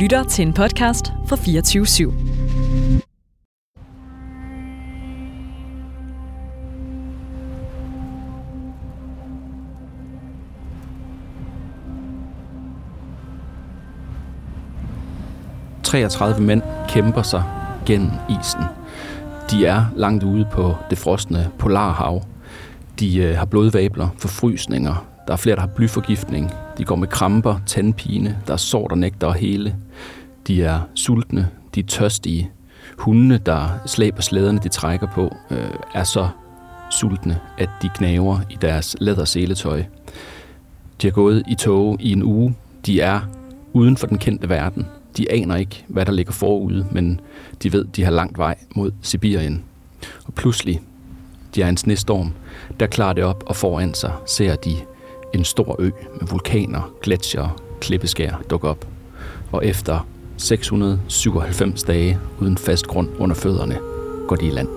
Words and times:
lytter 0.00 0.24
til 0.24 0.46
en 0.46 0.52
podcast 0.52 1.12
fra 1.26 1.36
24 1.36 1.84
/7. 1.84 2.12
...33 15.86 16.40
mænd 16.40 16.62
kæmper 16.88 17.22
sig 17.22 17.42
gennem 17.86 18.10
isen. 18.28 18.62
De 19.50 19.66
er 19.66 19.84
langt 19.96 20.24
ude 20.24 20.48
på 20.52 20.74
det 20.90 20.98
frosne 20.98 21.50
polarhav. 21.58 22.22
De 23.00 23.18
øh, 23.18 23.36
har 23.36 23.44
blodvabler, 23.44 24.08
forfrysninger. 24.18 25.06
Der 25.26 25.32
er 25.32 25.36
flere, 25.36 25.56
der 25.56 25.60
har 25.62 25.68
blyforgiftning. 25.68 26.50
De 26.80 26.84
går 26.84 26.96
med 26.96 27.08
kramper, 27.08 27.60
tandpine. 27.66 28.38
Der 28.46 28.52
er 28.52 28.56
sår, 28.56 28.88
der 28.88 28.94
nægter 28.94 29.28
at 29.28 29.40
hele. 29.40 29.76
De 30.46 30.62
er 30.62 30.80
sultne. 30.94 31.48
De 31.74 31.80
er 31.80 31.84
tørstige. 31.84 32.50
Hundene, 32.98 33.38
der 33.38 33.68
slæber 33.86 34.22
slæderne, 34.22 34.58
de 34.62 34.68
trækker 34.68 35.06
på, 35.06 35.36
øh, 35.50 35.70
er 35.94 36.04
så 36.04 36.28
sultne, 36.90 37.40
at 37.58 37.68
de 37.82 37.88
knaver 37.94 38.40
i 38.50 38.56
deres 38.60 38.96
læderseletøj. 39.00 39.82
De 41.02 41.06
har 41.06 41.12
gået 41.12 41.42
i 41.48 41.54
tog 41.54 41.96
i 42.00 42.12
en 42.12 42.22
uge. 42.22 42.54
De 42.86 43.00
er 43.00 43.20
uden 43.72 43.96
for 43.96 44.06
den 44.06 44.18
kendte 44.18 44.48
verden. 44.48 44.86
De 45.16 45.32
aner 45.32 45.56
ikke, 45.56 45.84
hvad 45.88 46.06
der 46.06 46.12
ligger 46.12 46.32
forude, 46.32 46.86
men 46.92 47.20
de 47.62 47.72
ved, 47.72 47.84
de 47.84 48.04
har 48.04 48.10
langt 48.10 48.38
vej 48.38 48.58
mod 48.76 48.92
Sibirien. 49.02 49.64
Og 50.26 50.34
pludselig, 50.34 50.80
de 51.54 51.62
er 51.62 51.68
en 51.68 51.76
snestorm, 51.76 52.32
der 52.80 52.86
klarer 52.86 53.12
det 53.12 53.24
op, 53.24 53.44
og 53.46 53.56
foran 53.56 53.94
sig 53.94 54.12
ser 54.26 54.56
de 54.56 54.76
en 55.34 55.44
stor 55.44 55.76
ø 55.78 55.90
med 56.20 56.28
vulkaner, 56.28 56.92
gletsjere, 57.02 57.50
klippeskær 57.80 58.42
dukke 58.50 58.68
op. 58.68 58.86
Og 59.52 59.66
efter 59.66 60.06
697 60.36 61.82
dage 61.82 62.18
uden 62.40 62.58
fast 62.58 62.86
grund 62.86 63.08
under 63.18 63.36
fødderne, 63.36 63.78
går 64.28 64.36
de 64.36 64.46
i 64.46 64.50
land. 64.50 64.68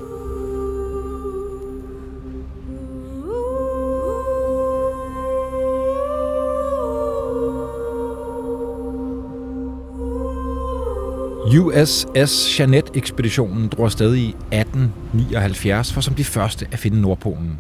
USS 11.58 12.60
Jeanette-ekspeditionen 12.60 13.68
drog 13.68 13.86
afsted 13.86 14.16
i 14.16 14.28
1879 14.28 15.94
for 15.94 16.02
som 16.02 16.14
de 16.14 16.24
første 16.24 16.68
at 16.72 16.80
finde 16.80 17.02
Nordpolen. 17.02 17.58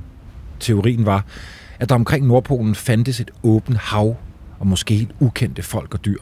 Teorien 0.59 1.05
var, 1.05 1.25
at 1.79 1.89
der 1.89 1.95
omkring 1.95 2.27
Nordpolen 2.27 2.75
fandtes 2.75 3.19
et 3.19 3.31
åbent 3.43 3.77
hav 3.77 4.16
og 4.59 4.67
måske 4.67 4.95
helt 4.95 5.16
ukendte 5.19 5.61
folk 5.61 5.93
og 5.93 6.05
dyr. 6.05 6.19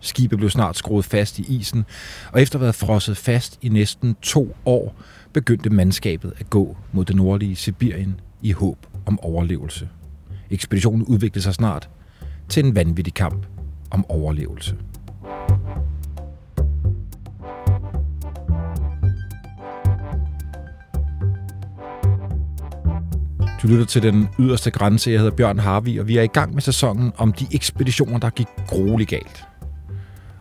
Skibet 0.00 0.38
blev 0.38 0.50
snart 0.50 0.76
skruet 0.76 1.04
fast 1.04 1.38
i 1.38 1.42
isen, 1.58 1.84
og 2.32 2.42
efter 2.42 2.56
at 2.56 2.60
have 2.60 2.64
været 2.64 2.74
frosset 2.74 3.16
fast 3.16 3.58
i 3.62 3.68
næsten 3.68 4.16
to 4.22 4.56
år, 4.64 4.94
begyndte 5.32 5.70
mandskabet 5.70 6.32
at 6.38 6.50
gå 6.50 6.76
mod 6.92 7.04
det 7.04 7.16
nordlige 7.16 7.56
Sibirien 7.56 8.20
i 8.42 8.52
håb 8.52 8.86
om 9.06 9.20
overlevelse. 9.20 9.88
Ekspeditionen 10.50 11.02
udviklede 11.02 11.42
sig 11.42 11.54
snart 11.54 11.88
til 12.48 12.64
en 12.64 12.74
vanvittig 12.74 13.14
kamp 13.14 13.46
om 13.90 14.10
overlevelse. 14.10 14.76
Du 23.62 23.66
lytter 23.68 23.84
til 23.84 24.02
den 24.02 24.28
yderste 24.38 24.70
grænse. 24.70 25.10
Jeg 25.10 25.18
hedder 25.18 25.36
Bjørn 25.36 25.58
Harvi, 25.58 25.98
og 25.98 26.08
vi 26.08 26.16
er 26.16 26.22
i 26.22 26.26
gang 26.26 26.54
med 26.54 26.62
sæsonen 26.62 27.12
om 27.16 27.32
de 27.32 27.46
ekspeditioner, 27.52 28.18
der 28.18 28.30
gik 28.30 28.46
grueligt 28.66 29.10
galt. 29.10 29.44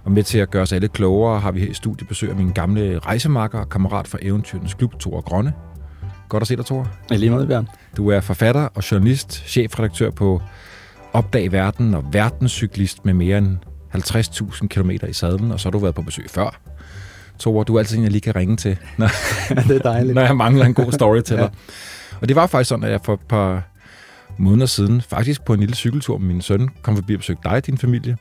Og 0.03 0.11
med 0.11 0.23
til 0.23 0.37
at 0.37 0.51
gøre 0.51 0.61
os 0.61 0.73
alle 0.73 0.87
klogere, 0.87 1.39
har 1.39 1.51
vi 1.51 1.59
her 1.59 1.67
i 1.67 1.73
studiet 1.73 2.07
besøg 2.07 2.29
af 2.29 2.35
min 2.35 2.51
gamle 2.51 2.99
rejsemakker 2.99 3.59
og 3.59 3.69
kammerat 3.69 4.07
fra 4.07 4.17
Eventyrens 4.21 4.73
Klub, 4.73 4.99
Thor 4.99 5.21
Grønne. 5.21 5.53
Godt 6.29 6.41
at 6.41 6.47
se 6.47 6.55
dig, 6.55 6.65
Thor. 6.65 6.87
Ja, 7.11 7.15
lige 7.15 7.29
meget, 7.29 7.47
Bjørn. 7.47 7.67
Du 7.97 8.09
er 8.09 8.19
forfatter 8.21 8.61
og 8.61 8.91
journalist, 8.91 9.43
chefredaktør 9.47 10.09
på 10.09 10.41
Opdag 11.13 11.51
Verden 11.51 11.93
og 11.93 12.03
verdenscyklist 12.11 13.05
med 13.05 13.13
mere 13.13 13.37
end 13.37 13.57
50.000 13.95 14.67
km 14.67 14.89
i 14.89 15.13
sadlen, 15.13 15.51
og 15.51 15.59
så 15.59 15.65
har 15.65 15.71
du 15.71 15.79
været 15.79 15.95
på 15.95 16.01
besøg 16.01 16.25
før. 16.29 16.59
Thor, 17.39 17.63
du 17.63 17.75
er 17.75 17.79
altid 17.79 17.97
en, 17.97 18.03
jeg 18.03 18.11
lige 18.11 18.21
kan 18.21 18.35
ringe 18.35 18.57
til, 18.57 18.77
når, 18.97 19.09
Ja, 19.55 19.61
det 19.61 19.75
er 19.75 19.79
dejligt. 19.79 20.15
når 20.15 20.21
jeg 20.21 20.37
mangler 20.37 20.65
en 20.65 20.73
god 20.73 20.91
story 20.91 21.21
til 21.21 21.37
dig. 21.37 21.49
Og 22.21 22.27
det 22.27 22.35
var 22.35 22.47
faktisk 22.47 22.69
sådan, 22.69 22.83
at 22.83 22.91
jeg 22.91 22.99
for 23.03 23.13
et 23.13 23.19
par 23.29 23.63
måneder 24.37 24.65
siden, 24.65 25.01
faktisk 25.01 25.45
på 25.45 25.53
en 25.53 25.59
lille 25.59 25.75
cykeltur 25.75 26.17
med 26.17 26.27
min 26.27 26.41
søn, 26.41 26.69
kom 26.81 26.95
forbi 26.95 27.13
og 27.13 27.19
besøgte 27.19 27.43
dig 27.43 27.51
og 27.51 27.65
din 27.65 27.77
familie. 27.77 28.17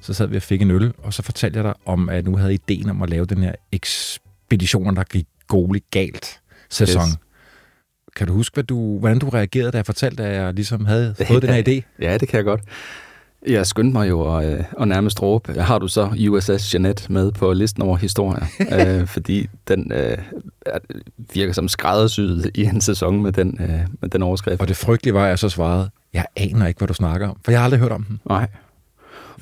Så 0.00 0.14
sad 0.14 0.26
vi 0.26 0.36
og 0.36 0.42
fik 0.42 0.62
en 0.62 0.70
øl, 0.70 0.92
og 0.98 1.14
så 1.14 1.22
fortalte 1.22 1.56
jeg 1.56 1.64
dig 1.64 1.74
om, 1.86 2.08
at 2.08 2.24
nu 2.24 2.36
havde 2.36 2.54
ideen 2.54 2.90
om 2.90 3.02
at 3.02 3.10
lave 3.10 3.24
den 3.24 3.42
her 3.42 3.52
ekspedition, 3.72 4.96
der 4.96 5.04
gik 5.04 5.26
grueligt 5.48 5.90
galt 5.90 6.40
sæson. 6.70 7.02
Yes. 7.02 7.18
Kan 8.16 8.26
du 8.26 8.32
huske, 8.32 8.54
hvad 8.54 8.64
du, 8.64 8.98
hvordan 8.98 9.18
du 9.18 9.28
reagerede, 9.28 9.70
da 9.70 9.76
jeg 9.76 9.86
fortalte, 9.86 10.24
at 10.24 10.34
jeg 10.34 10.54
ligesom 10.54 10.84
havde 10.84 11.14
fået 11.26 11.42
den 11.42 11.50
her 11.50 11.62
idé? 11.62 12.02
Ja, 12.04 12.18
det 12.18 12.28
kan 12.28 12.36
jeg 12.36 12.44
godt. 12.44 12.60
Jeg 13.46 13.66
skyndte 13.66 13.92
mig 13.92 14.08
jo 14.08 14.36
at, 14.36 14.52
øh, 14.58 14.64
at 14.80 14.88
nærmest 14.88 15.22
råbe, 15.22 15.52
har 15.60 15.78
du 15.78 15.88
så 15.88 16.10
USS 16.30 16.74
Jeanette 16.74 17.12
med 17.12 17.32
på 17.32 17.52
listen 17.52 17.82
over 17.82 17.96
historier? 17.96 18.44
øh, 19.00 19.06
fordi 19.06 19.46
den 19.68 19.92
øh, 19.94 20.18
er- 20.66 20.78
virker 21.34 21.52
som 21.52 21.68
skræddersyet 21.68 22.50
i 22.54 22.64
en 22.64 22.80
sæson 22.80 23.22
med 23.22 23.32
den, 23.32 23.58
øh, 23.60 23.80
med 24.00 24.08
den 24.08 24.22
overskrift. 24.22 24.60
Og 24.60 24.68
det 24.68 24.76
frygtelige 24.76 25.14
var, 25.14 25.22
at 25.24 25.28
jeg 25.28 25.38
så 25.38 25.48
svarede, 25.48 25.90
jeg 26.12 26.24
aner 26.36 26.66
ikke, 26.66 26.78
hvad 26.78 26.88
du 26.88 26.94
snakker 26.94 27.28
om, 27.28 27.36
for 27.44 27.50
jeg 27.52 27.60
har 27.60 27.64
aldrig 27.64 27.80
hørt 27.80 27.92
om 27.92 28.02
den. 28.04 28.20
Nej. 28.28 28.46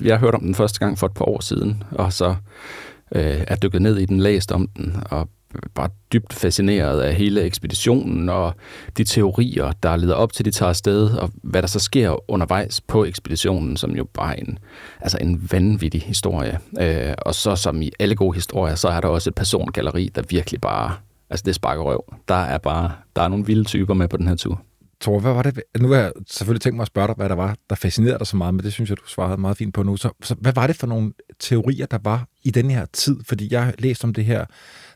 Jeg 0.01 0.17
hørte 0.19 0.35
om 0.35 0.41
den 0.41 0.55
første 0.55 0.79
gang 0.79 0.97
for 0.99 1.07
et 1.07 1.13
par 1.13 1.25
år 1.25 1.41
siden, 1.41 1.83
og 1.91 2.13
så 2.13 2.35
øh, 3.15 3.41
er 3.47 3.55
dykket 3.55 3.81
ned 3.81 3.97
i 3.97 4.05
den, 4.05 4.19
læst 4.19 4.51
om 4.51 4.67
den, 4.77 4.95
og 5.05 5.29
bare 5.75 5.89
dybt 6.13 6.33
fascineret 6.33 7.01
af 7.01 7.15
hele 7.15 7.41
ekspeditionen 7.41 8.29
og 8.29 8.53
de 8.97 9.03
teorier, 9.03 9.71
der 9.83 9.95
leder 9.95 10.15
op 10.15 10.33
til, 10.33 10.45
de 10.45 10.51
tager 10.51 10.69
afsted, 10.69 11.09
og 11.09 11.31
hvad 11.43 11.61
der 11.61 11.67
så 11.67 11.79
sker 11.79 12.31
undervejs 12.31 12.81
på 12.81 13.05
ekspeditionen, 13.05 13.77
som 13.77 13.91
jo 13.91 14.03
bare 14.13 14.39
er 14.39 14.43
en, 14.43 14.59
altså 15.01 15.17
en 15.21 15.47
vanvittig 15.51 16.01
historie. 16.01 16.59
Øh, 16.79 17.13
og 17.17 17.35
så 17.35 17.55
som 17.55 17.81
i 17.81 17.91
alle 17.99 18.15
gode 18.15 18.33
historier, 18.33 18.75
så 18.75 18.87
er 18.87 19.01
der 19.01 19.07
også 19.07 19.29
et 19.29 19.35
persongalleri, 19.35 20.11
der 20.15 20.21
virkelig 20.29 20.61
bare, 20.61 20.91
altså 21.29 21.43
det 21.45 21.55
sparker 21.55 21.83
røv. 21.83 22.03
Der 22.27 22.35
er 22.35 22.57
bare, 22.57 22.91
der 23.15 23.21
er 23.21 23.27
nogle 23.27 23.45
vilde 23.45 23.63
typer 23.63 23.93
med 23.93 24.07
på 24.07 24.17
den 24.17 24.27
her 24.27 24.35
tur. 24.35 24.61
Thor, 25.01 25.19
hvad 25.19 25.33
var 25.33 25.41
det? 25.41 25.63
Nu 25.79 25.87
har 25.87 25.95
jeg 25.95 26.11
selvfølgelig 26.27 26.61
tænkt 26.61 26.75
mig 26.75 26.81
at 26.81 26.87
spørge 26.87 27.07
dig, 27.07 27.15
hvad 27.15 27.29
der 27.29 27.35
var, 27.35 27.55
der 27.69 27.75
fascinerede 27.75 28.19
dig 28.19 28.27
så 28.27 28.37
meget, 28.37 28.53
men 28.53 28.63
det 28.63 28.73
synes 28.73 28.89
jeg, 28.89 28.97
du 28.97 29.07
svarede 29.07 29.41
meget 29.41 29.57
fint 29.57 29.73
på 29.73 29.83
nu. 29.83 29.97
Så, 29.97 30.09
så 30.23 30.35
hvad 30.39 30.53
var 30.53 30.67
det 30.67 30.75
for 30.75 30.87
nogle 30.87 31.13
teorier, 31.39 31.85
der 31.85 31.97
var 32.03 32.27
i 32.43 32.51
den 32.51 32.71
her 32.71 32.85
tid? 32.93 33.17
Fordi 33.27 33.47
jeg 33.51 33.65
har 33.65 33.73
læst 33.79 34.03
om 34.03 34.13
det 34.13 34.25
her 34.25 34.45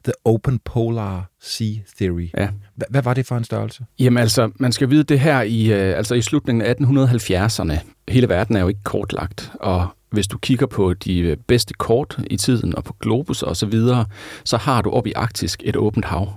The 0.04 0.14
Open 0.26 0.60
Polar 0.60 1.32
Sea 1.42 1.74
Theory. 1.98 2.30
Ja. 2.38 2.50
Hvad, 2.76 2.88
hvad 2.90 3.02
var 3.02 3.14
det 3.14 3.26
for 3.26 3.38
en 3.38 3.44
størrelse? 3.44 3.86
Jamen 4.00 4.18
altså, 4.18 4.52
man 4.60 4.72
skal 4.72 4.90
vide 4.90 5.04
det 5.04 5.20
her 5.20 5.42
i, 5.42 5.74
øh, 5.74 5.98
altså 5.98 6.16
i 6.16 6.22
slutningen 6.22 6.62
af 6.62 6.74
1870'erne. 6.74 7.80
Hele 8.08 8.30
verden 8.30 8.56
er 8.56 8.62
jo 8.62 8.68
ikke 8.68 8.84
kortlagt, 8.84 9.52
og 9.60 9.88
hvis 10.12 10.28
du 10.28 10.38
kigger 10.38 10.66
på 10.66 10.94
de 10.94 11.20
øh, 11.20 11.38
bedste 11.48 11.74
kort 11.74 12.20
i 12.30 12.38
tiden 12.38 12.76
og 12.76 12.84
på 12.84 12.96
globus 13.00 13.44
og 13.44 13.58
så 13.58 13.66
videre, 13.66 14.06
så 14.44 14.58
har 14.58 14.82
du 14.82 14.90
op 14.90 15.08
i 15.08 15.14
Arktisk 15.16 15.62
et 15.66 15.76
åbent 15.76 16.06
hav. 16.06 16.34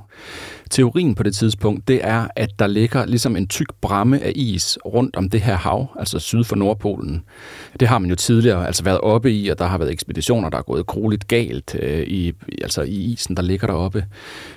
Teorien 0.70 1.14
på 1.14 1.22
det 1.22 1.34
tidspunkt, 1.34 1.88
det 1.88 2.00
er, 2.02 2.28
at 2.36 2.50
der 2.58 2.66
ligger 2.66 3.06
ligesom 3.06 3.36
en 3.36 3.48
tyk 3.48 3.66
bramme 3.80 4.20
af 4.20 4.32
is 4.34 4.78
rundt 4.86 5.16
om 5.16 5.30
det 5.30 5.40
her 5.40 5.56
hav, 5.56 5.86
altså 5.98 6.18
syd 6.18 6.44
for 6.44 6.56
Nordpolen. 6.56 7.22
Det 7.80 7.88
har 7.88 7.98
man 7.98 8.10
jo 8.10 8.16
tidligere 8.16 8.66
altså 8.66 8.84
været 8.84 9.00
oppe 9.00 9.32
i, 9.32 9.48
og 9.48 9.58
der 9.58 9.66
har 9.66 9.78
været 9.78 9.92
ekspeditioner, 9.92 10.50
der 10.50 10.58
er 10.58 10.62
gået 10.62 10.86
grueligt 10.86 11.28
galt 11.28 11.76
øh, 11.82 12.02
i, 12.02 12.32
altså 12.62 12.82
i 12.82 12.94
isen, 12.94 13.36
der 13.36 13.42
ligger 13.42 13.66
deroppe. 13.66 14.04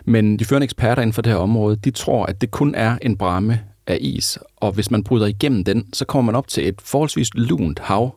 Men 0.06 0.40
de 0.40 0.46
førende 0.46 0.66
eksperter 0.66 1.02
inden 1.02 1.14
for 1.14 1.22
det 1.22 1.32
her 1.32 1.40
område, 1.40 1.76
de 1.76 1.92
tror, 1.92 2.26
at 2.26 2.42
det 2.42 2.52
kun 2.52 2.76
er 2.76 2.98
en 3.02 3.18
bramme 3.18 3.60
af 3.88 3.98
is, 4.02 4.40
og 4.58 4.72
hvis 4.72 4.92
man 4.92 5.04
bryder 5.04 5.26
igennem 5.26 5.64
den, 5.64 5.94
så 5.94 6.06
kommer 6.06 6.32
man 6.32 6.36
op 6.36 6.48
til 6.48 6.68
et 6.68 6.82
forholdsvis 6.82 7.30
lunt 7.34 7.80
hav. 7.80 8.16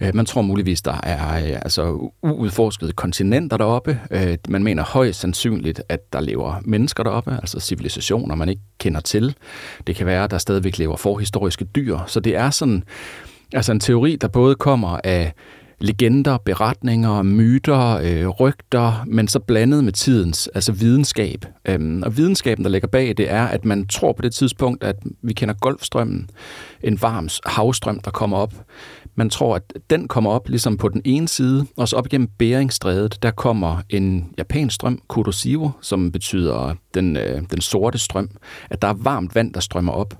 Øh, 0.00 0.14
Man 0.14 0.26
tror 0.26 0.42
muligvis, 0.42 0.82
der 0.82 1.00
er 1.02 1.46
øh, 1.46 1.58
altså 1.62 2.10
uudforskede 2.22 2.92
kontinenter 2.92 3.56
deroppe. 3.56 4.00
Øh, 4.10 4.38
man 4.48 4.62
mener 4.62 4.84
højst 4.84 5.20
sandsynligt, 5.20 5.82
at 5.88 6.12
der 6.12 6.20
lever 6.20 6.54
mennesker 6.64 7.02
deroppe, 7.02 7.30
altså 7.30 7.60
civilisationer, 7.60 8.34
man 8.34 8.48
ikke 8.48 8.62
kender 8.78 9.00
til. 9.00 9.36
Det 9.86 9.96
kan 9.96 10.06
være, 10.06 10.24
at 10.24 10.30
der 10.30 10.38
stadigvæk 10.38 10.78
lever 10.78 10.96
forhistoriske 10.96 11.64
dyr. 11.64 11.98
Så 12.06 12.20
det 12.20 12.36
er 12.36 12.50
sådan 12.50 12.82
altså 13.52 13.72
en 13.72 13.80
teori, 13.80 14.16
der 14.16 14.28
både 14.28 14.54
kommer 14.54 15.00
af 15.04 15.32
legender, 15.78 16.38
beretninger, 16.38 17.22
myter, 17.22 17.96
øh, 17.96 18.28
rygter, 18.28 19.04
men 19.06 19.28
så 19.28 19.38
blandet 19.38 19.84
med 19.84 19.92
tidens, 19.92 20.48
altså 20.54 20.72
videnskab. 20.72 21.44
Øhm, 21.68 22.02
og 22.02 22.16
videnskaben, 22.16 22.64
der 22.64 22.70
ligger 22.70 22.88
bag, 22.88 23.08
det 23.16 23.30
er, 23.30 23.44
at 23.44 23.64
man 23.64 23.86
tror 23.86 24.12
på 24.12 24.22
det 24.22 24.34
tidspunkt, 24.34 24.84
at 24.84 24.96
vi 25.22 25.32
kender 25.32 25.54
Golfstrømmen, 25.54 26.30
en 26.82 27.02
varm 27.02 27.28
havstrøm, 27.46 28.00
der 28.00 28.10
kommer 28.10 28.36
op. 28.36 28.54
Man 29.14 29.30
tror, 29.30 29.56
at 29.56 29.62
den 29.90 30.08
kommer 30.08 30.30
op 30.30 30.48
ligesom 30.48 30.76
på 30.76 30.88
den 30.88 31.02
ene 31.04 31.28
side, 31.28 31.66
og 31.76 31.88
så 31.88 31.96
op 31.96 32.06
igennem 32.06 32.28
Beringstrædet, 32.38 33.22
der 33.22 33.30
kommer 33.30 33.82
en 33.88 34.30
japansk 34.38 34.74
strøm, 34.74 35.00
Kuroshio, 35.08 35.70
som 35.82 36.12
betyder 36.12 36.74
den, 36.94 37.16
øh, 37.16 37.42
den 37.50 37.60
sorte 37.60 37.98
strøm, 37.98 38.30
at 38.70 38.82
der 38.82 38.88
er 38.88 38.94
varmt 38.94 39.34
vand, 39.34 39.54
der 39.54 39.60
strømmer 39.60 39.92
op. 39.92 40.14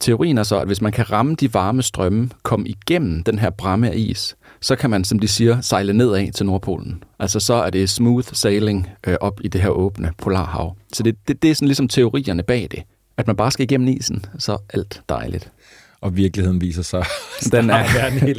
Teorien 0.00 0.38
er 0.38 0.42
så, 0.42 0.60
at 0.60 0.66
hvis 0.66 0.82
man 0.82 0.92
kan 0.92 1.12
ramme 1.12 1.34
de 1.34 1.54
varme 1.54 1.82
strømme, 1.82 2.30
komme 2.42 2.68
igennem 2.68 3.22
den 3.22 3.38
her 3.38 3.50
bramme 3.50 3.90
af 3.90 3.96
is, 3.96 4.36
så 4.60 4.76
kan 4.76 4.90
man, 4.90 5.04
som 5.04 5.18
de 5.18 5.28
siger, 5.28 5.60
sejle 5.60 5.92
nedad 5.92 6.32
til 6.32 6.46
Nordpolen. 6.46 7.04
Altså 7.18 7.40
så 7.40 7.54
er 7.54 7.70
det 7.70 7.90
smooth 7.90 8.28
sailing 8.32 8.88
øh, 9.06 9.16
op 9.20 9.40
i 9.44 9.48
det 9.48 9.60
her 9.60 9.68
åbne 9.68 10.12
polarhav. 10.18 10.76
Så 10.92 11.02
det, 11.02 11.16
det, 11.28 11.42
det 11.42 11.50
er 11.50 11.54
sådan 11.54 11.68
ligesom 11.68 11.88
teorierne 11.88 12.42
bag 12.42 12.68
det. 12.70 12.82
At 13.16 13.26
man 13.26 13.36
bare 13.36 13.50
skal 13.50 13.64
igennem 13.64 13.88
isen, 13.88 14.24
så 14.38 14.52
er 14.52 14.58
alt 14.74 15.02
dejligt. 15.08 15.52
Og 16.00 16.16
virkeligheden 16.16 16.60
viser 16.60 16.82
sig. 16.82 17.04
Den 17.52 17.70
er, 17.70 17.84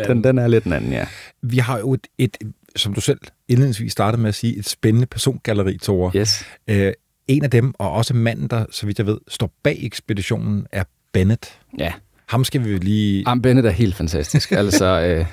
den, 0.07 0.23
den 0.23 0.37
er 0.37 0.47
lidt 0.47 0.63
en 0.63 0.73
anden, 0.73 0.91
ja. 0.91 1.05
Vi 1.41 1.57
har 1.57 1.79
jo 1.79 1.93
et, 1.93 2.07
et, 2.17 2.37
som 2.75 2.93
du 2.93 3.01
selv 3.01 3.19
indledningsvis 3.47 3.91
startede 3.91 4.21
med 4.21 4.29
at 4.29 4.35
sige, 4.35 4.57
et 4.57 4.69
spændende 4.69 5.07
persongalleri, 5.07 5.77
Tore. 5.77 6.11
Yes. 6.15 6.45
Øh, 6.67 6.93
en 7.27 7.43
af 7.43 7.51
dem, 7.51 7.73
og 7.77 7.91
også 7.91 8.13
manden, 8.13 8.47
der, 8.47 8.65
så 8.71 8.85
vidt 8.85 8.97
jeg 8.97 9.05
ved, 9.05 9.17
står 9.27 9.51
bag 9.63 9.77
ekspeditionen, 9.81 10.67
er 10.71 10.83
Bennett. 11.13 11.59
Ja. 11.79 11.93
Ham 12.25 12.43
skal 12.43 12.63
vi 12.63 12.77
lige... 12.77 13.23
Jamen, 13.27 13.41
Bennett 13.41 13.67
er 13.67 13.71
helt 13.71 13.95
fantastisk. 13.95 14.51
altså, 14.51 14.85
øh, 15.05 15.25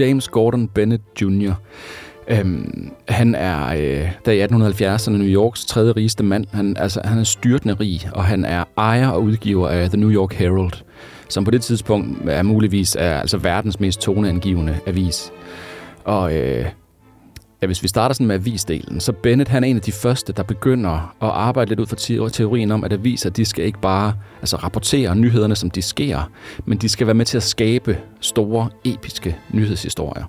James 0.00 0.28
Gordon 0.28 0.68
Bennett 0.68 1.02
Jr., 1.22 1.52
Øhm, 2.28 2.90
han 3.08 3.34
er 3.34 3.66
øh, 3.66 4.10
der 4.24 4.32
i 4.32 4.44
1870'erne 4.44 5.10
New 5.10 5.26
Yorks 5.26 5.64
tredje 5.64 5.92
rigeste 5.92 6.24
mand. 6.24 6.44
Han, 6.52 6.76
altså, 6.76 7.00
han 7.04 7.18
er 7.18 7.24
styrtende 7.24 7.74
rig, 7.74 8.08
og 8.12 8.24
han 8.24 8.44
er 8.44 8.64
ejer 8.76 9.08
og 9.08 9.22
udgiver 9.22 9.68
af 9.68 9.88
The 9.88 10.00
New 10.00 10.10
York 10.10 10.32
Herald, 10.32 10.72
som 11.28 11.44
på 11.44 11.50
det 11.50 11.62
tidspunkt 11.62 12.28
er 12.28 12.42
muligvis 12.42 12.96
er, 13.00 13.20
altså 13.20 13.38
verdens 13.38 13.80
mest 13.80 14.00
toneangivende 14.00 14.78
avis. 14.86 15.32
Og 16.04 16.36
øh, 16.36 16.64
ja, 17.62 17.66
hvis 17.66 17.82
vi 17.82 17.88
starter 17.88 18.14
sådan 18.14 18.26
med 18.26 18.34
avisdelen, 18.34 19.00
så 19.00 19.12
Bennett 19.12 19.50
han 19.50 19.64
er 19.64 19.68
en 19.68 19.76
af 19.76 19.82
de 19.82 19.92
første, 19.92 20.32
der 20.32 20.42
begynder 20.42 21.14
at 21.22 21.28
arbejde 21.28 21.68
lidt 21.68 21.80
ud 21.80 21.86
fra 21.86 22.28
teorien 22.28 22.70
om, 22.70 22.84
at 22.84 22.92
aviser 22.92 23.30
de 23.30 23.44
skal 23.44 23.64
ikke 23.64 23.80
bare 23.80 24.14
altså, 24.40 24.56
rapportere 24.56 25.16
nyhederne, 25.16 25.56
som 25.56 25.70
de 25.70 25.82
sker, 25.82 26.30
men 26.64 26.78
de 26.78 26.88
skal 26.88 27.06
være 27.06 27.14
med 27.14 27.24
til 27.24 27.36
at 27.36 27.42
skabe 27.42 27.98
store, 28.20 28.68
episke 28.84 29.36
nyhedshistorier. 29.50 30.24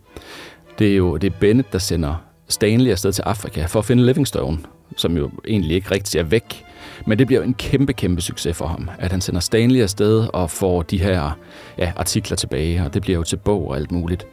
Det 0.80 0.91
er 0.91 0.95
jo 0.95 1.18
det 1.18 1.33
er 1.33 1.38
Bennett, 1.39 1.74
der 1.74 1.80
sender 1.80 2.15
Stanley 2.47 2.91
afsted 2.91 3.12
til 3.12 3.21
Afrika 3.21 3.65
for 3.65 3.79
at 3.79 3.86
finde 3.86 4.06
Livingstone, 4.06 4.57
som 4.97 5.18
jo 5.18 5.31
egentlig 5.47 5.75
ikke 5.75 5.91
rigtig 5.91 6.19
er 6.19 6.24
væk. 6.24 6.65
Men 7.07 7.19
det 7.19 7.27
bliver 7.27 7.41
jo 7.41 7.47
en 7.47 7.53
kæmpe, 7.53 7.94
kæmpe 7.94 8.21
succes 8.21 8.57
for 8.57 8.68
ham, 8.68 8.89
at 9.00 9.12
han 9.12 9.21
sender 9.21 9.41
Stanley 9.41 9.81
afsted 9.81 10.27
og 10.33 10.50
får 10.50 10.81
de 10.81 11.01
her 11.01 11.38
ja, 11.77 11.91
artikler 11.95 12.38
tilbage, 12.38 12.83
og 12.86 12.94
det 12.94 13.01
bliver 13.01 13.18
jo 13.18 13.24
til 13.24 13.38
bog 13.38 13.69
og 13.69 13.75
alt 13.75 13.91
muligt. 13.91 14.27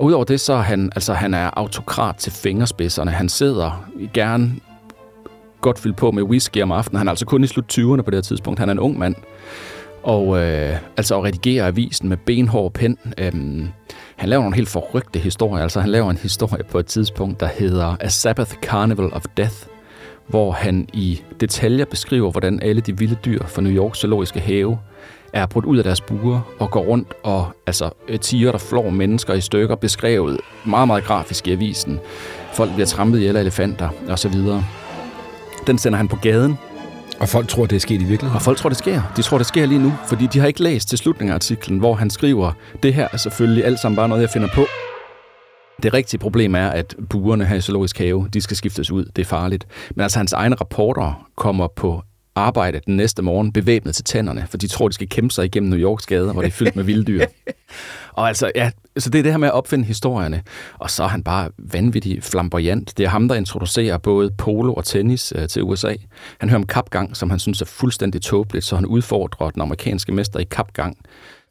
Og 0.00 0.06
udover 0.06 0.24
det, 0.24 0.40
så 0.40 0.52
er 0.52 0.62
han, 0.62 0.92
altså, 0.94 1.12
han 1.12 1.34
er 1.34 1.50
autokrat 1.56 2.16
til 2.16 2.32
fingerspidserne. 2.32 3.10
Han 3.10 3.28
sidder 3.28 3.90
gerne 4.14 4.52
godt 5.60 5.78
fyldt 5.78 5.96
på 5.96 6.10
med 6.10 6.22
whisky 6.22 6.62
om 6.62 6.72
aftenen. 6.72 6.98
Han 6.98 7.08
er 7.08 7.10
altså 7.10 7.26
kun 7.26 7.44
i 7.44 7.46
slut 7.46 7.78
20'erne 7.78 8.02
på 8.02 8.10
det 8.10 8.14
her 8.14 8.22
tidspunkt. 8.22 8.58
Han 8.58 8.68
er 8.68 8.72
en 8.72 8.78
ung 8.78 8.98
mand. 8.98 9.14
Og 10.02 10.38
øh, 10.42 10.76
altså 10.96 11.16
at 11.18 11.24
redigere 11.24 11.66
avisen 11.66 12.08
med 12.08 12.16
benhård 12.16 12.72
pen. 12.72 12.98
Øhm, 13.18 13.68
han 14.16 14.28
laver 14.28 14.42
nogle 14.42 14.56
helt 14.56 14.68
forrygte 14.68 15.18
historier. 15.18 15.62
Altså 15.62 15.80
han 15.80 15.90
laver 15.90 16.10
en 16.10 16.16
historie 16.16 16.64
på 16.64 16.78
et 16.78 16.86
tidspunkt, 16.86 17.40
der 17.40 17.46
hedder 17.46 17.96
A 18.00 18.08
Sabbath 18.08 18.54
Carnival 18.54 19.12
of 19.12 19.24
Death, 19.36 19.56
hvor 20.26 20.52
han 20.52 20.88
i 20.92 21.22
detaljer 21.40 21.84
beskriver, 21.84 22.30
hvordan 22.30 22.62
alle 22.62 22.80
de 22.80 22.98
vilde 22.98 23.16
dyr 23.24 23.46
fra 23.46 23.62
New 23.62 23.72
Yorks 23.72 23.98
zoologiske 23.98 24.40
have 24.40 24.78
er 25.32 25.46
brudt 25.46 25.64
ud 25.64 25.78
af 25.78 25.84
deres 25.84 26.00
buer 26.00 26.40
og 26.58 26.70
går 26.70 26.80
rundt 26.80 27.14
og 27.22 27.46
altså 27.66 27.90
tiger, 28.20 28.52
der 28.52 28.58
flår 28.58 28.90
mennesker 28.90 29.34
i 29.34 29.40
stykker, 29.40 29.74
beskrevet 29.74 30.40
meget, 30.64 30.86
meget 30.86 31.04
grafisk 31.04 31.48
i 31.48 31.52
avisen. 31.52 32.00
Folk 32.52 32.72
bliver 32.72 32.86
trampet 32.86 33.18
ihjel 33.18 33.36
af 33.36 33.40
elefanter 33.40 33.88
osv. 34.08 34.34
Den 35.66 35.78
sender 35.78 35.96
han 35.96 36.08
på 36.08 36.16
gaden. 36.16 36.58
Og 37.20 37.28
folk 37.28 37.48
tror, 37.48 37.66
det 37.66 37.76
er 37.76 37.80
sket 37.80 37.94
i 37.94 38.04
virkeligheden? 38.04 38.36
Og 38.36 38.42
folk 38.42 38.58
tror, 38.58 38.68
det 38.68 38.78
sker. 38.78 39.02
De 39.16 39.22
tror, 39.22 39.38
det 39.38 39.46
sker 39.46 39.66
lige 39.66 39.82
nu, 39.82 39.92
fordi 40.06 40.26
de 40.26 40.38
har 40.38 40.46
ikke 40.46 40.62
læst 40.62 40.88
til 40.88 40.98
slutningen 40.98 41.30
af 41.30 41.34
artiklen, 41.34 41.78
hvor 41.78 41.94
han 41.94 42.10
skriver, 42.10 42.52
det 42.82 42.94
her 42.94 43.08
er 43.12 43.16
selvfølgelig 43.16 43.64
alt 43.64 43.78
sammen 43.78 43.96
bare 43.96 44.08
noget, 44.08 44.22
jeg 44.22 44.30
finder 44.30 44.48
på. 44.54 44.64
Det 45.82 45.94
rigtige 45.94 46.20
problem 46.20 46.54
er, 46.54 46.68
at 46.68 46.96
buerne 47.10 47.44
her 47.44 47.56
i 47.56 47.60
Zoologisk 47.60 47.98
Have, 47.98 48.28
de 48.32 48.40
skal 48.40 48.56
skiftes 48.56 48.90
ud. 48.90 49.04
Det 49.04 49.22
er 49.22 49.26
farligt. 49.26 49.66
Men 49.96 50.00
altså, 50.00 50.18
hans 50.18 50.32
egne 50.32 50.56
rapporter 50.56 51.26
kommer 51.36 51.68
på 51.76 52.02
arbejde 52.34 52.80
den 52.86 52.96
næste 52.96 53.22
morgen 53.22 53.52
bevæbnet 53.52 53.94
til 53.94 54.04
tænderne, 54.04 54.46
for 54.50 54.56
de 54.58 54.68
tror, 54.68 54.88
de 54.88 54.94
skal 54.94 55.08
kæmpe 55.08 55.34
sig 55.34 55.44
igennem 55.44 55.70
New 55.70 55.78
Yorks 55.78 56.06
gader, 56.06 56.32
hvor 56.32 56.42
det 56.42 56.48
er 56.48 56.52
fyldt 56.52 56.76
med 56.76 56.84
vilde 56.84 57.04
dyr. 57.04 57.26
og 58.12 58.28
altså, 58.28 58.50
ja, 58.54 58.70
så 58.98 59.10
det 59.10 59.18
er 59.18 59.22
det 59.22 59.32
her 59.32 59.38
med 59.38 59.48
at 59.48 59.54
opfinde 59.54 59.84
historierne. 59.84 60.42
Og 60.78 60.90
så 60.90 61.04
er 61.04 61.08
han 61.08 61.22
bare 61.22 61.50
vanvittig 61.58 62.22
flamboyant. 62.22 62.98
Det 62.98 63.04
er 63.04 63.08
ham, 63.08 63.28
der 63.28 63.34
introducerer 63.34 63.98
både 63.98 64.30
polo 64.30 64.74
og 64.74 64.84
tennis 64.84 65.32
øh, 65.36 65.48
til 65.48 65.62
USA. 65.62 65.94
Han 66.38 66.48
hører 66.48 66.60
om 66.60 66.66
kapgang, 66.66 67.16
som 67.16 67.30
han 67.30 67.38
synes 67.38 67.60
er 67.60 67.66
fuldstændig 67.66 68.22
tåbeligt, 68.22 68.64
så 68.64 68.76
han 68.76 68.86
udfordrer 68.86 69.50
den 69.50 69.62
amerikanske 69.62 70.12
mester 70.12 70.38
i 70.38 70.44
kapgang 70.44 70.96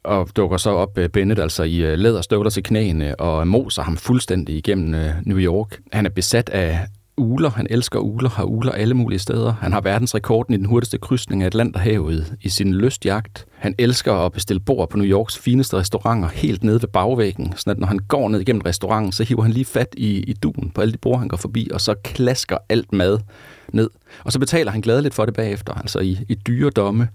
og 0.04 0.28
dukker 0.36 0.56
så 0.56 0.70
op 0.70 0.98
øh, 0.98 1.08
Bennett 1.08 1.40
altså 1.40 1.62
i 1.62 1.76
øh, 1.76 1.98
læderstøvler 1.98 2.50
til 2.50 2.62
knæene 2.62 3.20
og 3.20 3.48
moser 3.48 3.82
ham 3.82 3.96
fuldstændig 3.96 4.56
igennem 4.56 4.94
øh, 4.94 5.10
New 5.26 5.38
York. 5.38 5.78
Han 5.92 6.06
er 6.06 6.10
besat 6.10 6.48
af 6.48 6.86
uler. 7.16 7.50
Han 7.50 7.66
elsker 7.70 7.98
uler, 7.98 8.28
har 8.28 8.44
uler 8.44 8.72
alle 8.72 8.94
mulige 8.94 9.18
steder. 9.18 9.52
Han 9.52 9.72
har 9.72 9.80
verdensrekorden 9.80 10.54
i 10.54 10.56
den 10.56 10.66
hurtigste 10.66 10.98
krydsning 10.98 11.42
af 11.42 11.46
Atlanterhavet 11.46 12.36
i 12.42 12.48
sin 12.48 12.74
lystjagt. 12.74 13.46
Han 13.58 13.74
elsker 13.78 14.12
at 14.12 14.32
bestille 14.32 14.60
bord 14.60 14.90
på 14.90 14.96
New 14.96 15.06
Yorks 15.06 15.38
fineste 15.38 15.76
restauranter 15.76 16.28
helt 16.28 16.64
nede 16.64 16.82
ved 16.82 16.88
bagvæggen, 16.88 17.52
så 17.56 17.70
at 17.70 17.78
når 17.78 17.86
han 17.86 17.98
går 17.98 18.28
ned 18.28 18.40
igennem 18.40 18.62
restauranten, 18.62 19.12
så 19.12 19.24
hiver 19.24 19.42
han 19.42 19.52
lige 19.52 19.64
fat 19.64 19.94
i, 19.96 20.20
i 20.20 20.32
duen 20.32 20.70
på 20.74 20.80
alle 20.80 20.92
de 20.92 20.98
bord, 20.98 21.18
han 21.18 21.28
går 21.28 21.36
forbi, 21.36 21.68
og 21.74 21.80
så 21.80 21.94
klasker 22.04 22.56
alt 22.68 22.92
mad 22.92 23.18
ned. 23.72 23.90
Og 24.24 24.32
så 24.32 24.38
betaler 24.38 24.70
han 24.70 24.80
gladeligt 24.80 25.14
for 25.14 25.24
det 25.24 25.34
bagefter, 25.34 25.72
altså 25.74 25.98
i, 25.98 26.18
i 26.28 26.34
dyre 26.34 26.70
domme. 26.70 27.08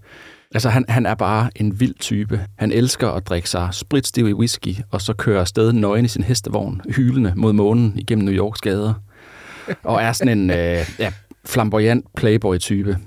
Altså, 0.53 0.69
han, 0.69 0.85
han 0.89 1.05
er 1.05 1.15
bare 1.15 1.49
en 1.55 1.79
vild 1.79 1.95
type. 1.99 2.41
Han 2.57 2.71
elsker 2.71 3.09
at 3.09 3.27
drikke 3.27 3.49
sig 3.49 3.69
spritstiv 3.71 4.27
i 4.27 4.33
whisky, 4.33 4.75
og 4.91 5.01
så 5.01 5.13
kører 5.13 5.41
afsted 5.41 5.73
nøgen 5.73 6.05
i 6.05 6.07
sin 6.07 6.23
hestevogn, 6.23 6.81
hylende 6.89 7.33
mod 7.35 7.53
månen 7.53 7.93
igennem 7.97 8.25
New 8.25 8.33
Yorks 8.33 8.61
gader 8.61 8.93
og 9.83 10.01
er 10.01 10.13
sådan 10.13 10.37
en 10.37 10.49
øh, 10.49 10.85
ja, 10.99 11.11
flamboyant 11.45 12.05
playboy-type. 12.15 12.97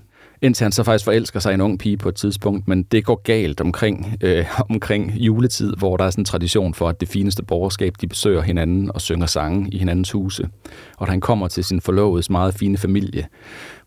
Indtil 0.42 0.64
han 0.64 0.72
så 0.72 0.82
faktisk 0.82 1.04
forelsker 1.04 1.40
sig 1.40 1.50
i 1.50 1.54
en 1.54 1.60
ung 1.60 1.78
pige 1.78 1.96
på 1.96 2.08
et 2.08 2.14
tidspunkt, 2.14 2.68
men 2.68 2.82
det 2.82 3.04
går 3.04 3.22
galt 3.22 3.60
omkring, 3.60 4.16
øh, 4.20 4.44
omkring 4.70 5.12
juletid, 5.12 5.76
hvor 5.76 5.96
der 5.96 6.04
er 6.04 6.10
sådan 6.10 6.22
en 6.22 6.24
tradition 6.24 6.74
for, 6.74 6.88
at 6.88 7.00
det 7.00 7.08
fineste 7.08 7.42
borgerskab, 7.42 7.94
de 8.00 8.06
besøger 8.06 8.42
hinanden 8.42 8.90
og 8.92 9.00
synger 9.00 9.26
sange 9.26 9.70
i 9.72 9.78
hinandens 9.78 10.12
huse. 10.12 10.48
Og 10.96 11.06
da 11.06 11.10
han 11.10 11.20
kommer 11.20 11.48
til 11.48 11.64
sin 11.64 11.80
forlovedes 11.80 12.30
meget 12.30 12.54
fine 12.54 12.78
familie, 12.78 13.26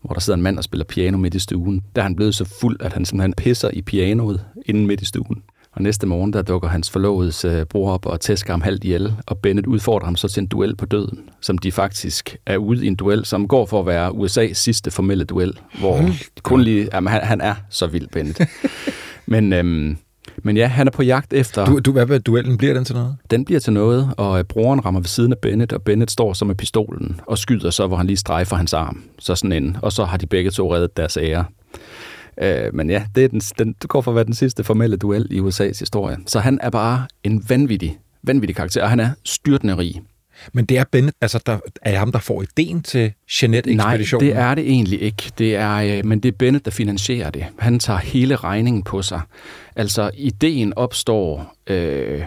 hvor 0.02 0.14
der 0.14 0.20
sidder 0.20 0.36
en 0.36 0.42
mand 0.42 0.58
og 0.58 0.64
spiller 0.64 0.84
piano 0.84 1.18
midt 1.18 1.34
i 1.34 1.38
stuen, 1.38 1.82
der 1.96 2.02
er 2.02 2.06
han 2.06 2.16
blevet 2.16 2.34
så 2.34 2.44
fuld, 2.60 2.76
at 2.80 2.92
han 2.92 3.04
simpelthen 3.04 3.34
pisser 3.36 3.70
i 3.72 3.82
pianoet 3.82 4.44
inden 4.66 4.86
midt 4.86 5.00
i 5.00 5.04
stuen. 5.04 5.42
Og 5.72 5.82
næste 5.82 6.06
morgen, 6.06 6.32
der 6.32 6.42
dukker 6.42 6.68
hans 6.68 6.90
forlovedes 6.90 7.44
øh, 7.44 7.64
bror 7.66 7.92
op 7.92 8.06
og 8.06 8.20
tæsker 8.20 8.52
ham 8.52 8.60
halvt 8.60 8.84
ihjel, 8.84 9.14
og 9.26 9.38
Bennett 9.38 9.66
udfordrer 9.66 10.04
ham 10.04 10.16
så 10.16 10.28
til 10.28 10.40
en 10.40 10.46
duel 10.46 10.76
på 10.76 10.86
døden, 10.86 11.20
som 11.40 11.58
de 11.58 11.72
faktisk 11.72 12.36
er 12.46 12.56
ude 12.56 12.84
i 12.84 12.88
en 12.88 12.94
duel, 12.96 13.24
som 13.24 13.48
går 13.48 13.66
for 13.66 13.80
at 13.80 13.86
være 13.86 14.10
USA's 14.10 14.52
sidste 14.52 14.90
formelle 14.90 15.24
duel, 15.24 15.58
hvor 15.78 15.96
Hold 15.96 16.42
kun 16.42 16.62
lige, 16.62 16.88
jamen, 16.92 17.12
han, 17.12 17.22
han 17.22 17.40
er 17.40 17.54
så 17.70 17.86
vild, 17.86 18.08
Bennett. 18.12 18.40
men, 19.26 19.52
øhm, 19.52 19.96
men 20.42 20.56
ja, 20.56 20.66
han 20.66 20.86
er 20.86 20.90
på 20.90 21.02
jagt 21.02 21.32
efter... 21.32 21.64
Du, 21.64 21.78
du, 21.78 21.92
hvad 21.92 22.06
med 22.06 22.20
duellen? 22.20 22.58
Bliver 22.58 22.74
den 22.74 22.84
til 22.84 22.94
noget? 22.94 23.16
Den 23.30 23.44
bliver 23.44 23.60
til 23.60 23.72
noget, 23.72 24.10
og 24.16 24.38
øh, 24.38 24.44
broren 24.44 24.84
rammer 24.84 25.00
ved 25.00 25.08
siden 25.08 25.32
af 25.32 25.38
Bennett, 25.38 25.72
og 25.72 25.82
Bennett 25.82 26.10
står 26.10 26.32
så 26.32 26.44
med 26.44 26.54
pistolen 26.54 27.20
og 27.26 27.38
skyder 27.38 27.70
så, 27.70 27.86
hvor 27.86 27.96
han 27.96 28.06
lige 28.06 28.16
strejfer 28.16 28.56
hans 28.56 28.72
arm. 28.72 29.02
Så 29.18 29.34
sådan 29.34 29.52
en, 29.52 29.76
og 29.82 29.92
så 29.92 30.04
har 30.04 30.16
de 30.16 30.26
begge 30.26 30.50
to 30.50 30.74
reddet 30.74 30.96
deres 30.96 31.16
ære. 31.16 31.44
Øh, 32.40 32.74
men 32.74 32.90
ja, 32.90 33.04
det, 33.14 33.24
er 33.24 33.28
den, 33.28 33.40
den, 33.40 33.74
det 33.82 33.90
går 33.90 34.00
for 34.00 34.10
at 34.10 34.14
være 34.14 34.24
den 34.24 34.34
sidste 34.34 34.64
formelle 34.64 34.96
duel 34.96 35.26
i 35.30 35.40
USA's 35.40 35.78
historie. 35.78 36.16
Så 36.26 36.40
han 36.40 36.58
er 36.62 36.70
bare 36.70 37.06
en 37.24 37.44
vanvittig, 37.48 37.98
vanvittig 38.22 38.56
karakter, 38.56 38.82
og 38.82 38.90
han 38.90 39.00
er 39.00 39.10
styrtende 39.24 39.76
rig. 39.76 40.02
Men 40.52 40.64
det 40.64 40.78
er 40.78 40.84
Bennett, 40.92 41.16
altså 41.20 41.42
der, 41.46 41.58
er 41.82 41.98
ham, 41.98 42.12
der 42.12 42.18
får 42.18 42.42
ideen 42.42 42.82
til 42.82 43.12
Jeanette-ekspeditionen? 43.42 44.28
Nej, 44.28 44.34
det 44.34 44.42
er 44.42 44.54
det 44.54 44.70
egentlig 44.70 45.02
ikke. 45.02 45.32
Det 45.38 45.56
er, 45.56 45.74
øh, 45.74 46.06
men 46.06 46.20
det 46.20 46.28
er 46.28 46.36
Bennett, 46.38 46.64
der 46.64 46.70
finansierer 46.70 47.30
det. 47.30 47.46
Han 47.58 47.78
tager 47.78 47.98
hele 47.98 48.36
regningen 48.36 48.82
på 48.82 49.02
sig. 49.02 49.20
Altså, 49.76 50.10
ideen 50.14 50.72
opstår... 50.76 51.54
Øh, 51.66 52.22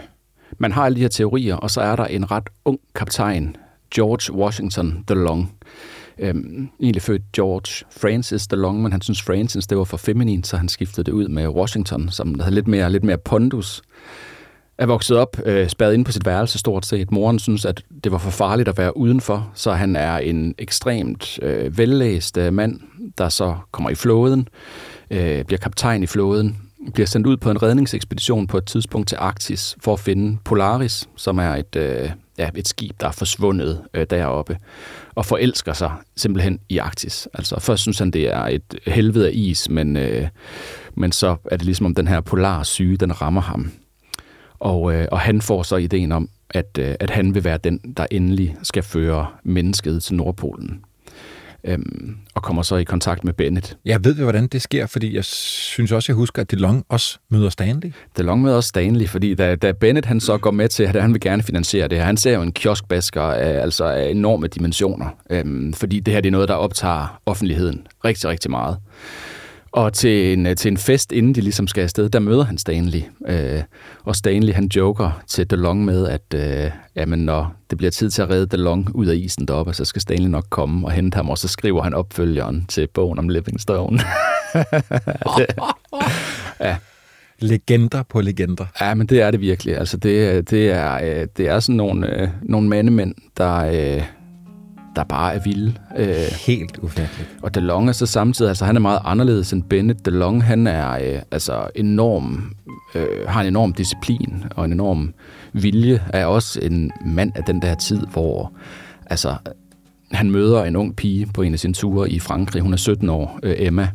man 0.58 0.72
har 0.72 0.84
alle 0.84 0.96
de 0.96 1.00
her 1.00 1.08
teorier, 1.08 1.56
og 1.56 1.70
så 1.70 1.80
er 1.80 1.96
der 1.96 2.04
en 2.04 2.30
ret 2.30 2.48
ung 2.64 2.78
kaptajn, 2.94 3.56
George 3.94 4.32
Washington 4.32 5.04
DeLong, 5.08 5.52
Øhm, 6.18 6.68
egentlig 6.80 7.02
født 7.02 7.22
George 7.32 7.86
Francis 7.90 8.46
DeLong, 8.46 8.82
men 8.82 8.92
han 8.92 9.00
synes 9.00 9.22
Francis, 9.22 9.66
det 9.66 9.78
var 9.78 9.84
for 9.84 9.96
feminin, 9.96 10.44
så 10.44 10.56
han 10.56 10.68
skiftede 10.68 11.04
det 11.04 11.12
ud 11.12 11.28
med 11.28 11.48
Washington, 11.48 12.08
som 12.08 12.40
havde 12.40 12.54
lidt 12.54 12.68
mere, 12.68 12.92
lidt 12.92 13.04
mere 13.04 13.18
pondus. 13.18 13.82
Er 14.78 14.86
vokset 14.86 15.16
op, 15.16 15.36
øh, 15.44 15.68
spadet 15.68 15.94
ind 15.94 16.04
på 16.04 16.12
sit 16.12 16.26
værelse 16.26 16.58
stort 16.58 16.86
set. 16.86 17.10
Moren 17.12 17.38
synes, 17.38 17.64
at 17.64 17.82
det 18.04 18.12
var 18.12 18.18
for 18.18 18.30
farligt 18.30 18.68
at 18.68 18.78
være 18.78 18.96
udenfor, 18.96 19.50
så 19.54 19.72
han 19.72 19.96
er 19.96 20.18
en 20.18 20.54
ekstremt 20.58 21.38
øh, 21.42 21.78
vellæst 21.78 22.36
øh, 22.38 22.52
mand, 22.52 22.80
der 23.18 23.28
så 23.28 23.56
kommer 23.72 23.90
i 23.90 23.94
flåden, 23.94 24.48
øh, 25.10 25.44
bliver 25.44 25.58
kaptajn 25.58 26.02
i 26.02 26.06
flåden, 26.06 26.56
bliver 26.94 27.06
sendt 27.06 27.26
ud 27.26 27.36
på 27.36 27.50
en 27.50 27.62
redningsekspedition 27.62 28.46
på 28.46 28.58
et 28.58 28.66
tidspunkt 28.66 29.08
til 29.08 29.16
Arktis 29.20 29.76
for 29.80 29.92
at 29.92 30.00
finde 30.00 30.38
Polaris, 30.44 31.08
som 31.16 31.38
er 31.38 31.54
et, 31.54 31.76
øh, 31.76 32.10
ja, 32.38 32.50
et 32.54 32.68
skib, 32.68 33.00
der 33.00 33.06
er 33.06 33.12
forsvundet 33.12 33.82
øh, 33.94 34.06
deroppe, 34.10 34.58
og 35.14 35.26
forelsker 35.26 35.72
sig 35.72 35.92
simpelthen 36.16 36.60
i 36.68 36.78
Arktis. 36.78 37.28
Altså 37.34 37.60
først 37.60 37.82
synes 37.82 37.98
han, 37.98 38.10
det 38.10 38.34
er 38.34 38.42
et 38.42 38.78
helvede 38.86 39.26
af 39.26 39.32
is, 39.34 39.68
men, 39.68 39.96
øh, 39.96 40.28
men 40.94 41.12
så 41.12 41.36
er 41.44 41.56
det 41.56 41.64
ligesom 41.64 41.86
om 41.86 41.94
den 41.94 42.08
her 42.08 42.20
polar 42.20 42.62
syge, 42.62 42.96
den 42.96 43.20
rammer 43.20 43.40
ham. 43.40 43.72
Og, 44.58 44.94
øh, 44.94 45.08
og 45.12 45.20
han 45.20 45.42
får 45.42 45.62
så 45.62 45.76
ideen 45.76 46.12
om, 46.12 46.28
at, 46.50 46.78
øh, 46.78 46.94
at 47.00 47.10
han 47.10 47.34
vil 47.34 47.44
være 47.44 47.58
den, 47.58 47.78
der 47.96 48.06
endelig 48.10 48.56
skal 48.62 48.82
føre 48.82 49.26
mennesket 49.42 50.02
til 50.02 50.14
Nordpolen 50.14 50.84
øhm, 51.66 52.16
og 52.34 52.42
kommer 52.42 52.62
så 52.62 52.76
i 52.76 52.84
kontakt 52.84 53.24
med 53.24 53.32
Bennett. 53.32 53.76
Jeg 53.84 54.04
ved, 54.04 54.14
hvordan 54.14 54.46
det 54.46 54.62
sker, 54.62 54.86
fordi 54.86 55.14
jeg 55.14 55.24
synes 55.24 55.92
også, 55.92 56.12
jeg 56.12 56.16
husker, 56.16 56.42
at 56.42 56.50
DeLong 56.50 56.84
også 56.88 57.18
møder 57.30 57.48
Stanley. 57.48 57.92
DeLong 58.16 58.42
møder 58.42 58.56
også 58.56 58.68
Stanley, 58.68 59.06
fordi 59.06 59.34
da, 59.34 59.54
da 59.56 59.72
Bennett 59.72 60.06
han 60.06 60.20
så 60.20 60.38
går 60.38 60.50
med 60.50 60.68
til, 60.68 60.82
at 60.82 61.02
han 61.02 61.12
vil 61.12 61.20
gerne 61.20 61.42
finansiere 61.42 61.88
det 61.88 61.98
her, 61.98 62.04
han 62.04 62.16
ser 62.16 62.34
jo 62.34 62.42
en 62.42 62.52
kioskbasker 62.52 63.22
af, 63.22 63.62
altså 63.62 63.84
af 63.84 64.10
enorme 64.10 64.46
dimensioner, 64.46 65.06
øhm, 65.30 65.72
fordi 65.72 66.00
det 66.00 66.14
her 66.14 66.20
det 66.20 66.28
er 66.28 66.32
noget, 66.32 66.48
der 66.48 66.54
optager 66.54 67.20
offentligheden 67.26 67.86
rigtig, 68.04 68.30
rigtig 68.30 68.50
meget. 68.50 68.78
Og 69.76 69.92
til 69.92 70.32
en, 70.32 70.56
til 70.56 70.70
en 70.70 70.76
fest, 70.76 71.12
inden 71.12 71.34
de 71.34 71.40
ligesom 71.40 71.66
skal 71.66 71.82
afsted, 71.82 72.08
der 72.08 72.18
møder 72.18 72.44
han 72.44 72.58
Stanley. 72.58 73.02
Øh, 73.28 73.62
og 74.04 74.16
Stanley, 74.16 74.52
han 74.52 74.70
joker 74.76 75.22
til 75.26 75.50
DeLong 75.50 75.84
med, 75.84 76.08
at 76.08 76.34
øh, 76.34 76.70
jamen, 76.96 77.18
når 77.18 77.54
det 77.70 77.78
bliver 77.78 77.90
tid 77.90 78.10
til 78.10 78.22
at 78.22 78.30
redde 78.30 78.46
DeLong 78.46 78.90
ud 78.94 79.06
af 79.06 79.14
isen 79.14 79.48
deroppe, 79.48 79.72
så 79.72 79.84
skal 79.84 80.02
Stanley 80.02 80.28
nok 80.28 80.44
komme 80.50 80.86
og 80.86 80.92
hente 80.92 81.16
ham, 81.16 81.30
og 81.30 81.38
så 81.38 81.48
skriver 81.48 81.82
han 81.82 81.94
opfølgeren 81.94 82.64
til 82.68 82.88
bogen 82.94 83.18
om 83.18 83.28
Livingstone. 83.28 83.98
ja. 86.60 86.76
Legender 87.38 88.02
på 88.02 88.20
legender. 88.20 88.66
Ja, 88.80 88.94
men 88.94 89.06
det 89.06 89.20
er 89.20 89.30
det 89.30 89.40
virkelig. 89.40 89.76
Altså, 89.76 89.96
det, 89.96 90.50
det, 90.50 90.70
er, 90.70 90.94
øh, 90.94 91.26
det 91.36 91.48
er 91.48 91.60
sådan 91.60 91.76
nogle, 91.76 92.20
øh, 92.20 92.28
nogle 92.42 92.68
mandemænd, 92.68 93.14
der... 93.36 94.02
Der 94.96 95.04
bare 95.04 95.34
er 95.34 95.38
vilde. 95.38 95.74
Øh, 95.96 96.14
Helt 96.46 96.78
ufatteligt. 96.78 97.36
Og 97.42 97.54
DeLong 97.54 97.88
er 97.88 97.92
så 97.92 98.06
samtidig, 98.06 98.48
altså 98.48 98.64
han 98.64 98.76
er 98.76 98.80
meget 98.80 99.00
anderledes 99.04 99.52
end 99.52 99.62
Bennett. 99.62 100.06
DeLong, 100.06 100.44
han 100.44 100.66
er 100.66 100.90
øh, 100.90 101.22
altså 101.30 101.68
enorm, 101.74 102.54
øh, 102.94 103.28
har 103.28 103.40
en 103.40 103.46
enorm 103.46 103.72
disciplin 103.72 104.44
og 104.56 104.64
en 104.64 104.72
enorm 104.72 105.14
vilje, 105.52 106.02
er 106.12 106.26
også 106.26 106.60
en 106.62 106.90
mand 107.06 107.32
af 107.34 107.44
den 107.44 107.62
der 107.62 107.74
tid, 107.74 108.00
hvor 108.12 108.52
altså, 109.06 109.36
han 110.12 110.30
møder 110.30 110.64
en 110.64 110.76
ung 110.76 110.96
pige 110.96 111.26
på 111.34 111.42
en 111.42 111.52
af 111.52 111.58
sine 111.58 111.74
ture 111.74 112.10
i 112.10 112.18
Frankrig. 112.18 112.62
Hun 112.62 112.72
er 112.72 112.76
17 112.76 113.08
år, 113.08 113.40
øh, 113.42 113.54
Emma, 113.58 113.88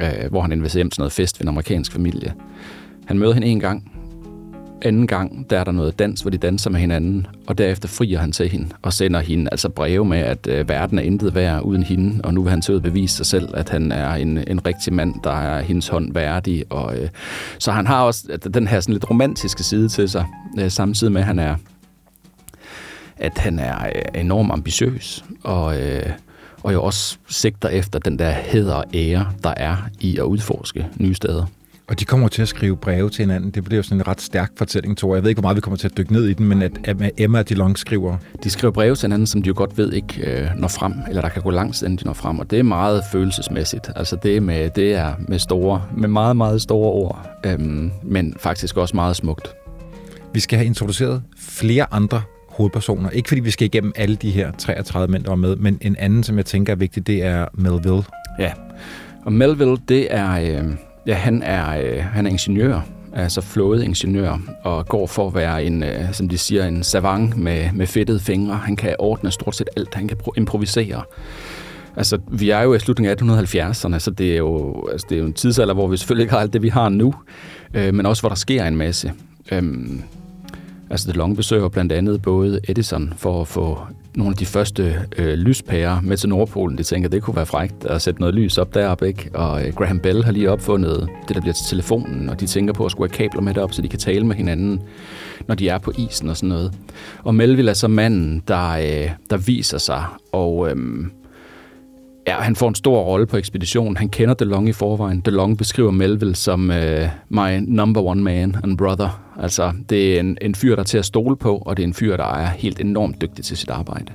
øh, 0.00 0.30
hvor 0.30 0.42
han 0.42 0.52
inviterer 0.52 0.78
hjem 0.78 0.90
til 0.90 1.00
noget 1.00 1.12
fest 1.12 1.38
ved 1.38 1.44
en 1.44 1.48
amerikansk 1.48 1.92
familie. 1.92 2.34
Han 3.06 3.18
møder 3.18 3.32
hende 3.32 3.46
en 3.46 3.60
gang, 3.60 3.95
anden 4.82 5.06
gang, 5.06 5.50
der 5.50 5.58
er 5.58 5.64
der 5.64 5.72
noget 5.72 5.98
dans, 5.98 6.20
hvor 6.20 6.30
de 6.30 6.38
danser 6.38 6.70
med 6.70 6.80
hinanden, 6.80 7.26
og 7.46 7.58
derefter 7.58 7.88
frier 7.88 8.18
han 8.18 8.32
til 8.32 8.48
hende 8.48 8.68
og 8.82 8.92
sender 8.92 9.20
hende 9.20 9.48
altså 9.52 9.68
breve 9.68 10.04
med, 10.04 10.18
at 10.18 10.46
øh, 10.46 10.68
verden 10.68 10.98
er 10.98 11.02
intet 11.02 11.34
værd 11.34 11.62
uden 11.62 11.82
hende, 11.82 12.20
og 12.24 12.34
nu 12.34 12.42
vil 12.42 12.50
han 12.50 12.60
til 12.60 12.72
at 12.72 12.82
bevise 12.82 13.16
sig 13.16 13.26
selv, 13.26 13.48
at 13.54 13.68
han 13.68 13.92
er 13.92 14.14
en, 14.14 14.38
en 14.48 14.66
rigtig 14.66 14.92
mand, 14.92 15.14
der 15.24 15.30
er 15.30 15.62
hendes 15.62 15.88
hånd 15.88 16.14
værdig. 16.14 16.64
Og, 16.70 16.98
øh, 16.98 17.08
så 17.58 17.72
han 17.72 17.86
har 17.86 18.02
også 18.02 18.26
øh, 18.30 18.54
den 18.54 18.66
her 18.66 18.80
sådan 18.80 18.92
lidt 18.92 19.10
romantiske 19.10 19.62
side 19.62 19.88
til 19.88 20.08
sig, 20.08 20.26
øh, 20.58 20.70
samtidig 20.70 21.12
med, 21.12 21.20
at 21.20 21.26
han 21.26 21.38
er, 21.38 21.56
at 23.16 23.38
han 23.38 23.58
er 23.58 23.86
øh, 23.86 24.20
enormt 24.20 24.52
ambitiøs, 24.52 25.24
og, 25.42 25.80
øh, 25.80 26.10
og 26.62 26.72
jo 26.72 26.82
også 26.82 27.18
sigter 27.28 27.68
efter 27.68 27.98
den 27.98 28.18
der 28.18 28.30
heder 28.30 28.74
og 28.74 28.84
ære, 28.94 29.26
der 29.44 29.54
er 29.56 29.76
i 30.00 30.16
at 30.16 30.22
udforske 30.22 30.86
nye 30.98 31.14
steder. 31.14 31.46
Og 31.88 32.00
de 32.00 32.04
kommer 32.04 32.28
til 32.28 32.42
at 32.42 32.48
skrive 32.48 32.76
breve 32.76 33.10
til 33.10 33.22
hinanden. 33.22 33.50
Det 33.50 33.64
bliver 33.64 33.76
jo 33.76 33.82
sådan 33.82 33.98
en 33.98 34.08
ret 34.08 34.20
stærk 34.20 34.52
fortælling, 34.56 34.98
tror 34.98 35.08
jeg. 35.08 35.16
Jeg 35.16 35.22
ved 35.22 35.28
ikke, 35.30 35.40
hvor 35.40 35.46
meget 35.46 35.56
vi 35.56 35.60
kommer 35.60 35.76
til 35.76 35.88
at 35.88 35.96
dykke 35.96 36.12
ned 36.12 36.24
i 36.24 36.32
den, 36.32 36.48
men 36.48 36.62
at 36.62 36.72
Emma 37.18 37.38
og 37.38 37.48
DeLong 37.48 37.78
skriver... 37.78 38.16
De 38.44 38.50
skriver 38.50 38.72
breve 38.72 38.94
til 38.94 39.06
hinanden, 39.06 39.26
som 39.26 39.42
de 39.42 39.48
jo 39.48 39.54
godt 39.56 39.78
ved 39.78 39.92
ikke 39.92 40.20
øh, 40.30 40.48
når 40.56 40.68
frem, 40.68 40.94
eller 41.08 41.22
der 41.22 41.28
kan 41.28 41.42
gå 41.42 41.50
langt, 41.50 41.82
inden 41.82 41.96
de 41.98 42.04
når 42.04 42.12
frem. 42.12 42.38
Og 42.38 42.50
det 42.50 42.58
er 42.58 42.62
meget 42.62 43.02
følelsesmæssigt. 43.12 43.90
Altså 43.96 44.16
det 44.22 44.42
med, 44.42 44.70
det 44.70 44.94
er 44.94 45.14
med, 45.28 45.38
store, 45.38 45.82
med 45.96 46.08
meget, 46.08 46.36
meget 46.36 46.62
store 46.62 46.92
ord, 46.92 47.26
øhm, 47.46 47.90
men 48.02 48.36
faktisk 48.40 48.76
også 48.76 48.96
meget 48.96 49.16
smukt. 49.16 49.48
Vi 50.34 50.40
skal 50.40 50.58
have 50.58 50.66
introduceret 50.66 51.22
flere 51.38 51.86
andre 51.90 52.22
hovedpersoner. 52.48 53.10
Ikke 53.10 53.28
fordi 53.28 53.40
vi 53.40 53.50
skal 53.50 53.64
igennem 53.64 53.92
alle 53.96 54.16
de 54.16 54.30
her 54.30 54.52
33 54.52 55.12
mænd, 55.12 55.24
der 55.24 55.30
var 55.30 55.36
med, 55.36 55.56
men 55.56 55.78
en 55.80 55.96
anden, 55.98 56.22
som 56.22 56.36
jeg 56.36 56.46
tænker 56.46 56.72
er 56.72 56.76
vigtig, 56.76 57.06
det 57.06 57.24
er 57.24 57.46
Melville. 57.54 58.02
Ja, 58.38 58.52
og 59.24 59.32
Melville, 59.32 59.76
det 59.88 60.14
er... 60.14 60.60
Øh, 60.60 60.76
Ja, 61.06 61.14
han 61.14 61.42
er, 61.42 61.80
øh, 61.80 62.04
han 62.04 62.26
er 62.26 62.30
ingeniør, 62.30 62.80
altså 63.12 63.40
flådeingeniør, 63.40 64.40
og 64.62 64.86
går 64.86 65.06
for 65.06 65.26
at 65.26 65.34
være 65.34 65.64
en, 65.64 65.82
øh, 65.82 66.12
som 66.12 66.28
de 66.28 66.38
siger, 66.38 66.66
en 66.66 66.82
savant 66.82 67.36
med, 67.36 67.68
med 67.74 67.86
fedtede 67.86 68.20
fingre. 68.20 68.56
Han 68.56 68.76
kan 68.76 68.96
ordne 68.98 69.30
stort 69.30 69.56
set 69.56 69.68
alt, 69.76 69.94
han 69.94 70.08
kan 70.08 70.18
improvisere. 70.36 71.02
Altså, 71.96 72.18
vi 72.28 72.50
er 72.50 72.60
jo 72.60 72.74
i 72.74 72.78
slutningen 72.78 73.30
af 73.30 73.44
1870'erne, 73.44 73.98
så 73.98 74.10
det 74.10 74.32
er, 74.32 74.36
jo, 74.36 74.86
altså, 74.92 75.06
det 75.10 75.16
er 75.16 75.20
jo 75.20 75.26
en 75.26 75.32
tidsalder, 75.32 75.74
hvor 75.74 75.88
vi 75.88 75.96
selvfølgelig 75.96 76.22
ikke 76.22 76.34
har 76.34 76.40
alt 76.40 76.52
det, 76.52 76.62
vi 76.62 76.68
har 76.68 76.88
nu, 76.88 77.14
øh, 77.74 77.94
men 77.94 78.06
også 78.06 78.22
hvor 78.22 78.28
der 78.28 78.36
sker 78.36 78.64
en 78.64 78.76
masse. 78.76 79.12
Øhm, 79.52 80.02
altså, 80.90 81.12
DeLong 81.12 81.36
besøger 81.36 81.68
blandt 81.68 81.92
andet 81.92 82.22
både 82.22 82.60
Edison 82.68 83.12
for 83.16 83.40
at 83.40 83.48
få 83.48 83.78
nogle 84.16 84.30
af 84.30 84.36
de 84.36 84.46
første 84.46 85.06
øh, 85.18 85.34
lyspærer 85.34 86.00
med 86.00 86.16
til 86.16 86.28
Nordpolen. 86.28 86.78
De 86.78 86.82
tænker, 86.82 87.08
det 87.08 87.22
kunne 87.22 87.36
være 87.36 87.46
frægt 87.46 87.84
at 87.84 88.02
sætte 88.02 88.20
noget 88.20 88.34
lys 88.34 88.58
op 88.58 88.74
deroppe, 88.74 89.08
ikke? 89.08 89.30
Og 89.34 89.66
øh, 89.66 89.74
Graham 89.74 90.00
Bell 90.00 90.24
har 90.24 90.32
lige 90.32 90.50
opfundet 90.50 91.08
det, 91.28 91.36
der 91.36 91.40
bliver 91.40 91.54
til 91.54 91.66
telefonen, 91.66 92.28
og 92.28 92.40
de 92.40 92.46
tænker 92.46 92.72
på 92.72 92.84
at 92.84 92.90
skulle 92.90 93.10
have 93.10 93.16
kabler 93.16 93.42
med 93.42 93.54
derop, 93.54 93.72
så 93.72 93.82
de 93.82 93.88
kan 93.88 93.98
tale 93.98 94.26
med 94.26 94.36
hinanden, 94.36 94.82
når 95.48 95.54
de 95.54 95.68
er 95.68 95.78
på 95.78 95.92
isen 95.98 96.28
og 96.28 96.36
sådan 96.36 96.48
noget. 96.48 96.72
Og 97.22 97.34
Melville 97.34 97.70
er 97.70 97.74
så 97.74 97.88
manden, 97.88 98.42
der, 98.48 98.70
øh, 98.70 99.10
der 99.30 99.36
viser 99.36 99.78
sig, 99.78 100.04
og... 100.32 100.70
Øh, 100.70 100.76
Ja, 102.26 102.40
han 102.40 102.56
får 102.56 102.68
en 102.68 102.74
stor 102.74 103.02
rolle 103.02 103.26
på 103.26 103.36
ekspeditionen. 103.36 103.96
Han 103.96 104.08
kender 104.08 104.34
DeLong 104.34 104.68
i 104.68 104.72
forvejen. 104.72 105.20
DeLong 105.20 105.58
beskriver 105.58 105.90
Melville 105.90 106.34
som 106.34 106.70
uh, 106.70 106.76
my 107.28 107.58
number 107.66 108.02
one 108.02 108.22
man 108.22 108.56
and 108.62 108.78
brother. 108.78 109.22
Altså, 109.42 109.72
det 109.88 110.16
er 110.16 110.20
en, 110.20 110.38
en 110.40 110.54
fyr, 110.54 110.74
der 110.74 110.82
er 110.82 110.84
til 110.84 110.98
at 110.98 111.04
stole 111.04 111.36
på, 111.36 111.58
og 111.58 111.76
det 111.76 111.82
er 111.82 111.86
en 111.86 111.94
fyr, 111.94 112.16
der 112.16 112.34
er 112.34 112.46
helt 112.46 112.80
enormt 112.80 113.20
dygtig 113.20 113.44
til 113.44 113.56
sit 113.56 113.70
arbejde. 113.70 114.12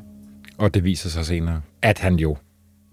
Og 0.58 0.74
det 0.74 0.84
viser 0.84 1.10
sig 1.10 1.26
senere, 1.26 1.62
at 1.82 2.00
han 2.00 2.16
jo 2.16 2.38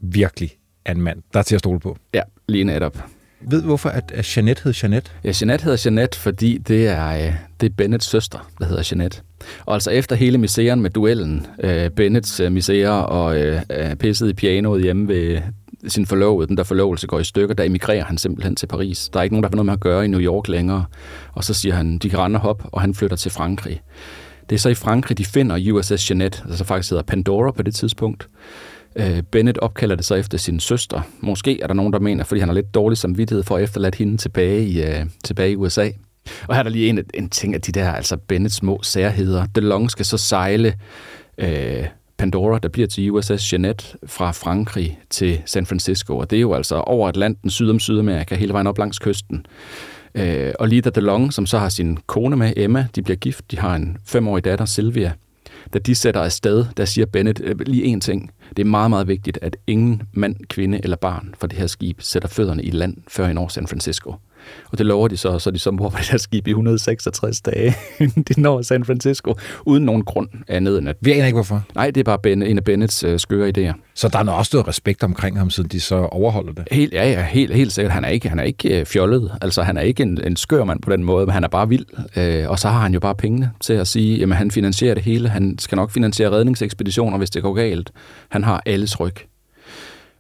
virkelig 0.01 0.51
er 0.85 0.93
en 0.93 1.01
mand, 1.01 1.23
der 1.33 1.39
er 1.39 1.43
til 1.43 1.55
at 1.55 1.59
stole 1.59 1.81
på. 1.81 1.97
Ja, 2.15 2.23
lige 2.49 2.65
netop. 2.65 3.05
Ved 3.41 3.63
hvorfor 3.63 3.89
at, 3.89 4.13
at 4.15 4.37
Jeanette 4.37 4.63
hed 4.65 4.75
Jeanette? 4.83 5.11
Ja, 5.25 5.33
Jeanette 5.41 5.65
hedder 5.65 5.83
Jeanette, 5.85 6.19
fordi 6.19 6.59
det 6.59 6.89
er, 6.89 7.09
øh, 7.09 7.35
det 7.61 7.71
er 7.71 7.75
Bennets 7.77 8.07
søster, 8.07 8.51
der 8.59 8.67
hedder 8.67 8.89
Jeanette. 8.93 9.21
Og 9.67 9.75
altså 9.75 9.91
efter 9.91 10.17
hele 10.17 10.39
misæren 10.39 10.81
med 10.81 10.91
duellen, 10.91 11.47
øh, 11.65 11.91
Bennets 11.91 12.41
øh, 12.41 12.53
misære 12.53 13.07
og 13.07 13.41
øh, 13.41 13.61
pisset 13.99 14.29
i 14.29 14.33
pianoet 14.33 14.83
hjemme 14.83 15.09
ved 15.09 15.41
sin 15.87 16.07
forlovede, 16.07 16.49
den 16.49 16.57
der 16.57 16.63
forlovelse 16.63 17.07
går 17.07 17.19
i 17.19 17.25
stykker, 17.25 17.55
der 17.55 17.65
emigrerer 17.65 18.05
han 18.05 18.19
simpelthen 18.19 18.57
til 18.57 18.67
Paris. 18.67 19.09
Der 19.13 19.19
er 19.19 19.23
ikke 19.23 19.35
nogen, 19.35 19.43
der 19.43 19.49
har 19.49 19.57
noget 19.57 19.67
med 19.67 19.73
at 19.73 19.81
gøre 19.81 20.05
i 20.05 20.09
New 20.09 20.21
York 20.21 20.49
længere. 20.49 20.85
Og 21.33 21.45
så 21.45 21.55
siger 21.55 21.75
han, 21.75 21.99
de 21.99 22.11
kan 22.11 22.19
rende 22.19 22.39
hop, 22.39 22.63
og 22.73 22.81
han 22.81 22.95
flytter 22.95 23.17
til 23.17 23.31
Frankrig. 23.31 23.81
Det 24.49 24.55
er 24.55 24.61
så 24.61 24.69
i 24.69 24.75
Frankrig, 24.75 25.19
de 25.19 25.25
finder 25.25 25.73
USS 25.73 26.11
Jeanette, 26.11 26.43
altså 26.49 26.65
faktisk 26.65 26.91
hedder 26.91 27.03
Pandora 27.03 27.51
på 27.51 27.63
det 27.63 27.75
tidspunkt. 27.75 28.29
Øh, 28.97 29.23
Bennett 29.23 29.59
opkalder 29.59 29.97
det 29.97 30.05
så 30.05 30.15
efter 30.15 30.39
sin 30.39 30.61
søster. 30.61 31.01
Måske 31.21 31.61
er 31.63 31.67
der 31.67 31.75
nogen, 31.75 31.93
der 31.93 31.99
mener, 31.99 32.25
fordi 32.25 32.41
han 32.41 32.49
har 32.49 32.55
lidt 32.55 32.75
dårlig 32.75 32.99
samvittighed 32.99 33.43
for 33.43 33.57
at 33.57 33.63
efterlade 33.63 33.97
hende 33.99 34.17
tilbage 34.17 34.65
i, 34.65 34.83
øh, 34.83 35.07
tilbage 35.25 35.51
i 35.51 35.57
USA. 35.57 35.89
Og 36.49 36.55
her 36.55 36.59
er 36.59 36.63
der 36.63 36.71
lige 36.71 36.89
en, 36.89 37.01
en 37.15 37.29
ting 37.29 37.55
af 37.55 37.61
de 37.61 37.73
der, 37.73 37.93
altså 37.93 38.17
Bennets 38.17 38.55
små 38.55 38.81
særheder. 38.83 39.47
DeLong 39.47 39.91
skal 39.91 40.05
så 40.05 40.17
sejle 40.17 40.75
øh, 41.39 41.87
Pandora, 42.19 42.59
der 42.59 42.69
bliver 42.69 42.89
til 42.89 43.11
USS 43.11 43.53
Jeanette 43.53 43.85
fra 44.07 44.31
Frankrig 44.31 44.99
til 45.11 45.41
San 45.47 45.67
Francisco. 45.67 46.19
Og 46.19 46.31
det 46.31 46.37
er 46.37 46.41
jo 46.41 46.55
altså 46.55 46.77
over 46.77 47.09
Atlanten, 47.09 47.51
syd 47.51 47.71
om 47.71 47.81
Sydamerika, 47.81 48.35
hele 48.35 48.53
vejen 48.53 48.67
op 48.67 48.79
langs 48.79 48.99
kysten. 48.99 49.47
Øh, 50.15 50.53
og 50.59 50.69
Lida 50.69 50.91
DeLong, 50.91 51.33
som 51.33 51.47
så 51.47 51.59
har 51.59 51.69
sin 51.69 51.99
kone 52.07 52.37
med, 52.37 52.53
Emma, 52.57 52.87
de 52.95 53.03
bliver 53.03 53.17
gift. 53.17 53.51
De 53.51 53.59
har 53.59 53.75
en 53.75 53.97
femårig 54.05 54.45
datter, 54.45 54.65
Sylvia. 54.65 55.13
Da 55.73 55.79
de 55.79 55.95
sætter 55.95 56.21
afsted, 56.21 56.67
der 56.77 56.85
siger 56.85 57.07
Bennett 57.07 57.41
øh, 57.45 57.61
lige 57.67 57.85
en 57.85 58.01
ting. 58.01 58.31
Det 58.57 58.59
er 58.59 58.67
meget, 58.67 58.91
meget 58.91 59.09
vigtigt, 59.09 59.39
at 59.43 59.57
ingen 59.67 60.03
mand, 60.13 60.37
kvinde 60.49 60.81
eller 60.83 60.97
barn 60.97 61.35
fra 61.41 61.47
det 61.47 61.59
her 61.59 61.67
skib 61.67 62.01
sætter 62.01 62.29
fødderne 62.29 62.63
i 62.63 62.71
land 62.71 62.97
før 63.09 63.29
i 63.29 63.33
når 63.33 63.49
San 63.49 63.67
Francisco. 63.67 64.15
Og 64.73 64.79
det 64.79 64.87
lover 64.87 65.09
de 65.09 65.17
så, 65.17 65.39
så 65.39 65.51
de 65.51 65.59
så 65.59 65.73
bor 65.73 65.89
på 65.89 65.97
det 65.99 66.09
her 66.09 66.19
skib 66.19 66.47
i 66.47 66.51
166 66.51 67.41
dage, 67.41 67.75
de 68.29 68.41
når 68.41 68.63
San 68.63 68.85
Francisco, 68.85 69.35
uden 69.67 69.85
nogen 69.85 70.05
grund 70.05 70.29
andet 70.49 70.79
end 70.79 70.89
at... 70.89 70.97
Vi 71.01 71.13
aner 71.13 71.27
ikke 71.27 71.37
hvorfor. 71.37 71.63
Nej, 71.75 71.91
det 71.91 72.01
er 72.01 72.05
bare 72.05 72.19
ben, 72.19 72.43
en 72.43 72.57
af 72.57 72.65
Bennets 72.65 73.05
øh, 73.05 73.19
skøre 73.19 73.53
idéer. 73.59 73.73
Så 73.95 74.09
der 74.09 74.19
er 74.19 74.31
også 74.31 74.51
noget 74.53 74.69
respekt 74.69 75.03
omkring 75.03 75.39
ham, 75.39 75.51
siden 75.51 75.69
de 75.69 75.81
så 75.81 75.97
overholder 75.97 76.53
det? 76.53 76.65
Helt, 76.71 76.93
ja, 76.93 77.11
ja, 77.11 77.23
helt, 77.23 77.55
helt 77.55 77.73
sikkert. 77.73 77.93
Han 77.93 78.05
er 78.05 78.09
ikke, 78.09 78.29
han 78.29 78.39
er 78.39 78.43
ikke 78.43 78.81
øh, 78.81 78.87
fjollet. 78.87 79.33
Altså, 79.41 79.63
han 79.63 79.77
er 79.77 79.81
ikke 79.81 80.03
en, 80.03 80.25
en 80.25 80.37
skør 80.37 80.65
mand 80.65 80.81
på 80.83 80.91
den 80.91 81.05
måde, 81.05 81.27
men 81.27 81.33
han 81.33 81.45
er 81.45 81.49
bare 81.49 81.69
vild. 81.69 81.87
Øh, 82.17 82.51
og 82.51 82.59
så 82.59 82.69
har 82.69 82.81
han 82.81 82.95
jo 82.95 83.01
bare 83.01 83.15
pengene 83.15 83.51
til 83.61 83.73
at 83.73 83.89
sige, 83.89 84.19
jamen 84.19 84.37
han 84.39 84.51
finansierer 84.51 84.95
det 84.95 85.03
hele. 85.03 85.29
Han 85.29 85.59
skal 85.59 85.77
nok 85.77 85.91
finansiere 85.91 86.31
redningsekspeditioner, 86.31 87.19
hvis 87.19 87.31
det 87.31 87.43
går 87.43 87.55
galt. 87.55 87.91
Han 88.29 88.45
har 88.45 88.63
alles 88.67 89.01
ryg. 89.01 89.15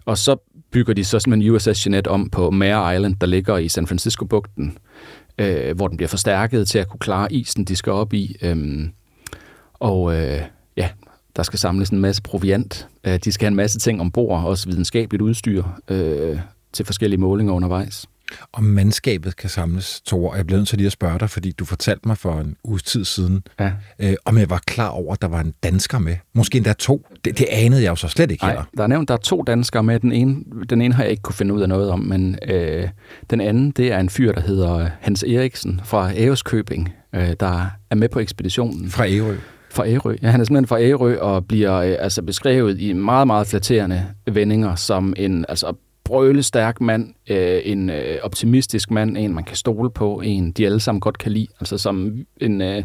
Og 0.04 0.18
så 0.18 0.36
bygger 0.70 0.94
de 0.94 1.04
så 1.04 1.18
simpelthen 1.18 1.54
USS 1.54 1.86
Jeanette 1.86 2.08
om 2.08 2.30
på 2.30 2.50
Mare 2.50 2.96
Island, 2.96 3.16
der 3.20 3.26
ligger 3.26 3.56
i 3.56 3.68
San 3.68 3.86
Francisco-bugten, 3.86 4.78
øh, 5.38 5.76
hvor 5.76 5.88
den 5.88 5.96
bliver 5.96 6.08
forstærket 6.08 6.68
til 6.68 6.78
at 6.78 6.88
kunne 6.88 7.00
klare 7.00 7.32
isen, 7.32 7.64
de 7.64 7.76
skal 7.76 7.92
op 7.92 8.12
i. 8.12 8.36
Øh, 8.42 8.88
og 9.74 10.16
øh, 10.16 10.42
ja, 10.76 10.88
der 11.36 11.42
skal 11.42 11.58
samles 11.58 11.90
en 11.90 12.00
masse 12.00 12.22
proviant. 12.22 12.88
Øh, 13.04 13.18
de 13.24 13.32
skal 13.32 13.44
have 13.44 13.50
en 13.50 13.56
masse 13.56 13.78
ting 13.78 14.00
ombord, 14.00 14.44
også 14.44 14.68
videnskabeligt 14.68 15.22
udstyr 15.22 15.64
øh, 15.88 16.38
til 16.72 16.84
forskellige 16.84 17.20
målinger 17.20 17.52
undervejs. 17.52 18.06
Om 18.52 18.64
mandskabet 18.64 19.36
kan 19.36 19.50
samles, 19.50 20.00
Thor. 20.06 20.34
Jeg 20.36 20.46
blev 20.46 20.56
nødt 20.58 20.68
til 20.68 20.78
lige 20.78 20.86
at 20.86 20.92
spørge 20.92 21.18
dig, 21.18 21.30
fordi 21.30 21.52
du 21.52 21.64
fortalte 21.64 22.08
mig 22.08 22.18
for 22.18 22.40
en 22.40 22.56
uges 22.64 22.82
tid 22.82 23.04
siden, 23.04 23.42
Ja. 23.60 23.72
øh, 23.98 24.14
om 24.24 24.38
jeg 24.38 24.50
var 24.50 24.62
klar 24.66 24.88
over, 24.88 25.12
at 25.14 25.22
der 25.22 25.28
var 25.28 25.40
en 25.40 25.54
dansker 25.62 25.98
med. 25.98 26.16
Måske 26.34 26.56
endda 26.56 26.72
to. 26.72 27.06
Det, 27.24 27.38
det 27.38 27.46
anede 27.50 27.82
jeg 27.82 27.90
jo 27.90 27.96
så 27.96 28.08
slet 28.08 28.30
ikke 28.30 28.44
Nej, 28.44 28.50
heller. 28.50 28.64
der 28.76 28.82
er 28.82 28.86
nævnt, 28.86 29.08
der 29.08 29.14
er 29.14 29.18
to 29.18 29.42
danskere 29.42 29.82
med. 29.82 30.00
Den 30.00 30.12
ene, 30.12 30.36
den 30.70 30.82
ene 30.82 30.94
har 30.94 31.02
jeg 31.02 31.10
ikke 31.10 31.22
kunne 31.22 31.34
finde 31.34 31.54
ud 31.54 31.62
af 31.62 31.68
noget 31.68 31.90
om, 31.90 32.00
men 32.00 32.38
øh, 32.48 32.88
den 33.30 33.40
anden, 33.40 33.70
det 33.70 33.92
er 33.92 33.98
en 33.98 34.08
fyr, 34.08 34.32
der 34.32 34.40
hedder 34.40 34.88
Hans 35.00 35.22
Eriksen 35.22 35.80
fra 35.84 36.12
Ærøskøbing, 36.16 36.92
øh, 37.14 37.32
der 37.40 37.66
er 37.90 37.94
med 37.94 38.08
på 38.08 38.18
ekspeditionen. 38.18 38.90
Fra 38.90 39.06
Ærø. 39.08 39.36
Fra 39.70 39.86
Ærø. 39.88 40.16
Ja, 40.22 40.30
han 40.30 40.40
er 40.40 40.44
simpelthen 40.44 40.66
fra 40.66 40.80
Ærø 40.80 41.18
og 41.18 41.46
bliver 41.46 41.74
øh, 41.76 41.96
altså 41.98 42.22
beskrevet 42.22 42.80
i 42.80 42.92
meget, 42.92 43.26
meget 43.26 43.46
flatterende 43.46 44.06
vendinger 44.32 44.74
som 44.74 45.14
en 45.16 45.44
altså, 45.48 45.72
brølestærk 46.08 46.80
mand, 46.80 47.14
øh, 47.30 47.60
en 47.64 47.90
øh, 47.90 48.18
optimistisk 48.22 48.90
mand, 48.90 49.16
en 49.18 49.34
man 49.34 49.44
kan 49.44 49.56
stole 49.56 49.90
på, 49.90 50.20
en 50.24 50.52
de 50.52 50.66
alle 50.66 50.80
sammen 50.80 51.00
godt 51.00 51.18
kan 51.18 51.32
lide, 51.32 51.46
altså 51.60 51.78
som 51.78 52.12
en, 52.36 52.60
øh, 52.60 52.82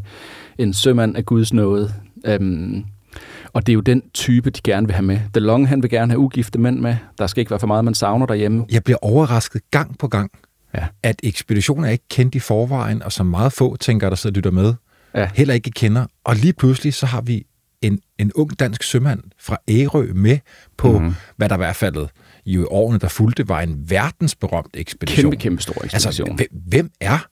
en 0.58 0.74
sømand 0.74 1.18
af 1.18 1.25
Guds 1.25 1.53
nåde. 1.53 1.94
Øhm, 2.25 2.84
og 3.53 3.65
det 3.68 3.72
er 3.72 3.74
jo 3.74 3.80
den 3.82 4.01
type, 4.13 4.50
de 4.50 4.62
gerne 4.63 4.88
vil 4.88 4.94
have 4.94 5.06
med. 5.06 5.20
DeLong, 5.36 5.68
han 5.68 5.82
vil 5.82 5.89
gerne 5.89 6.12
have 6.12 6.20
ugifte 6.20 6.60
mænd 6.60 6.80
med. 6.80 6.96
Der 7.18 7.27
skal 7.27 7.42
ikke 7.42 7.51
være 7.51 7.60
for 7.60 7.68
meget, 7.68 7.86
man 7.86 7.94
savner 7.94 8.25
derhjemme. 8.25 8.65
Jeg 8.72 8.84
bliver 8.84 8.98
overrasket 9.01 9.62
gang 9.72 9.98
på 9.98 10.08
gang, 10.08 10.32
Ja. 10.75 10.86
at 11.03 11.15
ekspeditionen 11.24 11.86
er 11.86 11.89
ikke 11.89 12.08
kendt 12.10 12.36
i 12.36 12.39
forvejen, 12.39 13.03
og 13.03 13.12
som 13.12 13.25
meget 13.25 13.53
få 13.53 13.75
tænker, 13.75 14.10
der 14.10 14.15
sidder 14.15 14.34
og 14.34 14.36
lytter 14.38 14.51
med, 14.51 14.74
Ja. 15.15 15.30
heller 15.36 15.53
ikke 15.53 15.72
kender. 15.72 16.06
Og 16.24 16.36
lige 16.36 16.53
pludselig 16.53 16.94
så 16.94 17.06
har 17.06 17.22
vi 17.22 17.46
en, 17.82 18.00
en 18.20 18.32
ung 18.36 18.60
dansk 18.60 18.84
sømand 18.84 19.20
fra 19.39 19.58
Ærø 19.70 20.08
med 20.13 20.38
på, 20.77 20.88
Mhm. 20.92 20.98
mm-hmm. 21.01 21.15
hvad 21.38 21.50
der 21.50 21.56
i 21.56 21.58
hvert 21.58 21.75
fald 21.75 22.08
i 22.46 22.58
årene, 22.58 23.00
der 23.00 23.08
fulgte, 23.08 23.50
var 23.50 23.62
en 23.62 23.76
verdensberømt 23.90 24.68
ekspedition. 24.74 25.24
Kæmpe, 25.24 25.38
kæmpe 25.38 25.62
stor 25.62 25.84
ekspedition. 25.86 26.30
Altså, 26.40 26.46
hvem, 26.68 26.92
er 27.02 27.26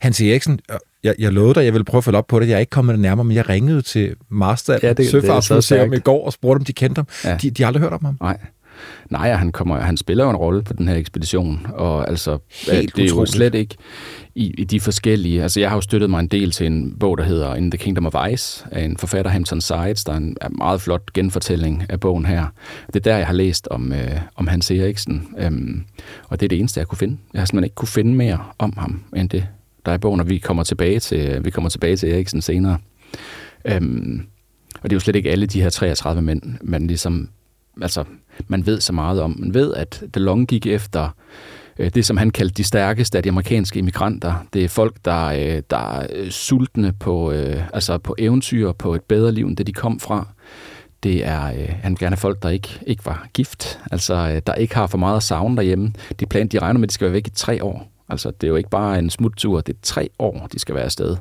Hans 0.00 0.20
Eriksen? 0.20 0.60
Øh, 0.72 0.76
Jeg, 1.04 1.14
jeg 1.18 1.32
lovede 1.32 1.54
dig, 1.54 1.64
jeg 1.64 1.72
ville 1.72 1.84
prøve 1.84 1.98
at 1.98 2.04
følge 2.04 2.18
op 2.18 2.26
på 2.26 2.40
det. 2.40 2.48
Jeg 2.48 2.54
er 2.54 2.58
ikke 2.58 2.70
kommet 2.70 2.98
nærmere, 2.98 3.24
men 3.24 3.36
jeg 3.36 3.48
ringede 3.48 3.82
til 3.82 4.14
Marstal 4.28 4.80
Ja, 4.82 4.92
det- 4.92 5.08
Søfartsmuseum 5.10 5.92
i 5.92 5.98
går 5.98 6.26
og 6.26 6.32
spurgte, 6.32 6.58
om 6.60 6.64
de 6.64 6.72
kendte 6.72 6.98
ham. 6.98 7.06
Ja. 7.24 7.36
De, 7.42 7.50
de 7.50 7.62
har 7.62 7.66
aldrig 7.66 7.80
hørt 7.82 7.92
om 7.92 8.04
ham. 8.04 8.16
Nej. 8.20 8.38
Nej, 9.10 9.32
han, 9.32 9.52
kommer, 9.52 9.80
han 9.80 9.96
spiller 9.96 10.24
jo 10.24 10.30
en 10.30 10.36
rolle 10.36 10.62
på 10.62 10.72
den 10.72 10.88
her 10.88 10.96
ekspedition, 10.96 11.66
og 11.74 12.08
altså, 12.08 12.38
Helt 12.72 12.96
det 12.96 13.04
er 13.04 13.08
jo 13.08 13.26
slet 13.26 13.54
ikke 13.54 13.76
i, 14.34 14.54
i 14.58 14.64
de 14.64 14.80
forskellige... 14.80 15.42
Altså, 15.42 15.60
jeg 15.60 15.68
har 15.68 15.76
jo 15.76 15.80
støttet 15.80 16.10
mig 16.10 16.20
en 16.20 16.28
del 16.28 16.50
til 16.50 16.66
en 16.66 16.98
bog, 16.98 17.18
der 17.18 17.24
hedder 17.24 17.54
In 17.54 17.70
the 17.70 17.78
Kingdom 17.78 18.06
of 18.06 18.14
Ice, 18.32 18.66
af 18.70 18.84
en 18.84 18.96
forfatter, 18.96 19.30
Hampton 19.30 19.60
Sides, 19.60 20.04
der 20.04 20.12
er 20.12 20.16
en 20.16 20.34
er 20.40 20.48
en 20.48 20.54
meget 20.58 20.80
flot 20.80 21.12
genfortælling 21.12 21.84
af 21.88 22.00
bogen 22.00 22.26
her. 22.26 22.46
Det 22.86 22.96
er 22.96 23.00
der, 23.00 23.16
jeg 23.16 23.26
har 23.26 23.34
læst 23.34 23.68
om, 23.70 23.92
øh, 23.92 24.20
om 24.36 24.46
Hans 24.46 24.70
Eriksen, 24.70 25.28
øhm, 25.38 25.84
og 26.28 26.40
det 26.40 26.46
er 26.46 26.48
det 26.48 26.58
eneste, 26.58 26.80
jeg 26.80 26.86
kunne 26.86 26.98
finde. 26.98 27.18
Jeg 27.32 27.40
har 27.40 27.46
simpelthen 27.46 27.64
ikke 27.64 27.74
kunne 27.74 27.88
finde 27.88 28.14
mere 28.14 28.38
om 28.58 28.72
ham, 28.76 29.02
end 29.16 29.28
det, 29.28 29.46
der 29.86 29.92
er 29.92 29.96
i 29.96 29.98
bogen, 29.98 30.20
og 30.20 30.28
vi 30.28 30.38
kommer 30.38 30.62
tilbage 30.62 31.00
til, 31.00 31.44
vi 31.44 31.50
kommer 31.50 31.70
tilbage 31.70 31.96
til 31.96 32.12
Eriksen 32.12 32.42
senere. 32.42 32.78
Øhm, 33.64 34.26
og 34.74 34.90
det 34.90 34.92
er 34.92 34.96
jo 34.96 35.00
slet 35.00 35.16
ikke 35.16 35.30
alle 35.30 35.46
de 35.46 35.62
her 35.62 35.70
33 35.70 36.22
mænd, 36.22 36.42
man 36.62 36.86
ligesom, 36.86 37.28
altså, 37.82 38.04
man 38.48 38.66
ved 38.66 38.80
så 38.80 38.92
meget 38.92 39.20
om. 39.20 39.36
Man 39.38 39.54
ved, 39.54 39.74
at 39.74 40.02
DeLong 40.14 40.48
gik 40.48 40.66
efter 40.66 41.08
øh, 41.78 41.90
det, 41.94 42.06
som 42.06 42.16
han 42.16 42.30
kaldte 42.30 42.54
de 42.54 42.64
stærkeste 42.64 43.18
af 43.18 43.22
de 43.22 43.28
amerikanske 43.28 43.78
immigranter. 43.78 44.46
Det 44.52 44.64
er 44.64 44.68
folk, 44.68 44.96
der, 45.04 45.24
øh, 45.26 45.62
der 45.70 45.98
er 45.98 46.30
sultne 46.30 46.92
på, 46.92 47.32
øh, 47.32 47.62
altså 47.72 47.98
på 47.98 48.14
eventyr, 48.18 48.72
på 48.72 48.94
et 48.94 49.02
bedre 49.02 49.32
liv, 49.32 49.46
end 49.46 49.56
det 49.56 49.66
de 49.66 49.72
kom 49.72 50.00
fra. 50.00 50.28
Det 51.02 51.26
er, 51.26 51.44
øh, 51.46 51.74
han 51.82 51.92
vil 51.92 51.98
gerne 51.98 52.16
have 52.16 52.20
folk, 52.20 52.42
der 52.42 52.48
ikke, 52.48 52.80
ikke 52.86 53.06
var 53.06 53.26
gift, 53.34 53.80
altså 53.90 54.14
øh, 54.14 54.42
der 54.46 54.54
ikke 54.54 54.74
har 54.74 54.86
for 54.86 54.98
meget 54.98 55.16
at 55.16 55.22
savne 55.22 55.56
derhjemme. 55.56 55.92
De, 56.20 56.26
plan, 56.26 56.48
de 56.48 56.58
regner 56.58 56.78
med, 56.78 56.86
at 56.86 56.90
de 56.90 56.94
skal 56.94 57.04
være 57.04 57.12
væk 57.12 57.26
i 57.26 57.30
tre 57.30 57.64
år. 57.64 57.90
Altså 58.08 58.30
det 58.30 58.46
er 58.46 58.48
jo 58.48 58.56
ikke 58.56 58.70
bare 58.70 58.98
en 58.98 59.10
smuttur, 59.10 59.60
det 59.60 59.74
er 59.74 59.78
tre 59.82 60.08
år, 60.18 60.48
de 60.52 60.58
skal 60.58 60.74
være 60.74 60.84
afsted. 60.84 61.16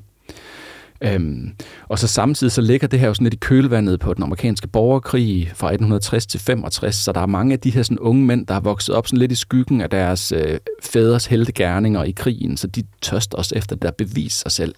Øhm, 1.04 1.54
og 1.90 2.00
så 2.00 2.08
samtidig 2.08 2.52
så 2.52 2.62
ligger 2.62 2.88
det 2.88 3.00
her 3.00 3.08
jo 3.08 3.14
sådan 3.14 3.26
lidt 3.26 3.34
i 3.34 3.38
kølvandet 3.38 4.00
på 4.00 4.14
den 4.14 4.24
amerikanske 4.24 4.68
borgerkrig 4.68 5.52
fra 5.56 5.68
1860 5.68 6.26
til 6.26 6.40
65, 6.40 6.96
så 6.96 7.12
der 7.12 7.22
er 7.22 7.26
mange 7.26 7.54
af 7.54 7.60
de 7.60 7.70
her 7.70 7.84
sådan 7.84 8.00
unge 8.00 8.26
mænd, 8.26 8.48
der 8.48 8.54
har 8.54 8.62
vokset 8.62 8.96
op 8.96 9.08
sådan 9.08 9.20
lidt 9.20 9.32
i 9.32 9.36
skyggen 9.36 9.82
af 9.82 9.90
deres 9.90 10.32
øh, 10.32 10.58
fædres 10.84 11.26
heltegærninger 11.26 12.04
i 12.04 12.12
krigen, 12.12 12.58
så 12.58 12.68
de 12.68 12.84
tørster 13.02 13.38
også 13.38 13.56
efter 13.56 13.76
det 13.76 13.82
der 13.82 13.92
bevis 13.92 14.34
sig 14.34 14.52
selv. 14.52 14.76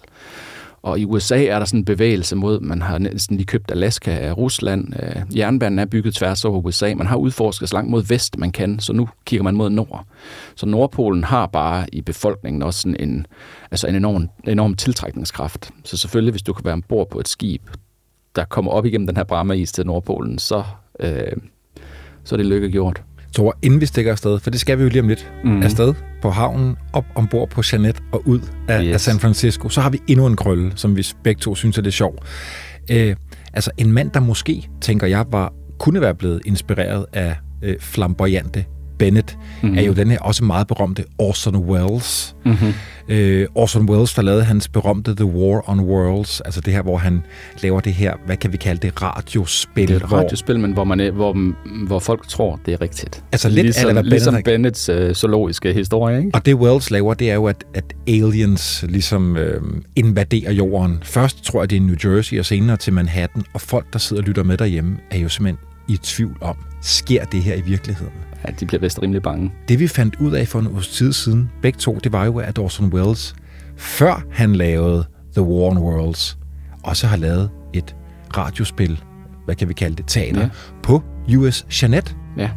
Og 0.82 0.98
i 1.00 1.04
USA 1.04 1.44
er 1.44 1.58
der 1.58 1.66
sådan 1.66 1.80
en 1.80 1.84
bevægelse 1.84 2.36
mod, 2.36 2.60
man 2.60 2.82
har 2.82 2.98
næsten 2.98 3.36
lige 3.36 3.46
købt 3.46 3.70
Alaska 3.70 4.10
af 4.10 4.36
Rusland. 4.36 4.92
Øh, 5.02 5.38
jernbanen 5.38 5.78
er 5.78 5.84
bygget 5.84 6.14
tværs 6.14 6.44
over 6.44 6.60
USA. 6.60 6.94
Man 6.94 7.06
har 7.06 7.16
udforsket 7.16 7.68
så 7.68 7.74
langt 7.74 7.90
mod 7.90 8.02
vest, 8.02 8.38
man 8.38 8.52
kan, 8.52 8.78
så 8.78 8.92
nu 8.92 9.08
kigger 9.24 9.44
man 9.44 9.54
mod 9.54 9.70
nord. 9.70 10.06
Så 10.56 10.66
Nordpolen 10.66 11.24
har 11.24 11.46
bare 11.46 11.86
i 11.92 12.00
befolkningen 12.00 12.62
også 12.62 12.80
sådan 12.80 12.96
en, 13.00 13.26
altså 13.70 13.86
en 13.86 13.94
enorm, 13.94 14.28
enorm 14.46 14.74
tiltrækningskraft. 14.74 15.70
Så 15.84 15.96
selvfølgelig, 15.96 16.30
hvis 16.30 16.42
du 16.42 16.52
kan 16.52 16.64
være 16.64 16.72
ombord 16.72 17.10
på 17.10 17.20
et 17.20 17.28
skib, 17.28 17.62
der 18.36 18.44
kommer 18.44 18.70
op 18.70 18.86
igennem 18.86 19.06
den 19.06 19.16
her 19.16 19.24
brammeis 19.24 19.72
til 19.72 19.86
Nordpolen, 19.86 20.38
så, 20.38 20.64
øh, 21.00 21.32
så 22.24 22.34
er 22.34 22.36
det 22.36 22.46
lykke 22.46 22.70
gjort. 22.70 23.02
Thor, 23.36 23.56
inden 23.62 23.80
vi 23.80 23.86
stikker 23.86 24.12
afsted, 24.12 24.40
for 24.40 24.50
det 24.50 24.60
skal 24.60 24.78
vi 24.78 24.82
jo 24.82 24.88
lige 24.88 25.00
om 25.00 25.08
lidt, 25.08 25.32
mm. 25.44 25.62
afsted 25.62 25.94
på 26.22 26.30
havnen, 26.30 26.76
op 26.92 27.04
ombord 27.14 27.50
på 27.50 27.62
Jeanette 27.72 28.00
og 28.12 28.28
ud 28.28 28.40
af, 28.68 28.84
yes. 28.84 28.94
af 28.94 29.00
San 29.00 29.18
Francisco, 29.18 29.68
så 29.68 29.80
har 29.80 29.90
vi 29.90 30.00
endnu 30.06 30.26
en 30.26 30.36
krølle, 30.36 30.72
som 30.74 30.96
vi 30.96 31.06
begge 31.24 31.40
to 31.40 31.54
synes 31.54 31.78
er 31.78 31.82
lidt 31.82 31.94
sjov. 31.94 32.14
Øh, 32.90 33.16
altså 33.52 33.70
en 33.78 33.92
mand, 33.92 34.10
der 34.10 34.20
måske, 34.20 34.68
tænker 34.80 35.06
jeg, 35.06 35.24
var, 35.30 35.52
kunne 35.78 36.00
være 36.00 36.14
blevet 36.14 36.40
inspireret 36.44 37.06
af 37.12 37.36
øh, 37.62 37.76
flamboyante 37.80 38.64
Bennett, 38.98 39.38
Mhm. 39.62 39.72
mm. 39.72 39.78
er 39.78 39.82
jo 39.82 39.92
den 39.92 40.10
her 40.10 40.18
også 40.18 40.44
meget 40.44 40.66
berømte 40.66 41.04
Orson 41.18 41.56
Welles. 41.56 42.36
Mm-hmm. 42.44 42.72
Øh, 43.08 43.46
Orson 43.54 43.88
Welles, 43.90 44.14
der 44.14 44.22
lavede 44.22 44.44
hans 44.44 44.68
berømte 44.68 45.14
The 45.14 45.24
War 45.24 45.70
on 45.70 45.80
Worlds, 45.80 46.40
altså 46.40 46.60
det 46.60 46.72
her, 46.72 46.82
hvor 46.82 46.96
han 46.96 47.22
laver 47.62 47.80
det 47.80 47.92
her, 47.94 48.14
hvad 48.26 48.36
kan 48.36 48.52
vi 48.52 48.56
kalde 48.56 48.80
det, 48.86 49.02
radiospil. 49.02 49.88
Det 49.88 49.94
er 49.94 50.00
et 50.00 50.06
hvor- 50.08 50.18
radiospil, 50.18 50.60
men 50.60 50.72
hvor, 50.72 50.84
man 50.84 51.12
hvor, 51.14 51.36
hvor 51.86 51.98
folk 51.98 52.28
tror, 52.28 52.60
det 52.66 52.74
er 52.74 52.80
rigtigt. 52.80 53.24
Altså 53.32 53.48
lidt 53.48 53.62
ligesom, 53.64 53.92
hvad 53.92 54.02
ligesom 54.02 54.34
Bennett- 54.34 54.42
Bennets 54.44 54.88
øh, 54.88 55.14
zoologiske 55.14 55.72
historie, 55.72 56.18
ikke? 56.18 56.30
Og 56.34 56.46
det 56.46 56.54
Wells 56.54 56.90
laver, 56.90 57.14
det 57.14 57.30
er 57.30 57.34
jo, 57.34 57.46
at, 57.46 57.64
at 57.74 57.84
aliens 58.08 58.84
ligesom 58.88 59.36
øh, 59.36 59.60
invaderer 59.96 60.52
jorden. 60.52 60.98
Først 61.02 61.44
tror 61.44 61.62
jeg, 61.62 61.70
det 61.70 61.76
er 61.76 61.80
New 61.80 62.14
Jersey, 62.16 62.38
og 62.38 62.44
senere 62.44 62.76
til 62.76 62.92
Manhattan. 62.92 63.42
Og 63.54 63.60
folk, 63.60 63.92
der 63.92 63.98
sidder 63.98 64.22
og 64.22 64.26
lytter 64.28 64.42
med 64.42 64.56
derhjemme, 64.56 64.96
er 65.10 65.18
jo 65.18 65.28
simpelthen 65.28 65.58
i 65.88 65.96
tvivl 66.02 66.36
om, 66.40 66.56
sker 66.82 67.24
det 67.24 67.42
her 67.42 67.54
i 67.54 67.60
virkeligheden? 67.60 68.12
Ja, 68.46 68.52
de 68.60 68.66
bliver 68.66 68.80
vist 68.80 69.02
rimelig 69.02 69.22
bange. 69.22 69.52
Det 69.68 69.80
vi 69.80 69.88
fandt 69.88 70.16
ud 70.20 70.32
af 70.32 70.48
for 70.48 70.58
en 70.58 70.66
uges 70.66 70.88
tid 70.88 71.12
siden, 71.12 71.50
begge 71.62 71.78
to, 71.78 71.98
det 72.04 72.12
var 72.12 72.24
jo, 72.24 72.38
at 72.38 72.58
Orson 72.58 72.92
Welles, 72.94 73.34
før 73.76 74.22
han 74.32 74.56
lavede 74.56 75.04
The 75.32 75.42
War 75.42 75.70
on 75.70 75.78
Worlds, 75.78 76.38
også 76.84 77.06
har 77.06 77.16
lavet 77.16 77.50
et 77.72 77.96
radiospil, 78.36 79.02
hvad 79.44 79.54
kan 79.54 79.68
vi 79.68 79.74
kalde 79.74 79.96
det, 79.96 80.06
teater, 80.06 80.40
Ja. 80.40 80.48
på 80.82 81.02
US 81.38 81.82
Jeanette. 81.82 82.14
Ja, 82.36 82.50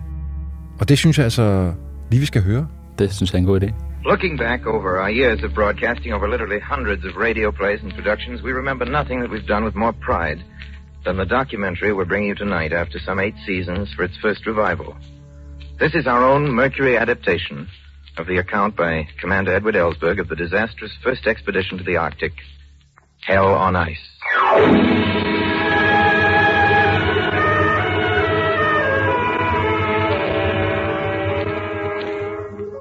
Og 0.80 0.90
det 0.90 0.98
synes 0.98 1.18
jeg 1.18 1.24
altså 1.24 1.74
lige, 2.12 2.20
vi 2.20 2.26
skal 2.26 2.42
høre. 2.44 2.68
det 3.00 3.14
synes 3.14 3.32
jeg 3.34 3.38
er 3.38 3.42
en 3.42 3.46
god 3.48 3.62
idé. 3.64 3.70
Looking 4.06 4.38
back 4.38 4.66
over 4.66 4.90
our 5.04 5.10
years 5.10 5.44
of 5.44 5.52
broadcasting 5.54 6.14
over 6.16 6.28
literally 6.28 6.60
hundreds 6.74 7.04
of 7.06 7.12
radio 7.26 7.52
plays 7.52 7.80
and 7.84 7.92
productions, 7.92 8.44
we 8.44 8.52
remember 8.62 8.86
nothing 9.00 9.18
that 9.22 9.30
we've 9.34 9.48
done 9.56 9.64
with 9.68 9.76
more 9.76 9.94
pride 10.08 10.40
than 11.06 11.16
the 11.22 11.26
documentary 11.40 11.92
we're 11.98 12.10
bringing 12.12 12.30
you 12.32 12.36
tonight 12.46 12.72
after 12.82 12.98
some 13.08 13.18
eight 13.26 13.36
seasons 13.48 13.86
for 13.96 14.04
its 14.08 14.18
first 14.26 14.42
revival. 14.52 14.90
This 15.80 15.96
is 15.96 16.08
our 16.08 16.26
own 16.26 16.52
Mercury 16.52 16.98
adaptation 16.98 17.70
of 18.18 18.28
the 18.28 18.36
account 18.36 18.76
by 18.76 19.08
Commander 19.22 19.56
Edward 19.56 19.76
Ellsberg 19.76 20.20
of 20.20 20.28
the 20.28 20.36
disastrous 20.36 20.92
first 21.02 21.26
expedition 21.26 21.78
to 21.78 21.86
the 21.86 21.96
Arctic, 21.96 22.34
Hell 23.26 23.54
on 23.54 23.78
Ice. 23.78 23.98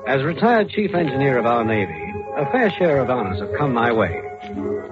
As 0.08 0.24
retired 0.24 0.70
chief 0.70 0.92
engineer 0.92 1.38
of 1.38 1.46
our 1.46 1.64
Navy, 1.64 2.12
a 2.36 2.50
fair 2.50 2.68
share 2.78 2.98
of 2.98 3.10
honors 3.10 3.38
have 3.38 3.56
come 3.56 3.72
my 3.74 3.92
way. 3.92 4.20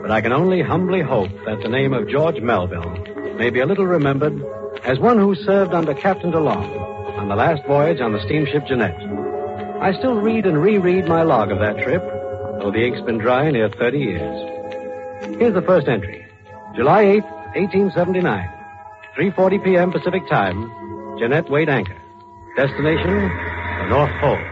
But 0.00 0.12
I 0.12 0.20
can 0.20 0.32
only 0.32 0.62
humbly 0.62 1.02
hope 1.02 1.32
that 1.44 1.60
the 1.60 1.68
name 1.68 1.92
of 1.92 2.08
George 2.08 2.40
Melville 2.40 3.34
may 3.36 3.50
be 3.50 3.58
a 3.58 3.66
little 3.66 3.86
remembered 3.86 4.40
as 4.84 5.00
one 5.00 5.18
who 5.18 5.34
served 5.34 5.74
under 5.74 5.92
Captain 5.92 6.30
DeLong 6.30 6.95
on 7.26 7.30
the 7.30 7.44
last 7.44 7.66
voyage 7.66 8.00
on 8.00 8.12
the 8.12 8.22
steamship 8.24 8.64
Jeanette. 8.68 9.02
I 9.82 9.92
still 9.98 10.14
read 10.14 10.46
and 10.46 10.62
reread 10.62 11.08
my 11.08 11.22
log 11.24 11.50
of 11.50 11.58
that 11.58 11.76
trip, 11.82 12.02
though 12.60 12.70
the 12.70 12.86
ink's 12.86 13.00
been 13.00 13.18
dry 13.18 13.50
near 13.50 13.68
30 13.68 13.98
years. 13.98 14.36
Here's 15.40 15.54
the 15.54 15.66
first 15.70 15.88
entry. 15.88 16.24
July 16.76 17.02
8th, 17.04 17.30
1879. 17.56 18.48
3.40 19.18 19.64
p.m. 19.64 19.90
Pacific 19.90 20.22
Time. 20.30 20.70
Jeanette 21.18 21.50
weighed 21.50 21.68
anchor. 21.68 21.98
Destination, 22.56 23.14
the 23.80 23.88
North 23.88 24.12
Pole. 24.20 24.46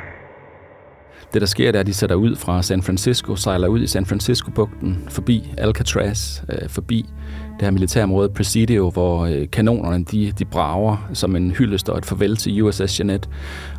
Det, 1.33 1.41
der 1.41 1.47
sker, 1.47 1.73
det 1.73 1.79
er, 1.79 1.81
at 1.81 1.87
de 1.87 1.95
sætter 1.95 2.17
ud 2.17 2.37
fra 2.37 2.63
San 2.63 2.83
Francisco, 2.83 3.37
sejler 3.37 3.69
ud 3.69 3.81
i 3.81 3.87
San 3.87 4.07
Francisco-bugten, 4.07 5.07
forbi 5.09 5.53
Alcatraz, 5.59 6.43
øh, 6.49 6.69
forbi 6.69 7.07
det 7.55 7.63
her 7.63 7.71
militærområde 7.71 8.29
Presidio, 8.29 8.91
hvor 8.91 9.27
øh, 9.27 9.51
kanonerne 9.51 10.05
de, 10.05 10.33
de 10.33 10.45
brager 10.45 11.11
som 11.13 11.37
en 11.37 11.51
hyldest 11.51 11.89
og 11.89 11.99
et 11.99 12.07
farvel 12.07 12.37
til 12.37 12.63
USS 12.63 13.01
Jeanette, 13.01 13.29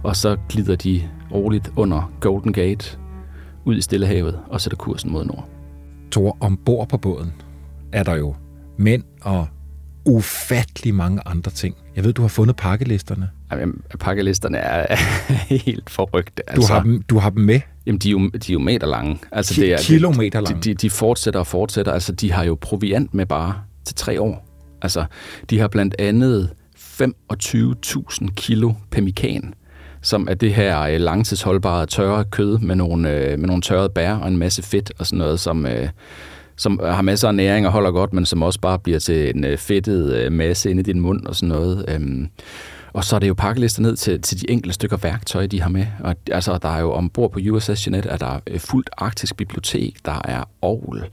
og 0.04 0.16
så 0.16 0.38
glider 0.50 0.76
de 0.76 1.02
roligt 1.32 1.72
under 1.76 2.12
Golden 2.20 2.54
Gate 2.54 2.98
ud 3.66 3.76
i 3.76 3.82
Stillehavet 3.82 4.40
og 4.50 4.62
sætter 4.62 4.78
kursen 4.78 5.12
mod 5.12 5.26
nord. 5.26 5.50
Tor, 6.12 6.38
ombord 6.40 6.90
på 6.90 6.98
båden 6.98 7.34
er 7.92 8.04
der 8.04 8.16
jo 8.16 8.36
mænd 8.78 9.04
og 9.22 9.48
ufattelig 10.06 10.96
mange 10.96 11.22
andre 11.26 11.52
ting. 11.52 11.76
Jeg 11.96 12.04
ved, 12.04 12.14
du 12.14 12.22
har 12.22 12.30
fundet 12.30 12.56
pakkelisterne. 12.56 13.30
Jamen, 13.52 13.82
pakkelisterne 14.00 14.58
er 14.58 14.96
helt 15.66 15.90
forrygte. 15.90 16.44
Du, 16.48 16.52
altså, 16.52 16.74
har 16.74 16.84
dem, 16.84 17.02
du 17.02 17.18
har 17.18 17.30
dem 17.30 17.44
med? 17.44 17.60
Jamen, 17.86 18.00
de 18.00 18.08
er 18.08 18.12
jo, 18.12 18.20
de 18.20 18.52
er 18.52 18.54
jo 18.54 18.60
meter 18.60 18.88
lange. 18.88 19.20
Altså, 19.32 19.62
det 19.62 19.74
er, 19.74 19.78
kilometer 19.78 20.42
lange? 20.42 20.62
De, 20.62 20.70
de, 20.70 20.74
de 20.74 20.90
fortsætter 20.90 21.40
og 21.40 21.48
fortsætter. 21.48 21.92
Altså, 21.92 22.12
de 22.12 22.32
har 22.32 22.44
jo 22.44 22.58
proviant 22.62 23.14
med 23.14 23.26
bare 23.26 23.56
til 23.86 23.96
tre 23.96 24.22
år. 24.22 24.48
Altså, 24.82 25.06
de 25.50 25.60
har 25.60 25.68
blandt 25.68 25.96
andet 26.00 26.50
25.000 27.02 28.28
kilo 28.36 28.74
pemmikan, 28.92 29.54
som 30.02 30.28
er 30.30 30.34
det 30.34 30.54
her 30.54 30.82
øh, 30.82 31.00
langtidsholdbare 31.00 31.86
tørre 31.86 32.24
kød 32.24 32.58
med 32.58 32.76
nogle, 32.76 33.12
øh, 33.12 33.40
med 33.40 33.48
nogle 33.48 33.62
tørrede 33.62 33.90
bær 33.90 34.14
og 34.14 34.28
en 34.28 34.38
masse 34.38 34.64
fedt 34.64 34.92
og 35.00 35.06
sådan 35.06 35.18
noget, 35.18 35.40
som, 35.40 35.66
øh, 35.66 35.90
som 36.56 36.80
har 36.84 37.02
masser 37.02 37.28
af 37.28 37.36
næring 37.36 37.66
og 37.66 37.72
holder 37.72 37.92
godt, 37.92 38.14
men 38.14 38.26
som 38.26 38.44
også 38.44 38.60
bare 38.60 38.80
bliver 38.80 39.00
til 39.00 39.36
en 39.36 39.58
fedtet 39.58 40.32
masse 40.32 40.70
inde 40.70 40.80
i 40.80 40.84
din 40.84 41.00
mund 41.00 41.26
og 41.26 41.36
sådan 41.36 41.50
noget. 41.50 41.86
Øhm, 41.88 42.28
og 42.96 43.04
så 43.04 43.16
er 43.16 43.20
det 43.20 43.28
jo 43.28 43.34
pakkelister 43.34 43.82
ned 43.82 43.96
til, 43.96 44.22
til 44.22 44.42
de 44.42 44.50
enkelte 44.50 44.74
stykker 44.74 44.98
værktøj, 44.98 45.48
de 45.48 45.62
har 45.62 45.70
med. 45.70 45.86
Og 46.00 46.16
altså, 46.32 46.58
der 46.58 46.70
er 46.70 46.80
jo 46.80 46.92
ombord 46.92 47.32
på 47.32 47.40
USS 47.52 47.88
Jeanette, 47.88 48.10
er 48.10 48.18
der 48.18 48.40
øh, 48.48 48.60
fuldt 48.60 48.90
arktisk 48.98 49.38
bibliotek, 49.38 50.06
der 50.06 50.22
er 50.24 50.44
ovl. 50.62 51.06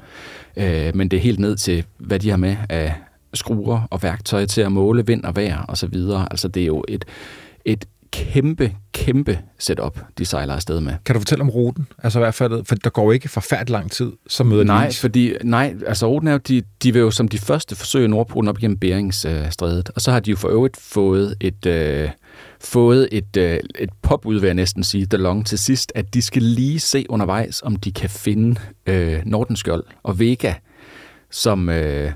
Øh, 0.57 0.97
men 0.97 1.09
det 1.09 1.17
er 1.17 1.21
helt 1.21 1.39
ned 1.39 1.57
til, 1.57 1.85
hvad 1.99 2.19
de 2.19 2.31
har 2.31 2.37
med 2.37 2.57
af 2.69 2.95
skruer 3.35 3.89
og 3.91 4.03
værktøj 4.03 4.47
til 4.47 4.61
at 4.61 4.73
måle 4.73 5.07
vind 5.07 5.25
og 5.25 5.37
vejr 5.37 5.59
og 5.63 5.79
så 5.79 5.87
videre. 5.87 6.27
Altså, 6.31 6.49
det 6.49 6.63
er 6.63 6.67
jo 6.67 6.85
et, 6.89 7.05
et 7.65 7.85
kæmpe, 8.13 8.75
kæmpe 8.93 9.39
setup, 9.59 9.99
de 10.19 10.25
sejler 10.25 10.55
afsted 10.55 10.81
med. 10.81 10.93
Kan 11.05 11.15
du 11.15 11.21
fortælle 11.21 11.43
om 11.43 11.51
ruten? 11.51 11.87
Altså 12.03 12.19
i 12.19 12.21
hvert 12.21 12.35
fald, 12.35 12.65
for 12.65 12.75
der 12.75 12.91
går 12.91 13.13
ikke 13.13 13.29
forfærdeligt 13.29 13.71
lang 13.71 13.91
tid, 13.91 14.13
så 14.27 14.45
møder 14.45 14.65
nej, 14.65 14.89
is. 14.89 15.01
Fordi, 15.01 15.33
nej, 15.45 15.75
altså 15.87 16.07
ruten 16.07 16.29
er 16.29 16.33
jo, 16.33 16.39
de, 16.39 16.63
de 16.83 16.93
vil 16.93 17.01
jo 17.01 17.11
som 17.11 17.29
de 17.29 17.39
første 17.39 17.77
forsøge 17.77 18.09
Nordpolen 18.09 18.49
op 18.49 18.59
igennem 18.59 18.79
Beringsstrædet, 18.79 19.91
og 19.95 20.01
så 20.01 20.13
har 20.13 20.21
de 20.21 20.31
jo 20.31 20.37
for 20.37 20.49
øvrigt 20.49 20.77
fået 20.77 21.35
et, 21.41 21.67
øh, 21.67 22.09
fået 22.61 23.09
et, 23.13 23.37
øh, 23.37 23.59
et 23.79 23.91
pop 24.03 24.27
ud, 24.27 24.41
vil 24.41 24.47
jeg 24.47 24.55
næsten 24.55 24.85
sige, 24.85 25.07
DeLong 25.07 25.47
til 25.47 25.59
sidst, 25.59 25.93
at 25.95 26.15
de 26.15 26.23
skal 26.23 26.43
lige 26.43 26.81
se 26.81 27.07
undervejs, 27.09 27.63
om 27.63 27.77
de 27.77 27.93
kan 27.93 28.11
finde 28.11 28.61
øh, 28.87 29.23
Nordenskjold 29.25 29.85
og 30.03 30.19
Vega, 30.19 30.55
som, 31.31 31.69
øh, 31.69 32.13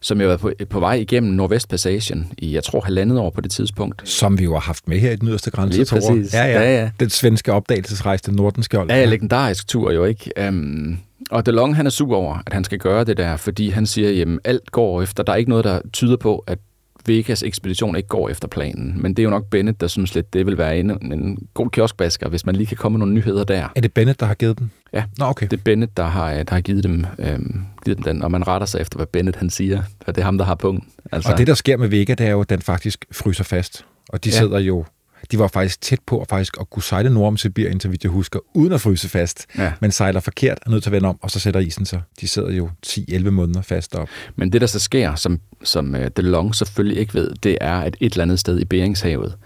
som 0.00 0.20
jeg 0.20 0.28
var 0.28 0.36
på, 0.36 0.52
på 0.70 0.80
vej 0.80 0.94
igennem 0.94 1.32
Nordvestpassagen 1.32 2.32
i, 2.38 2.54
jeg 2.54 2.64
tror, 2.64 2.80
halvandet 2.80 3.18
år 3.18 3.30
på 3.30 3.40
det 3.40 3.50
tidspunkt. 3.50 4.08
Som 4.08 4.38
vi 4.38 4.44
jo 4.44 4.52
har 4.52 4.60
haft 4.60 4.88
med 4.88 4.98
her 4.98 5.10
i 5.10 5.16
den 5.16 5.28
yderste 5.28 5.50
grænse. 5.50 5.78
Lige 5.78 5.86
præcis. 5.90 6.34
Ja, 6.34 6.44
ja. 6.44 6.60
ja, 6.60 6.80
ja. 6.80 6.90
Den 7.00 7.10
svenske 7.10 7.52
opdagelsesrejse 7.52 8.24
til 8.24 8.34
Nordenskjold. 8.34 8.90
Ja, 8.90 8.96
ja, 8.96 9.04
legendarisk 9.04 9.68
tur 9.68 9.92
jo 9.92 10.04
ikke. 10.04 10.48
Um, 10.48 10.98
og 11.30 11.46
DeLong, 11.46 11.76
han 11.76 11.86
er 11.86 11.90
sur 11.90 12.16
over, 12.16 12.38
at 12.46 12.52
han 12.52 12.64
skal 12.64 12.78
gøre 12.78 13.04
det 13.04 13.16
der, 13.16 13.36
fordi 13.36 13.68
han 13.68 13.86
siger, 13.86 14.10
jamen 14.10 14.40
alt 14.44 14.70
går 14.70 15.02
efter. 15.02 15.22
Der 15.22 15.32
er 15.32 15.36
ikke 15.36 15.50
noget, 15.50 15.64
der 15.64 15.80
tyder 15.92 16.16
på, 16.16 16.44
at 16.46 16.58
Vegas 17.06 17.42
ekspedition 17.42 17.96
ikke 17.96 18.08
går 18.08 18.28
efter 18.28 18.48
planen. 18.48 19.02
Men 19.02 19.14
det 19.14 19.22
er 19.22 19.24
jo 19.24 19.30
nok 19.30 19.46
Bennett, 19.50 19.80
der 19.80 19.86
synes 19.86 20.14
lidt, 20.14 20.32
det 20.32 20.46
vil 20.46 20.58
være 20.58 20.78
en, 20.78 21.12
en 21.12 21.48
god 21.54 21.70
kioskbasker, 21.70 22.28
hvis 22.28 22.46
man 22.46 22.56
lige 22.56 22.66
kan 22.66 22.76
komme 22.76 22.98
med 22.98 22.98
nogle 22.98 23.14
nyheder 23.14 23.44
der. 23.44 23.68
Er 23.76 23.80
det 23.80 23.92
Bennett, 23.92 24.20
der 24.20 24.26
har 24.26 24.34
givet 24.34 24.58
dem? 24.58 24.70
Ja, 24.92 25.04
Nå, 25.18 25.24
okay. 25.24 25.46
det 25.50 25.58
er 25.58 25.62
Bennett, 25.64 25.96
der 25.96 26.04
har, 26.04 26.42
der 26.42 26.54
har 26.54 26.60
givet, 26.60 26.84
dem, 26.84 27.06
øhm, 27.18 27.64
givet 27.84 27.98
dem 27.98 28.04
den, 28.04 28.22
og 28.22 28.30
man 28.30 28.46
retter 28.46 28.66
sig 28.66 28.80
efter, 28.80 28.96
hvad 28.96 29.06
Bennett 29.06 29.36
han 29.36 29.50
siger, 29.50 29.82
og 30.06 30.14
det 30.14 30.20
er 30.20 30.24
ham, 30.24 30.38
der 30.38 30.44
har 30.44 30.54
punkten. 30.54 30.88
Altså. 31.12 31.32
Og 31.32 31.38
det, 31.38 31.46
der 31.46 31.54
sker 31.54 31.76
med 31.76 31.88
Vega, 31.88 32.14
det 32.14 32.26
er 32.26 32.30
jo, 32.30 32.40
at 32.40 32.50
den 32.50 32.60
faktisk 32.60 33.04
fryser 33.12 33.44
fast, 33.44 33.84
og 34.08 34.24
de 34.24 34.28
ja. 34.28 34.38
sidder 34.38 34.58
jo 34.58 34.84
de 35.30 35.38
var 35.38 35.48
faktisk 35.48 35.80
tæt 35.80 35.98
på 36.06 36.20
at, 36.20 36.28
faktisk 36.28 36.56
at 36.60 36.70
kunne 36.70 36.82
sejle 36.82 37.10
nord 37.10 37.26
om 37.26 37.36
Sibirien, 37.36 37.80
så 37.80 37.88
vidt 37.88 38.04
jeg 38.04 38.10
husker, 38.10 38.38
uden 38.54 38.72
at 38.72 38.80
fryse 38.80 39.08
fast. 39.08 39.46
Ja. 39.58 39.72
Men 39.80 39.92
sejler 39.92 40.20
forkert, 40.20 40.58
er 40.66 40.70
nødt 40.70 40.82
til 40.82 40.90
at 40.90 40.92
vende 40.92 41.08
om, 41.08 41.18
og 41.22 41.30
så 41.30 41.40
sætter 41.40 41.60
isen 41.60 41.86
sig. 41.86 42.02
De 42.20 42.28
sidder 42.28 42.52
jo 42.52 42.70
10-11 42.86 43.30
måneder 43.30 43.62
fast 43.62 43.94
op. 43.94 44.08
Men 44.36 44.52
det, 44.52 44.60
der 44.60 44.66
så 44.66 44.78
sker, 44.78 45.14
som, 45.14 45.40
som 45.64 45.94
uh, 45.94 46.00
DeLong 46.16 46.54
selvfølgelig 46.54 46.98
ikke 46.98 47.14
ved, 47.14 47.30
det 47.42 47.58
er, 47.60 47.80
at 47.80 47.96
et 48.00 48.12
eller 48.12 48.22
andet 48.22 48.40
sted 48.40 48.60
i 48.60 48.64
Beringshavet, 48.64 49.36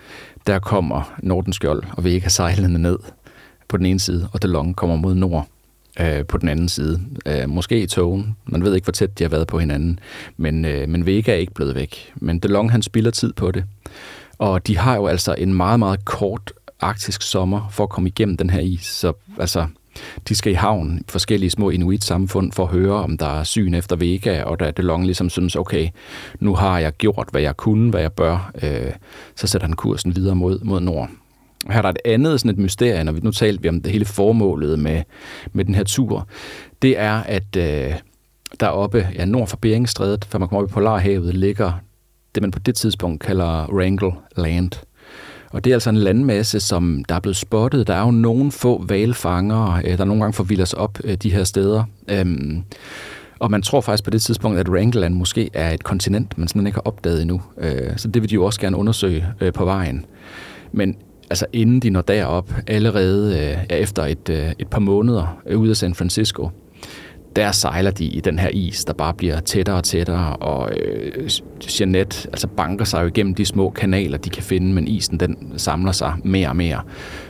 der 0.47 0.59
kommer 0.59 1.15
Nordenskjold 1.23 1.83
og 1.93 2.05
Vega 2.05 2.29
sejlende 2.29 2.83
ned 2.83 2.99
på 3.69 3.77
den 3.77 3.87
ene 3.87 4.01
side, 4.01 4.29
og 4.33 4.43
DeLong 4.43 4.77
kommer 4.77 4.97
mod 4.97 5.15
nord 5.15 5.49
uh, 6.01 6.27
på 6.29 6.39
den 6.39 6.49
anden 6.49 6.69
side. 6.69 7.01
Uh, 7.27 7.51
måske 7.51 7.83
i 7.83 7.87
togen. 7.87 8.37
Man 8.47 8.65
ved 8.65 8.75
ikke, 8.75 8.85
hvor 8.85 8.93
tæt 8.93 9.19
de 9.19 9.25
har 9.25 9.29
været 9.29 9.47
på 9.47 9.59
hinanden. 9.59 9.99
Men, 10.37 10.61
men 10.63 11.07
Vega 11.07 11.33
er 11.33 11.37
ikke 11.37 11.55
blevet 11.55 11.75
væk. 11.75 12.13
Men 12.15 12.39
DeLong, 12.39 12.71
han 12.71 12.83
spilder 12.83 13.11
tid 13.11 13.33
på 13.33 13.51
det. 13.51 13.65
Og 14.45 14.67
de 14.67 14.79
har 14.79 14.97
jo 14.97 15.07
altså 15.07 15.35
en 15.39 15.55
meget, 15.55 15.79
meget 15.79 16.05
kort 16.05 16.53
arktisk 16.81 17.23
sommer 17.23 17.69
for 17.71 17.85
at 17.85 17.91
komme 17.91 18.09
igennem 18.09 18.37
den 18.37 18.51
her 18.51 18.61
is. 18.61 18.87
Så 18.87 19.13
altså, 19.39 19.67
de 20.29 20.35
skal 20.35 20.53
i 20.53 20.55
havn, 20.55 21.01
forskellige 21.09 21.51
små 21.51 21.71
inuit-samfund, 21.71 22.53
for 22.53 22.65
at 22.65 22.71
høre, 22.71 22.95
om 22.95 23.19
der 23.19 23.27
er 23.27 23.45
syn 23.45 23.75
efter 23.75 23.97
Vega, 23.97 24.43
og 24.43 24.61
da 24.61 24.71
DeLong 24.71 25.05
ligesom 25.05 25.31
synes, 25.31 25.57
okay, 25.57 25.89
nu 26.41 26.55
har 26.55 26.79
jeg 26.79 26.93
gjort, 26.93 27.29
hvad 27.31 27.43
jeg 27.43 27.57
kunne, 27.57 27.91
hvad 27.91 28.01
jeg 28.01 28.13
bør, 28.13 28.53
øh, 28.63 28.93
så 29.37 29.47
sætter 29.47 29.67
han 29.67 29.77
kursen 29.77 30.17
videre 30.17 30.35
mod, 30.35 30.61
mod 30.65 30.81
nord. 30.81 31.11
Her 31.71 31.79
er 31.79 31.83
der 31.83 31.91
et 31.91 31.99
andet 32.05 32.41
sådan 32.41 32.51
et 32.51 32.59
mysterie, 32.59 33.05
når 33.05 33.13
vi 33.13 33.21
nu 33.23 33.31
talte 33.31 33.63
vi 33.63 33.69
om 33.69 33.81
det 33.81 33.93
hele 33.93 34.05
formålet 34.05 34.79
med, 34.79 35.03
med 35.53 35.65
den 35.65 35.75
her 35.75 35.85
tur. 35.85 36.29
Det 36.83 36.99
er, 36.99 37.15
at 37.15 37.57
øh, 37.57 37.95
deroppe, 38.61 39.09
ja, 39.15 39.25
nord 39.25 39.49
for 39.49 39.57
Beringstrædet, 39.57 40.25
før 40.25 40.39
man 40.39 40.49
kommer 40.49 40.63
op 40.63 40.71
i 40.71 40.73
Polarhavet, 40.73 41.35
ligger 41.35 41.73
det, 42.35 42.43
man 42.43 42.51
på 42.51 42.59
det 42.59 42.75
tidspunkt 42.75 43.23
kalder 43.23 43.67
Wrangell 43.73 44.13
Land. 44.37 44.71
Og 45.55 45.65
det 45.65 45.71
er 45.71 45.75
altså 45.75 45.91
en 45.91 45.97
landmasse, 45.97 46.61
som 46.61 47.05
der 47.09 47.15
er 47.15 47.21
blevet 47.21 47.37
spottet. 47.37 47.87
Der 47.87 47.95
er 47.95 48.01
jo 48.01 48.11
nogle 48.11 48.53
få 48.53 48.85
valfangere, 48.89 49.83
øh, 49.85 49.99
der 49.99 50.05
nogle 50.05 50.23
gange 50.23 50.33
forvilder 50.33 50.65
sig 50.65 50.79
op 50.79 50.99
øh, 51.05 51.15
de 51.15 51.33
her 51.33 51.45
steder. 51.45 51.85
Øhm, 52.09 52.63
og 53.39 53.51
man 53.51 53.63
tror 53.63 53.81
faktisk 53.81 54.05
på 54.05 54.11
det 54.11 54.23
tidspunkt, 54.23 54.59
at 54.59 54.69
Wrangell-land 54.69 55.15
måske 55.15 55.51
er 55.53 55.71
et 55.71 55.85
kontinent, 55.85 56.39
man 56.39 56.49
sådan 56.49 56.67
ikke 56.67 56.77
har 56.77 56.87
opdaget 56.87 57.23
endnu. 57.23 57.43
Øh, 57.59 57.97
så 57.97 58.09
det 58.09 58.23
vil 58.23 58.31
de 58.31 58.35
jo 58.35 58.45
også 58.45 58.61
gerne 58.61 58.77
undersøge 58.77 59.27
på 59.55 59.65
vejen. 59.65 60.05
Men 60.73 60.97
altså 61.31 61.47
inden 61.53 61.81
de 61.81 61.91
når 61.91 62.03
derop, 62.03 62.53
allerede 62.67 63.57
efter 63.71 64.05
et, 64.05 64.55
et 64.59 64.69
par 64.69 64.81
måneder 64.81 65.39
ude 65.55 65.71
af 65.71 65.77
San 65.77 65.95
Francisco, 65.95 66.51
der 67.37 67.53
sejler 67.53 67.91
de 67.91 68.05
i 68.05 68.21
den 68.21 68.39
her 68.39 68.49
is, 68.49 68.85
der 68.85 68.93
bare 68.93 69.15
bliver 69.15 69.41
tættere 69.41 69.77
og 69.77 69.85
tættere, 69.85 70.37
og 70.37 70.71
øh, 70.77 71.31
Jeanette 71.81 72.29
altså 72.29 72.47
banker 72.47 72.85
sig 72.85 73.03
jo 73.03 73.07
igennem 73.07 73.35
de 73.35 73.45
små 73.45 73.71
kanaler, 73.71 74.19
de 74.19 74.31
kan 74.31 74.43
finde, 74.43 74.73
men 74.73 74.89
isen 74.89 75.21
den 75.21 75.53
samler 75.57 75.93
sig 75.93 76.15
mere 76.25 76.49
og 76.49 76.57
mere. 76.57 76.81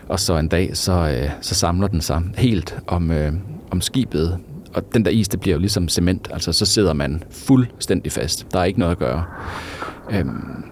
Og 0.08 0.20
så 0.20 0.36
en 0.36 0.48
dag, 0.48 0.76
så, 0.76 0.92
øh, 0.92 1.30
så 1.40 1.54
samler 1.54 1.86
den 1.86 2.00
sig 2.00 2.22
helt 2.36 2.78
om, 2.86 3.10
øh, 3.10 3.32
om 3.70 3.80
skibet, 3.80 4.38
og 4.74 4.94
den 4.94 5.04
der 5.04 5.10
is, 5.10 5.28
det 5.28 5.40
bliver 5.40 5.54
jo 5.54 5.60
ligesom 5.60 5.88
cement, 5.88 6.28
altså 6.32 6.52
så 6.52 6.66
sidder 6.66 6.92
man 6.92 7.22
fuldstændig 7.30 8.12
fast. 8.12 8.46
Der 8.52 8.60
er 8.60 8.64
ikke 8.64 8.78
noget 8.78 8.92
at 8.92 8.98
gøre. 8.98 9.24
Øhm, 10.10 10.64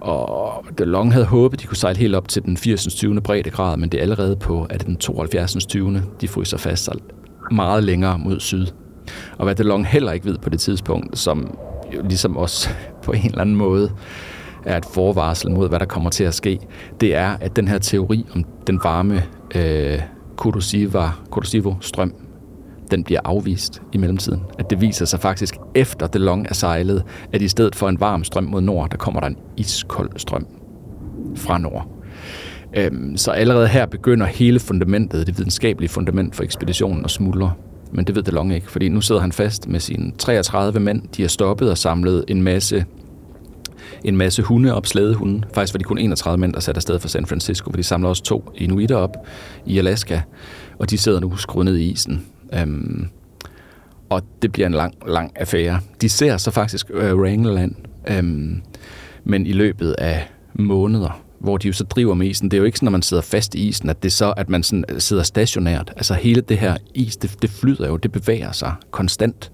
og 0.00 0.64
De 0.78 0.84
Long 0.84 1.12
havde 1.12 1.26
håbet, 1.26 1.62
de 1.62 1.66
kunne 1.66 1.76
sejle 1.76 1.98
helt 1.98 2.14
op 2.14 2.28
til 2.28 2.42
den 2.42 2.56
80. 2.56 2.94
20. 2.94 3.20
breddegrad, 3.20 3.76
men 3.76 3.88
det 3.88 3.98
er 3.98 4.02
allerede 4.02 4.36
på 4.36 4.66
at 4.70 4.86
den 4.86 4.96
72. 4.96 5.66
20. 5.66 6.02
de 6.20 6.28
fryser 6.28 6.56
fast 6.56 6.88
meget 7.50 7.84
længere 7.84 8.18
mod 8.18 8.40
syd. 8.40 8.66
Og 9.38 9.44
hvad 9.44 9.54
DeLong 9.54 9.86
heller 9.86 10.12
ikke 10.12 10.26
ved 10.26 10.38
på 10.38 10.50
det 10.50 10.60
tidspunkt, 10.60 11.18
som 11.18 11.58
jo 11.94 12.02
ligesom 12.02 12.36
også 12.36 12.70
på 13.04 13.12
en 13.12 13.26
eller 13.26 13.40
anden 13.40 13.56
måde 13.56 13.90
er 14.64 14.76
et 14.76 14.84
forvarsel 14.84 15.50
mod, 15.50 15.68
hvad 15.68 15.78
der 15.78 15.86
kommer 15.86 16.10
til 16.10 16.24
at 16.24 16.34
ske, 16.34 16.58
det 17.00 17.14
er, 17.14 17.36
at 17.40 17.56
den 17.56 17.68
her 17.68 17.78
teori 17.78 18.26
om 18.34 18.44
den 18.66 18.80
varme 18.84 19.22
øh, 19.54 20.00
Kuroshima-strøm, 20.36 22.14
den 22.90 23.04
bliver 23.04 23.20
afvist 23.24 23.82
i 23.92 23.98
mellemtiden. 23.98 24.42
At 24.58 24.70
det 24.70 24.80
viser 24.80 25.04
sig 25.04 25.20
faktisk 25.20 25.56
efter 25.74 26.06
DeLong 26.06 26.46
er 26.48 26.54
sejlet, 26.54 27.04
at 27.32 27.42
i 27.42 27.48
stedet 27.48 27.74
for 27.74 27.88
en 27.88 28.00
varm 28.00 28.24
strøm 28.24 28.44
mod 28.44 28.60
nord, 28.60 28.90
der 28.90 28.96
kommer 28.96 29.20
der 29.20 29.26
en 29.26 29.36
iskold 29.56 30.10
strøm 30.16 30.46
fra 31.36 31.58
nord. 31.58 31.99
Øhm, 32.76 33.16
så 33.16 33.30
allerede 33.30 33.68
her 33.68 33.86
begynder 33.86 34.26
hele 34.26 34.60
fundamentet, 34.60 35.26
det 35.26 35.38
videnskabelige 35.38 35.88
fundament 35.88 36.36
for 36.36 36.42
ekspeditionen 36.42 37.04
at 37.04 37.10
smuldre. 37.10 37.52
Men 37.92 38.04
det 38.04 38.14
ved 38.14 38.22
DeLong 38.22 38.54
ikke, 38.54 38.70
fordi 38.70 38.88
nu 38.88 39.00
sidder 39.00 39.20
han 39.20 39.32
fast 39.32 39.68
med 39.68 39.80
sine 39.80 40.12
33 40.18 40.80
mænd. 40.80 41.02
De 41.16 41.22
har 41.22 41.28
stoppet 41.28 41.70
og 41.70 41.78
samlet 41.78 42.24
en 42.28 42.42
masse 42.42 42.84
en 44.04 44.16
masse 44.16 44.42
hunde 44.42 44.74
op, 44.74 44.86
slædehunde. 44.86 45.42
Faktisk 45.54 45.74
var 45.74 45.78
de 45.78 45.84
kun 45.84 45.98
31 45.98 46.38
mænd, 46.38 46.52
der 46.52 46.60
satte 46.60 46.78
afsted 46.78 46.98
fra 46.98 47.08
San 47.08 47.26
Francisco, 47.26 47.70
for 47.70 47.76
de 47.76 47.82
samler 47.82 48.08
også 48.08 48.22
to 48.22 48.52
inuiter 48.54 48.96
op 48.96 49.16
i 49.66 49.78
Alaska, 49.78 50.20
og 50.78 50.90
de 50.90 50.98
sidder 50.98 51.20
nu 51.20 51.36
skruet 51.36 51.64
ned 51.64 51.76
i 51.76 51.90
isen. 51.90 52.26
Øhm, 52.54 53.06
og 54.10 54.22
det 54.42 54.52
bliver 54.52 54.66
en 54.66 54.74
lang, 54.74 54.94
lang 55.06 55.32
affære. 55.36 55.80
De 56.00 56.08
ser 56.08 56.36
så 56.36 56.50
faktisk 56.50 56.90
øh, 56.94 57.18
Wrangell-land, 57.18 57.74
øhm, 58.08 58.62
men 59.24 59.46
i 59.46 59.52
løbet 59.52 59.92
af 59.92 60.30
måneder 60.54 61.22
hvor 61.40 61.56
de 61.56 61.66
jo 61.66 61.72
så 61.72 61.84
driver 61.84 62.14
med 62.14 62.26
isen. 62.26 62.50
Det 62.50 62.56
er 62.56 62.58
jo 62.58 62.64
ikke 62.64 62.78
sådan, 62.78 62.86
når 62.86 62.90
man 62.90 63.02
sidder 63.02 63.22
fast 63.22 63.54
i 63.54 63.68
isen, 63.68 63.90
at 63.90 64.02
det 64.02 64.08
er 64.08 64.12
så, 64.12 64.34
at 64.36 64.48
man 64.48 64.62
sådan 64.62 64.84
øh, 64.88 65.00
sidder 65.00 65.22
stationært. 65.22 65.92
Altså 65.96 66.14
hele 66.14 66.40
det 66.40 66.58
her 66.58 66.76
is, 66.94 67.16
det, 67.16 67.42
det 67.42 67.50
flyder 67.50 67.88
jo, 67.88 67.96
det 67.96 68.12
bevæger 68.12 68.52
sig 68.52 68.74
konstant. 68.90 69.52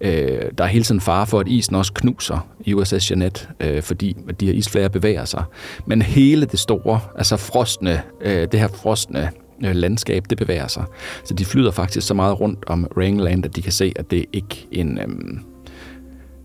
Øh, 0.00 0.40
der 0.58 0.64
er 0.64 0.68
hele 0.68 0.84
tiden 0.84 1.00
fare 1.00 1.26
for, 1.26 1.40
at 1.40 1.48
isen 1.48 1.74
også 1.74 1.92
knuser 1.92 2.48
i 2.64 2.74
USS 2.74 3.10
Jeanette, 3.10 3.46
øh, 3.60 3.82
fordi 3.82 4.16
at 4.28 4.40
de 4.40 4.46
her 4.46 4.52
isflager 4.52 4.88
bevæger 4.88 5.24
sig. 5.24 5.44
Men 5.86 6.02
hele 6.02 6.46
det 6.46 6.58
store, 6.58 7.00
altså 7.16 7.36
frostne, 7.36 8.02
øh, 8.20 8.48
det 8.52 8.60
her 8.60 8.68
frostne 8.68 9.30
øh, 9.64 9.74
landskab, 9.74 10.24
det 10.30 10.38
bevæger 10.38 10.66
sig. 10.66 10.84
Så 11.24 11.34
de 11.34 11.44
flyder 11.44 11.70
faktisk 11.70 12.06
så 12.06 12.14
meget 12.14 12.40
rundt 12.40 12.64
om 12.66 12.86
Wrangland, 12.96 13.44
at 13.44 13.56
de 13.56 13.62
kan 13.62 13.72
se, 13.72 13.92
at 13.96 14.10
det 14.10 14.18
er 14.18 14.24
ikke 14.32 14.66
en... 14.72 14.98
Øh, 14.98 15.08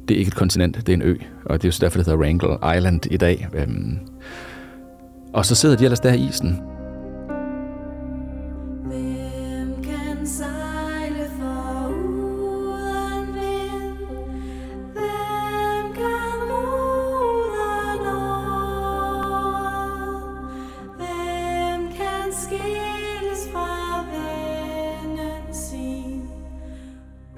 det 0.08 0.16
er 0.16 0.20
ikke 0.20 0.30
et 0.30 0.36
kontinent, 0.36 0.76
det 0.76 0.90
er 0.90 0.94
en 0.94 1.02
ø, 1.02 1.16
og 1.46 1.62
det 1.62 1.68
er 1.68 1.78
jo 1.78 1.86
derfor, 1.86 1.98
det 1.98 2.06
hedder 2.06 2.20
Wrangell 2.20 2.78
Island 2.78 3.06
i 3.12 3.18
dag. 3.18 3.48
Øhm, 3.54 4.00
og 5.34 5.46
så 5.46 5.56
sidder 5.56 5.76
de 5.76 5.84
ellers 5.84 6.00
der 6.00 6.14
i 6.14 6.28
isen. 6.30 6.62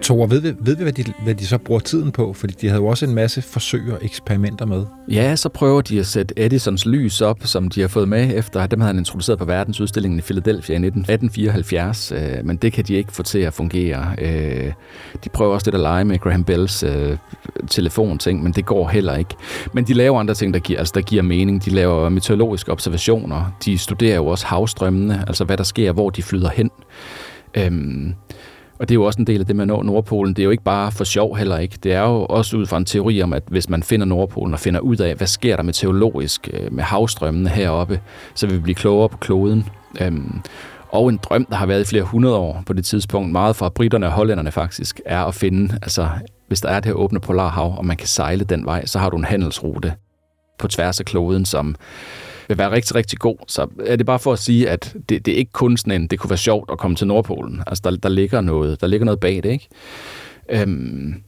Tor, 0.03 0.25
ved 0.25 0.41
vi, 0.41 0.53
ved 0.59 0.75
vi 0.75 0.83
hvad, 0.83 0.93
de, 0.93 1.03
hvad 1.23 1.35
de 1.35 1.47
så 1.47 1.57
bruger 1.57 1.79
tiden 1.79 2.11
på? 2.11 2.33
Fordi 2.33 2.53
de 2.61 2.67
havde 2.67 2.81
jo 2.81 2.87
også 2.87 3.05
en 3.05 3.15
masse 3.15 3.41
forsøg 3.41 3.81
og 3.91 3.99
eksperimenter 4.01 4.65
med. 4.65 4.85
Ja, 5.11 5.35
så 5.35 5.49
prøver 5.49 5.81
de 5.81 5.99
at 5.99 6.05
sætte 6.05 6.33
Edisons 6.37 6.85
lys 6.85 7.21
op, 7.21 7.39
som 7.43 7.69
de 7.69 7.81
har 7.81 7.87
fået 7.87 8.07
med 8.07 8.35
efter, 8.35 8.61
at 8.61 8.71
dem 8.71 8.81
havde 8.81 8.89
han 8.93 8.97
introduceret 8.97 9.39
på 9.39 9.45
verdensudstillingen 9.45 10.19
i 10.19 10.21
Philadelphia 10.21 10.73
i 10.73 10.85
1874, 10.85 12.11
øh, 12.11 12.45
men 12.45 12.57
det 12.57 12.73
kan 12.73 12.83
de 12.83 12.93
ikke 12.93 13.11
få 13.11 13.23
til 13.23 13.39
at 13.39 13.53
fungere. 13.53 14.15
Øh, 14.21 14.73
de 15.23 15.29
prøver 15.29 15.53
også 15.53 15.67
lidt 15.67 15.75
at 15.75 15.81
lege 15.81 16.05
med 16.05 16.19
Graham 16.19 16.43
Bells 16.43 16.83
øh, 16.83 17.17
telefonting, 17.69 18.43
men 18.43 18.51
det 18.51 18.65
går 18.65 18.87
heller 18.87 19.17
ikke. 19.17 19.35
Men 19.73 19.83
de 19.83 19.93
laver 19.93 20.19
andre 20.19 20.33
ting, 20.33 20.53
der 20.53 20.59
giver, 20.59 20.79
altså, 20.79 20.91
der 20.95 21.01
giver 21.01 21.21
mening. 21.23 21.65
De 21.65 21.69
laver 21.69 22.09
meteorologiske 22.09 22.71
observationer. 22.71 23.57
De 23.65 23.77
studerer 23.77 24.15
jo 24.15 24.27
også 24.27 24.45
havstrømmene, 24.45 25.23
altså 25.27 25.43
hvad 25.43 25.57
der 25.57 25.63
sker, 25.63 25.91
hvor 25.91 26.09
de 26.09 26.23
flyder 26.23 26.49
hen. 26.49 26.69
Øhm, 27.57 28.13
og 28.79 28.89
det 28.89 28.91
er 28.91 28.95
jo 28.95 29.03
også 29.03 29.19
en 29.19 29.27
del 29.27 29.39
af 29.39 29.45
det 29.45 29.55
med 29.55 29.63
at 29.63 29.67
nå 29.67 29.81
Nordpolen. 29.81 30.33
Det 30.33 30.41
er 30.41 30.43
jo 30.43 30.51
ikke 30.51 30.63
bare 30.63 30.91
for 30.91 31.03
sjov 31.03 31.37
heller 31.37 31.57
ikke. 31.57 31.77
Det 31.83 31.93
er 31.93 32.01
jo 32.01 32.25
også 32.25 32.57
ud 32.57 32.65
fra 32.65 32.77
en 32.77 32.85
teori 32.85 33.21
om, 33.21 33.33
at 33.33 33.43
hvis 33.47 33.69
man 33.69 33.83
finder 33.83 34.05
Nordpolen 34.05 34.53
og 34.53 34.59
finder 34.59 34.79
ud 34.79 34.97
af, 34.97 35.15
hvad 35.15 35.27
sker 35.27 35.55
der 35.55 35.63
meteorologisk 35.63 36.13
teologisk, 36.13 36.49
øh, 36.53 36.73
med 36.73 36.83
havstrømmene 36.83 37.49
heroppe, 37.49 38.01
så 38.35 38.47
vil 38.47 38.55
vi 38.55 38.61
blive 38.61 38.75
klogere 38.75 39.09
på 39.09 39.17
kloden. 39.17 39.69
Øhm, 40.01 40.41
og 40.89 41.09
en 41.09 41.19
drøm, 41.23 41.45
der 41.45 41.55
har 41.55 41.65
været 41.65 41.81
i 41.81 41.85
flere 41.85 42.03
hundrede 42.03 42.35
år 42.35 42.63
på 42.65 42.73
det 42.73 42.85
tidspunkt, 42.85 43.31
meget 43.31 43.55
fra 43.55 43.69
britterne 43.69 44.05
og 44.05 44.11
hollænderne 44.11 44.51
faktisk, 44.51 45.01
er 45.05 45.23
at 45.23 45.35
finde, 45.35 45.73
altså 45.81 46.09
hvis 46.47 46.61
der 46.61 46.69
er 46.69 46.79
det 46.79 46.85
her 46.85 46.93
åbne 46.93 47.19
polarhav, 47.19 47.77
og 47.77 47.85
man 47.85 47.97
kan 47.97 48.07
sejle 48.07 48.43
den 48.43 48.65
vej, 48.65 48.85
så 48.85 48.99
har 48.99 49.09
du 49.09 49.17
en 49.17 49.25
handelsrute 49.25 49.93
på 50.59 50.67
tværs 50.67 50.99
af 50.99 51.05
kloden, 51.05 51.45
som 51.45 51.75
vil 52.47 52.57
være 52.57 52.71
rigtig, 52.71 52.95
rigtig 52.95 53.19
god. 53.19 53.37
Så 53.47 53.67
er 53.85 53.95
det 53.95 54.05
bare 54.05 54.19
for 54.19 54.33
at 54.33 54.39
sige, 54.39 54.69
at 54.69 54.95
det, 55.09 55.25
det 55.25 55.33
er 55.33 55.37
ikke 55.37 55.51
kun 55.51 55.77
sådan 55.77 56.01
en, 56.01 56.07
det 56.07 56.19
kunne 56.19 56.29
være 56.29 56.37
sjovt 56.37 56.71
at 56.71 56.77
komme 56.77 56.95
til 56.95 57.07
Nordpolen. 57.07 57.63
Altså, 57.67 57.81
der, 57.83 57.95
der, 57.95 58.09
ligger, 58.09 58.41
noget, 58.41 58.81
der 58.81 58.87
ligger 58.87 59.05
noget 59.05 59.19
bag 59.19 59.35
det, 59.35 59.45
ikke? 59.45 59.67
Øhm, 60.49 61.23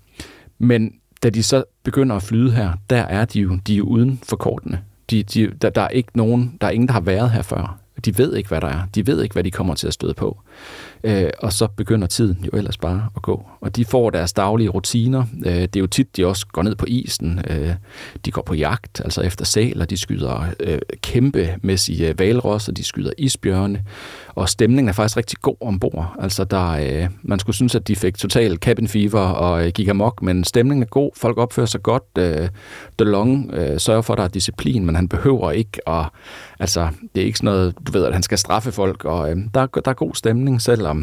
men 0.59 0.93
da 1.23 1.29
de 1.29 1.43
så 1.43 1.63
begynder 1.83 2.15
at 2.15 2.23
flyde 2.23 2.51
her, 2.51 2.73
der 2.89 3.01
er 3.01 3.25
de 3.25 3.39
jo, 3.39 3.59
de 3.67 3.73
er 3.73 3.77
jo 3.77 3.83
uden 3.83 4.19
for 4.23 4.35
kortene. 4.35 4.81
De, 5.09 5.23
de, 5.23 5.51
der, 5.61 5.69
der, 5.69 5.81
er 5.81 5.89
ikke 5.89 6.09
nogen, 6.13 6.57
der 6.61 6.67
er 6.67 6.71
ingen, 6.71 6.87
der 6.87 6.93
har 6.93 7.01
været 7.01 7.31
her 7.31 7.41
før. 7.41 7.79
De 8.05 8.17
ved 8.17 8.35
ikke, 8.35 8.49
hvad 8.49 8.61
der 8.61 8.67
er. 8.67 8.81
De 8.95 9.07
ved 9.07 9.23
ikke, 9.23 9.33
hvad 9.33 9.43
de 9.43 9.51
kommer 9.51 9.73
til 9.73 9.87
at 9.87 9.93
støde 9.93 10.13
på. 10.13 10.41
Øh, 11.05 11.29
og 11.39 11.53
så 11.53 11.67
begynder 11.67 12.07
tiden 12.07 12.45
jo 12.45 12.57
ellers 12.57 12.77
bare 12.77 13.09
at 13.15 13.21
gå. 13.21 13.45
Og 13.61 13.75
de 13.75 13.85
får 13.85 14.09
deres 14.09 14.33
daglige 14.33 14.69
rutiner. 14.69 15.23
Øh, 15.45 15.53
det 15.53 15.75
er 15.75 15.79
jo 15.79 15.87
tit, 15.87 16.17
de 16.17 16.25
også 16.25 16.47
går 16.47 16.63
ned 16.63 16.75
på 16.75 16.85
isen. 16.87 17.41
Øh, 17.49 17.73
de 18.25 18.31
går 18.31 18.41
på 18.41 18.53
jagt, 18.53 19.01
altså 19.03 19.21
efter 19.21 19.45
sæler. 19.45 19.85
De 19.85 19.97
skyder 19.97 20.45
øh, 20.59 20.79
kæmpemæssige 21.01 22.09
øh, 22.09 22.19
valrosser. 22.19 22.71
De 22.71 22.83
skyder 22.83 23.11
isbjørne. 23.17 23.83
Og 24.29 24.49
stemningen 24.49 24.89
er 24.89 24.93
faktisk 24.93 25.17
rigtig 25.17 25.37
god 25.41 25.55
ombord. 25.61 26.15
Altså 26.19 26.43
der, 26.43 26.69
øh, 26.69 27.09
man 27.21 27.39
skulle 27.39 27.55
synes, 27.55 27.75
at 27.75 27.87
de 27.87 27.95
fik 27.95 28.17
total 28.17 28.57
cabin 28.57 28.87
fever 28.87 29.19
og 29.19 29.65
øh, 29.65 29.71
gik 29.71 29.87
amok, 29.87 30.21
men 30.21 30.43
stemningen 30.43 30.83
er 30.83 30.87
god. 30.87 31.11
Folk 31.15 31.37
opfører 31.37 31.65
sig 31.65 31.83
godt. 31.83 32.03
Øh, 32.17 32.49
DeLong 32.99 33.53
øh, 33.53 33.79
sørger 33.79 34.01
for, 34.01 34.13
at 34.13 34.17
der 34.17 34.23
er 34.23 34.27
disciplin, 34.27 34.85
men 34.85 34.95
han 34.95 35.07
behøver 35.07 35.51
ikke 35.51 35.89
at... 35.89 36.05
Altså, 36.59 36.87
det 37.15 37.21
er 37.21 37.25
ikke 37.25 37.37
sådan 37.37 37.45
noget, 37.45 37.75
du 37.87 37.91
ved, 37.91 38.05
at 38.05 38.13
han 38.13 38.23
skal 38.23 38.37
straffe 38.37 38.71
folk, 38.71 39.05
og 39.05 39.31
øh, 39.31 39.37
der, 39.53 39.65
der 39.65 39.91
er 39.91 39.93
god 39.93 40.13
stemning, 40.13 40.61
selvom 40.61 40.94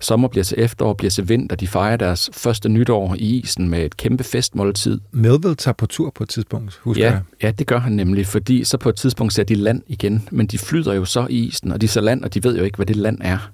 sommer 0.00 0.28
bliver 0.28 0.44
til 0.44 0.60
efterår, 0.60 0.92
bliver 0.94 1.10
til 1.10 1.28
vinter. 1.28 1.56
De 1.56 1.66
fejrer 1.66 1.96
deres 1.96 2.30
første 2.32 2.68
nytår 2.68 3.14
i 3.18 3.38
isen 3.38 3.68
med 3.68 3.84
et 3.84 3.96
kæmpe 3.96 4.24
festmåltid. 4.24 5.00
Melville 5.12 5.54
tager 5.54 5.72
på 5.72 5.86
tur 5.86 6.10
på 6.14 6.22
et 6.22 6.28
tidspunkt, 6.28 6.80
husker 6.82 7.04
Ja, 7.04 7.10
jeg. 7.10 7.20
ja, 7.42 7.50
det 7.50 7.66
gør 7.66 7.78
han 7.78 7.92
nemlig, 7.92 8.26
fordi 8.26 8.64
så 8.64 8.78
på 8.78 8.88
et 8.88 8.96
tidspunkt 8.96 9.32
ser 9.32 9.44
de 9.44 9.54
land 9.54 9.82
igen, 9.86 10.28
men 10.30 10.46
de 10.46 10.58
flyder 10.58 10.92
jo 10.94 11.04
så 11.04 11.26
i 11.30 11.38
isen, 11.44 11.72
og 11.72 11.80
de 11.80 11.88
ser 11.88 12.00
land, 12.00 12.24
og 12.24 12.34
de 12.34 12.44
ved 12.44 12.58
jo 12.58 12.64
ikke, 12.64 12.76
hvad 12.76 12.86
det 12.86 12.96
land 12.96 13.18
er. 13.22 13.50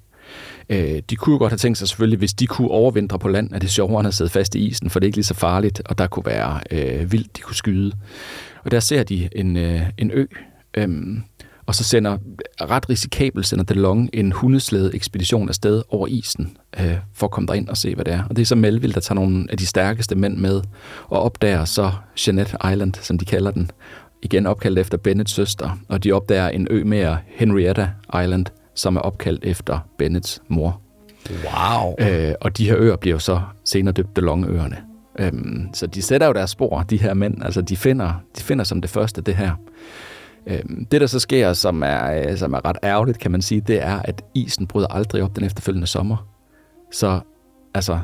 Øh, 0.69 1.01
de 1.09 1.15
kunne 1.15 1.33
jo 1.33 1.37
godt 1.39 1.51
have 1.51 1.57
tænkt 1.57 1.77
sig 1.77 1.87
selvfølgelig, 1.87 2.17
hvis 2.17 2.33
de 2.33 2.47
kunne 2.47 2.67
overvintre 2.71 3.19
på 3.19 3.27
land, 3.27 3.53
at 3.53 3.61
det 3.61 3.69
sjovere 3.71 3.99
end 3.99 4.07
at 4.07 4.13
sidde 4.13 4.29
fast 4.29 4.55
i 4.55 4.59
isen, 4.59 4.89
for 4.89 4.99
det 4.99 5.05
er 5.05 5.07
ikke 5.07 5.17
lige 5.17 5.25
så 5.25 5.33
farligt, 5.33 5.81
og 5.85 5.97
der 5.97 6.07
kunne 6.07 6.25
være 6.25 6.59
øh, 6.71 7.11
vildt, 7.11 7.37
de 7.37 7.41
kunne 7.41 7.55
skyde. 7.55 7.91
Og 8.63 8.71
der 8.71 8.79
ser 8.79 9.03
de 9.03 9.29
en, 9.35 9.57
øh, 9.57 9.81
en 9.97 10.11
ø, 10.13 10.25
øhm, 10.73 11.23
og 11.65 11.75
så 11.75 11.83
sender, 11.83 12.17
ret 12.61 12.89
risikabelt 12.89 13.45
sender 13.45 13.63
DeLong 13.63 14.09
en 14.13 14.31
hundeslæde 14.31 14.95
ekspedition 14.95 15.49
afsted 15.49 15.83
over 15.89 16.07
isen, 16.07 16.57
øh, 16.79 16.97
for 17.13 17.27
at 17.27 17.31
komme 17.31 17.47
derind 17.47 17.69
og 17.69 17.77
se, 17.77 17.95
hvad 17.95 18.05
det 18.05 18.13
er. 18.13 18.23
Og 18.29 18.35
det 18.35 18.41
er 18.41 18.45
så 18.45 18.55
Melville, 18.55 18.93
der 18.93 18.99
tager 18.99 19.15
nogle 19.15 19.47
af 19.49 19.57
de 19.57 19.65
stærkeste 19.65 20.15
mænd 20.15 20.37
med, 20.37 20.61
og 21.07 21.23
opdager 21.23 21.65
så 21.65 21.91
Jeanette 22.27 22.57
Island, 22.71 22.93
som 23.01 23.17
de 23.17 23.25
kalder 23.25 23.51
den, 23.51 23.71
igen 24.21 24.45
opkaldt 24.45 24.79
efter 24.79 24.97
Bennets 24.97 25.31
søster, 25.31 25.77
og 25.87 26.03
de 26.03 26.11
opdager 26.11 26.49
en 26.49 26.67
ø 26.69 26.83
mere, 26.83 27.17
Henrietta 27.27 27.89
Island, 28.23 28.45
som 28.75 28.95
er 28.95 29.01
opkaldt 29.01 29.45
efter 29.45 29.79
Bennets 29.97 30.41
mor. 30.47 30.81
Wow. 31.29 31.95
Øh, 31.99 32.33
og 32.41 32.57
de 32.57 32.65
her 32.65 32.77
øer 32.77 32.95
bliver 32.95 33.15
jo 33.15 33.19
så 33.19 33.41
senere 33.65 33.93
døbt 33.93 34.15
DeLong-øerne. 34.15 34.77
Øhm, 35.19 35.69
så 35.73 35.87
de 35.87 36.01
sætter 36.01 36.27
jo 36.27 36.33
deres 36.33 36.49
spor, 36.49 36.81
de 36.81 36.97
her 36.97 37.13
mænd. 37.13 37.43
Altså, 37.43 37.61
de 37.61 37.77
finder, 37.77 38.13
de 38.37 38.43
finder 38.43 38.63
som 38.63 38.81
det 38.81 38.89
første 38.89 39.21
det 39.21 39.35
her. 39.35 39.51
Øhm, 40.47 40.85
det, 40.85 41.01
der 41.01 41.07
så 41.07 41.19
sker, 41.19 41.53
som 41.53 41.83
er, 41.83 42.29
øh, 42.29 42.37
som 42.37 42.53
er 42.53 42.65
ret 42.65 42.77
ærgerligt, 42.83 43.19
kan 43.19 43.31
man 43.31 43.41
sige, 43.41 43.61
det 43.61 43.83
er, 43.83 43.99
at 43.99 44.23
isen 44.33 44.67
bryder 44.67 44.87
aldrig 44.87 45.23
op 45.23 45.35
den 45.35 45.43
efterfølgende 45.43 45.87
sommer. 45.87 46.27
Så 46.91 47.19
altså, 47.73 47.99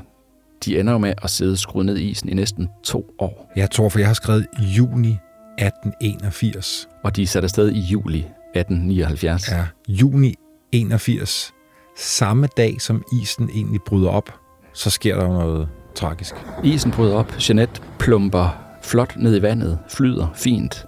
de 0.65 0.79
ender 0.79 0.93
jo 0.93 0.99
med 0.99 1.13
at 1.23 1.29
sidde 1.29 1.57
skruet 1.57 1.85
ned 1.85 1.97
i 1.97 2.09
isen 2.09 2.29
i 2.29 2.33
næsten 2.33 2.69
to 2.83 3.15
år. 3.19 3.51
Jeg 3.55 3.71
tror, 3.71 3.89
for 3.89 3.99
jeg 3.99 4.07
har 4.07 4.13
skrevet 4.13 4.47
juni 4.59 5.17
1881. 5.57 6.89
Og 7.03 7.15
de 7.15 7.23
er 7.23 7.27
sat 7.27 7.43
afsted 7.43 7.71
i 7.71 7.79
juli 7.79 8.19
1879. 8.19 9.51
Ja, 9.51 9.65
juni 9.87 10.35
81. 10.71 11.53
Samme 11.97 12.47
dag, 12.57 12.81
som 12.81 13.03
isen 13.21 13.49
egentlig 13.49 13.79
bryder 13.87 14.09
op, 14.09 14.33
så 14.73 14.89
sker 14.89 15.15
der 15.15 15.27
noget 15.27 15.69
tragisk. 15.95 16.35
Isen 16.63 16.91
bryder 16.91 17.15
op, 17.15 17.33
Jeanette 17.49 17.81
plumper 17.99 18.63
flot 18.83 19.17
ned 19.17 19.37
i 19.37 19.41
vandet, 19.41 19.79
flyder 19.89 20.27
fint, 20.35 20.85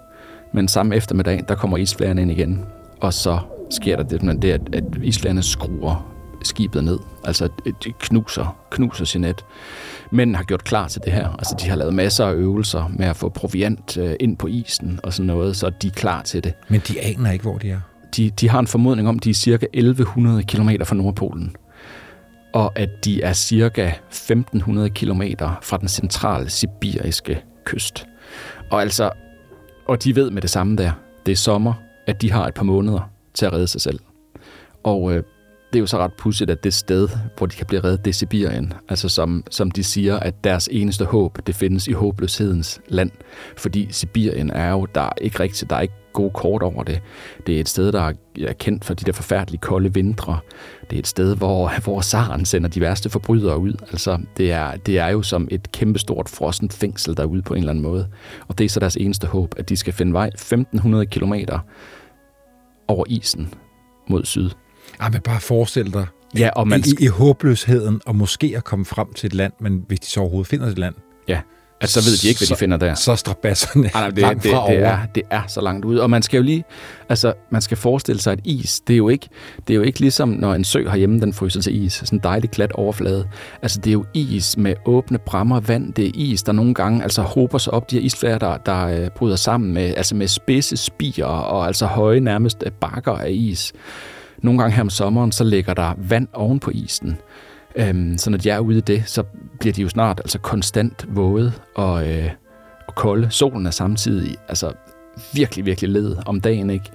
men 0.52 0.68
samme 0.68 0.96
eftermiddag, 0.96 1.44
der 1.48 1.54
kommer 1.54 1.76
isflagerne 1.76 2.22
ind 2.22 2.30
igen, 2.30 2.64
og 3.00 3.14
så 3.14 3.38
sker 3.70 3.96
der 3.96 4.02
det, 4.02 4.42
det 4.42 4.50
at, 4.50 4.74
at 4.74 4.84
isflagerne 5.02 5.42
skruer 5.42 6.10
skibet 6.44 6.84
ned. 6.84 6.98
Altså, 7.24 7.48
det 7.84 7.98
knuser, 7.98 8.56
knuser 8.70 9.10
Jeanette. 9.14 9.44
Mænd 10.10 10.36
har 10.36 10.42
gjort 10.42 10.64
klar 10.64 10.88
til 10.88 11.02
det 11.04 11.12
her. 11.12 11.28
Altså, 11.28 11.56
de 11.60 11.68
har 11.68 11.76
lavet 11.76 11.94
masser 11.94 12.26
af 12.26 12.34
øvelser 12.34 12.90
med 12.96 13.06
at 13.06 13.16
få 13.16 13.28
proviant 13.28 13.96
øh, 13.96 14.14
ind 14.20 14.36
på 14.36 14.46
isen 14.46 15.00
og 15.02 15.12
sådan 15.12 15.26
noget, 15.26 15.56
så 15.56 15.70
de 15.70 15.86
er 15.86 15.92
klar 15.92 16.22
til 16.22 16.44
det. 16.44 16.54
Men 16.68 16.80
de 16.88 17.00
aner 17.00 17.30
ikke, 17.30 17.42
hvor 17.42 17.58
de 17.58 17.70
er. 17.70 17.80
De, 18.16 18.30
de 18.30 18.48
har 18.48 18.58
en 18.58 18.66
formodning 18.66 19.08
om, 19.08 19.16
at 19.16 19.24
de 19.24 19.30
er 19.30 19.34
cirka 19.34 19.66
1100 19.72 20.42
km 20.42 20.70
fra 20.84 20.94
Nordpolen, 20.94 21.56
og 22.52 22.78
at 22.78 23.04
de 23.04 23.22
er 23.22 23.32
cirka 23.32 23.92
1500 24.08 24.90
km 24.90 25.22
fra 25.62 25.76
den 25.76 25.88
centrale 25.88 26.50
sibiriske 26.50 27.42
kyst. 27.64 28.06
Og 28.70 28.80
altså, 28.80 29.10
og 29.90 30.04
de 30.04 30.16
ved 30.16 30.30
med 30.30 30.42
det 30.42 30.50
samme 30.50 30.76
der, 30.76 30.92
det 31.26 31.32
er 31.32 31.36
sommer, 31.36 31.72
at 32.06 32.22
de 32.22 32.32
har 32.32 32.46
et 32.46 32.54
par 32.54 32.62
måneder 32.62 33.10
til 33.34 33.46
at 33.46 33.52
redde 33.52 33.66
sig 33.66 33.80
selv. 33.80 34.00
Og 34.82 35.12
øh, 35.12 35.22
det 35.72 35.78
er 35.78 35.80
jo 35.80 35.86
så 35.86 35.98
ret 35.98 36.12
pudsigt, 36.12 36.50
at 36.50 36.64
det 36.64 36.74
sted, 36.74 37.08
hvor 37.38 37.46
de 37.46 37.56
kan 37.56 37.66
blive 37.66 37.84
reddet, 37.84 38.04
det 38.04 38.10
er 38.10 38.14
Sibirien. 38.14 38.72
Altså 38.88 39.08
som, 39.08 39.44
som 39.50 39.70
de 39.70 39.84
siger, 39.84 40.18
at 40.18 40.44
deres 40.44 40.68
eneste 40.72 41.04
håb, 41.04 41.38
det 41.46 41.54
findes 41.54 41.88
i 41.88 41.92
håbløshedens 41.92 42.80
land. 42.88 43.10
Fordi 43.56 43.88
Sibirien 43.90 44.50
er 44.50 44.70
jo, 44.70 44.86
der 44.94 45.00
er 45.00 45.12
ikke 45.20 45.40
rigtigt, 45.40 45.70
der 45.70 45.76
er 45.76 45.80
ikke 45.80 45.94
gode 46.12 46.30
kort 46.30 46.62
over 46.62 46.82
det. 46.82 47.02
Det 47.46 47.56
er 47.56 47.60
et 47.60 47.68
sted, 47.68 47.92
der 47.92 48.12
er 48.46 48.52
kendt 48.52 48.84
for 48.84 48.94
de 48.94 49.04
der 49.04 49.12
forfærdelige 49.12 49.60
kolde 49.60 49.94
vintre. 49.94 50.38
Det 50.90 50.96
er 50.96 51.00
et 51.00 51.06
sted, 51.06 51.36
hvor, 51.36 51.72
hvor 51.84 52.00
Saren 52.00 52.44
sender 52.44 52.68
de 52.68 52.80
værste 52.80 53.10
forbrydere 53.10 53.58
ud. 53.58 53.72
Altså, 53.80 54.18
det 54.36 54.52
er, 54.52 54.76
det 54.76 54.98
er 54.98 55.08
jo 55.08 55.22
som 55.22 55.48
et 55.50 55.72
kæmpestort 55.72 56.28
frossent 56.28 56.72
fængsel 56.72 57.16
derude 57.16 57.42
på 57.42 57.54
en 57.54 57.58
eller 57.58 57.70
anden 57.70 57.82
måde. 57.82 58.08
Og 58.48 58.58
det 58.58 58.64
er 58.64 58.68
så 58.68 58.80
deres 58.80 58.96
eneste 58.96 59.26
håb, 59.26 59.54
at 59.56 59.68
de 59.68 59.76
skal 59.76 59.92
finde 59.92 60.12
vej 60.12 60.26
1500 60.26 61.06
kilometer 61.06 61.58
over 62.88 63.04
isen 63.08 63.54
mod 64.08 64.24
syd. 64.24 64.50
Ej, 65.00 65.10
men 65.10 65.20
bare 65.20 65.40
forestil 65.40 65.92
dig, 65.92 66.06
Ja, 66.38 66.50
og 66.56 66.68
man 66.68 66.80
i, 66.80 67.04
i 67.04 67.06
håbløsheden, 67.06 68.00
og 68.06 68.16
måske 68.16 68.54
at 68.56 68.64
komme 68.64 68.84
frem 68.84 69.12
til 69.12 69.26
et 69.26 69.34
land, 69.34 69.52
men 69.60 69.84
hvis 69.88 70.00
de 70.00 70.06
så 70.06 70.20
overhovedet 70.20 70.48
finder 70.48 70.66
et 70.66 70.78
land, 70.78 70.94
Ja, 71.28 71.40
altså 71.80 72.02
så 72.02 72.10
ved 72.10 72.16
de 72.16 72.28
ikke, 72.28 72.38
hvad 72.38 72.46
de 72.46 72.48
så- 72.48 72.58
finder 72.58 72.76
der. 72.76 72.94
så 72.94 73.12
er 73.12 73.16
strabasserne 73.16 73.90
nej, 73.94 74.10
det, 74.10 74.18
langt 74.18 74.42
det, 74.42 74.50
fra 74.52 74.58
det, 74.70 74.78
over. 74.78 74.88
er, 74.88 74.98
det 75.14 75.22
er 75.30 75.42
så 75.48 75.60
langt 75.60 75.84
ude. 75.84 76.02
Og 76.02 76.10
man 76.10 76.22
skal 76.22 76.36
jo 76.38 76.42
lige, 76.42 76.64
altså 77.08 77.32
man 77.50 77.60
skal 77.62 77.76
forestille 77.76 78.20
sig, 78.22 78.32
at 78.32 78.38
is, 78.44 78.80
det 78.80 78.92
er 78.92 78.96
jo 78.96 79.08
ikke, 79.08 79.28
det 79.68 79.74
er 79.74 79.76
jo 79.76 79.82
ikke 79.82 80.00
ligesom, 80.00 80.28
når 80.28 80.54
en 80.54 80.64
sø 80.64 80.88
herhjemme, 80.88 81.20
den 81.20 81.32
fryser 81.32 81.60
til 81.60 81.84
is. 81.84 81.92
Sådan 81.92 82.16
en 82.18 82.22
dejlig 82.22 82.50
glat 82.50 82.72
overflade. 82.72 83.28
Altså 83.62 83.78
det 83.80 83.90
er 83.90 83.92
jo 83.92 84.04
is 84.14 84.56
med 84.56 84.74
åbne 84.86 85.18
brammer 85.18 85.60
vand. 85.60 85.92
Det 85.94 86.06
er 86.06 86.10
is, 86.14 86.42
der 86.42 86.52
nogle 86.52 86.74
gange 86.74 87.02
altså 87.02 87.22
hober 87.22 87.58
sig 87.58 87.74
op. 87.74 87.90
De 87.90 87.96
her 87.96 88.02
isflager, 88.02 88.38
der, 88.38 88.56
der 88.56 88.86
øh, 88.86 89.08
bryder 89.10 89.36
sammen 89.36 89.74
med, 89.74 89.94
altså 89.96 90.14
med 90.14 90.28
spidse 90.28 90.76
spiger 90.76 91.24
og 91.26 91.66
altså 91.66 91.86
høje 91.86 92.20
nærmest 92.20 92.62
øh, 92.66 92.72
bakker 92.72 93.12
af 93.12 93.30
is. 93.30 93.72
Nogle 94.42 94.60
gange 94.60 94.74
her 94.74 94.82
om 94.82 94.90
sommeren, 94.90 95.32
så 95.32 95.44
ligger 95.44 95.74
der 95.74 95.92
vand 95.98 96.28
oven 96.32 96.58
på 96.60 96.70
isen. 96.70 97.18
Øhm, 97.76 98.18
så 98.18 98.30
når 98.30 98.38
de 98.38 98.50
er 98.50 98.58
ude 98.58 98.78
i 98.78 98.80
det, 98.80 99.02
så 99.06 99.22
bliver 99.60 99.72
de 99.72 99.82
jo 99.82 99.88
snart 99.88 100.20
altså 100.20 100.38
konstant 100.38 101.06
våde 101.08 101.52
og, 101.74 102.08
øh, 102.08 102.30
og 102.86 102.94
kolde. 102.94 103.30
Solen 103.30 103.66
er 103.66 103.70
samtidig 103.70 104.36
altså 104.48 104.72
virkelig, 105.34 105.66
virkelig 105.66 105.90
led 105.90 106.16
om 106.26 106.40
dagen, 106.40 106.70
ikke? 106.70 106.90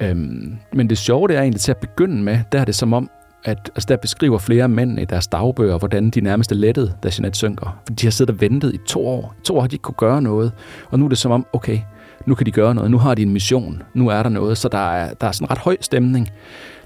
Øhm, 0.00 0.56
men 0.72 0.90
det 0.90 0.98
sjove, 0.98 1.28
det 1.28 1.36
er 1.36 1.40
egentlig 1.40 1.60
til 1.60 1.70
at 1.70 1.76
begynde 1.76 2.22
med, 2.22 2.38
der 2.52 2.60
er 2.60 2.64
det 2.64 2.74
som 2.74 2.92
om, 2.92 3.10
at 3.44 3.70
altså 3.74 3.86
der 3.88 3.96
beskriver 3.96 4.38
flere 4.38 4.68
mænd 4.68 5.00
i 5.00 5.04
deres 5.04 5.26
dagbøger, 5.26 5.78
hvordan 5.78 6.10
de 6.10 6.20
nærmest 6.20 6.52
er 6.52 6.56
lettet, 6.56 6.96
da 7.02 7.10
Jeanette 7.18 7.38
synker. 7.38 7.80
For 7.86 7.94
de 7.94 8.06
har 8.06 8.10
siddet 8.10 8.34
og 8.34 8.40
ventet 8.40 8.74
i 8.74 8.78
to 8.86 9.06
år. 9.06 9.34
I 9.38 9.44
to 9.44 9.56
år 9.56 9.60
har 9.60 9.68
de 9.68 9.74
ikke 9.74 9.82
kunne 9.82 9.94
gøre 9.94 10.22
noget. 10.22 10.52
Og 10.90 10.98
nu 10.98 11.04
er 11.04 11.08
det 11.08 11.18
som 11.18 11.32
om, 11.32 11.46
okay, 11.52 11.78
nu 12.26 12.34
kan 12.34 12.46
de 12.46 12.50
gøre 12.50 12.74
noget. 12.74 12.90
Nu 12.90 12.98
har 12.98 13.14
de 13.14 13.22
en 13.22 13.32
mission. 13.32 13.82
Nu 13.94 14.08
er 14.08 14.22
der 14.22 14.30
noget. 14.30 14.58
Så 14.58 14.68
der 14.68 14.90
er, 14.90 15.14
der 15.14 15.26
er 15.26 15.32
sådan 15.32 15.44
en 15.44 15.50
ret 15.50 15.58
høj 15.58 15.76
stemning, 15.80 16.28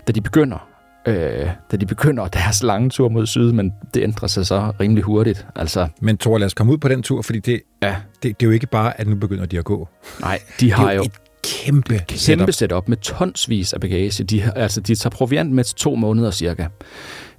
da 0.07 0.13
de 0.13 0.21
begynder. 0.21 0.70
Øh, 1.07 1.49
da 1.73 1.77
de 1.77 1.87
begynder 1.87 2.29
deres 2.29 2.63
lange 2.63 2.91
tur 2.91 3.09
mod 3.09 3.27
syd, 3.27 3.53
men 3.53 3.73
det 3.95 4.03
ændrer 4.03 4.29
sig 4.29 4.47
så 4.47 4.73
rimelig 4.81 5.05
hurtigt. 5.05 5.47
Altså, 5.57 5.89
Men 6.01 6.19
Thor, 6.19 6.39
lad 6.39 6.47
os 6.47 6.55
komme 6.55 6.73
ud 6.73 6.79
på 6.79 6.89
den 6.89 7.03
tur, 7.03 7.23
fordi 7.23 7.39
det, 7.39 7.61
ja, 7.83 7.97
det, 8.23 8.41
det 8.41 8.47
er 8.47 8.47
jo 8.47 8.51
ikke 8.51 8.67
bare, 8.67 9.01
at 9.01 9.07
nu 9.09 9.17
begynder 9.17 9.47
de 9.47 9.59
at 9.59 9.65
gå. 9.65 9.89
nej, 10.21 10.39
de 10.61 10.65
Det 10.67 10.73
har 10.73 10.89
er 10.89 10.93
jo 10.93 10.97
jo 10.97 11.03
et 11.05 11.13
kæmpe, 11.45 11.99
kæmpe 11.99 12.19
setup. 12.19 12.53
setup 12.53 12.89
med 12.89 12.97
tonsvis 12.97 13.73
af 13.73 13.81
bagage. 13.81 14.25
De, 14.25 14.41
har- 14.41 14.53
altså, 14.53 14.81
de 14.81 14.95
tager 14.95 15.11
proviant 15.11 15.53
med 15.53 15.65
til 15.65 15.77
to 15.77 15.95
måneder 15.95 16.31
cirka. 16.31 16.67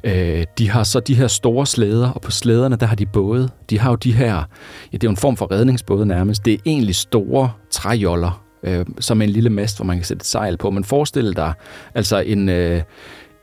Øh, 0.03 0.45
de 0.57 0.69
har 0.69 0.83
så 0.83 0.99
de 0.99 1.15
her 1.15 1.27
store 1.27 1.65
slæder, 1.67 2.09
og 2.09 2.21
på 2.21 2.31
slæderne, 2.31 2.75
der 2.75 2.85
har 2.85 2.95
de 2.95 3.05
både. 3.05 3.49
De 3.69 3.79
har 3.79 3.89
jo 3.89 3.95
de 3.95 4.11
her, 4.13 4.35
ja, 4.35 4.43
det 4.91 5.03
er 5.03 5.07
jo 5.07 5.09
en 5.09 5.17
form 5.17 5.37
for 5.37 5.51
redningsbåde 5.51 6.05
nærmest. 6.05 6.45
Det 6.45 6.53
er 6.53 6.57
egentlig 6.65 6.95
store 6.95 7.51
træjoller, 7.71 8.43
øh, 8.63 8.85
som 8.99 9.21
en 9.21 9.29
lille 9.29 9.49
mast, 9.49 9.77
hvor 9.77 9.85
man 9.85 9.97
kan 9.97 10.05
sætte 10.05 10.21
et 10.21 10.27
sejl 10.27 10.57
på. 10.57 10.69
Men 10.69 10.83
forestil 10.83 11.35
dig 11.35 11.53
altså 11.95 12.19
en, 12.19 12.49
øh, 12.49 12.81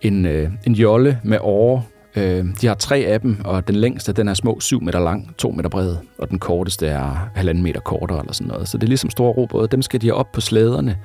en, 0.01 0.27
øh, 0.27 0.51
en 0.67 0.73
jolle 0.73 1.21
med 1.25 1.39
åre. 1.41 1.83
Øh, 2.17 2.45
de 2.61 2.67
har 2.67 2.75
tre 2.75 2.97
af 2.99 3.21
dem, 3.21 3.37
og 3.45 3.69
den 3.69 3.77
længste, 3.77 4.13
den 4.13 4.29
er 4.29 4.35
små 4.35 4.61
7 4.61 4.83
meter 4.83 5.01
lang, 5.01 5.35
2 5.39 5.51
meter 5.51 5.69
bred, 5.69 5.97
og 6.19 6.31
den 6.31 6.39
korteste 6.39 6.87
er 6.87 7.31
halvanden 7.35 7.65
meter 7.65 7.81
kortere 7.81 8.21
eller 8.21 8.33
sådan 8.33 8.49
noget. 8.49 8.69
Så 8.69 8.79
det 8.79 8.85
er 8.85 8.89
ligesom 8.89 9.11
store 9.11 9.33
robåde. 9.33 9.69
Dem 9.69 9.83
skal 9.83 10.01
de 10.01 10.07
have 10.07 10.15
op 10.15 10.33
på 10.33 10.41
slæderne. 10.41 10.97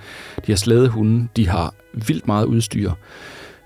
De 0.47 0.51
har 0.51 0.57
slædehunde, 0.57 1.27
de 1.35 1.49
har 1.49 1.73
vildt 1.93 2.27
meget 2.27 2.45
udstyr. 2.45 2.91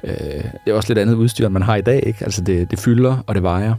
Øh, 0.03 0.13
det 0.13 0.67
er 0.67 0.73
også 0.73 0.89
lidt 0.89 0.99
andet 0.99 1.13
udstyr, 1.13 1.45
end 1.45 1.53
man 1.53 1.61
har 1.61 1.75
i 1.75 1.81
dag, 1.81 2.03
ikke? 2.07 2.25
Altså 2.25 2.41
det, 2.41 2.71
det 2.71 2.79
fylder, 2.79 3.23
og 3.27 3.35
det 3.35 3.43
vejer. 3.43 3.73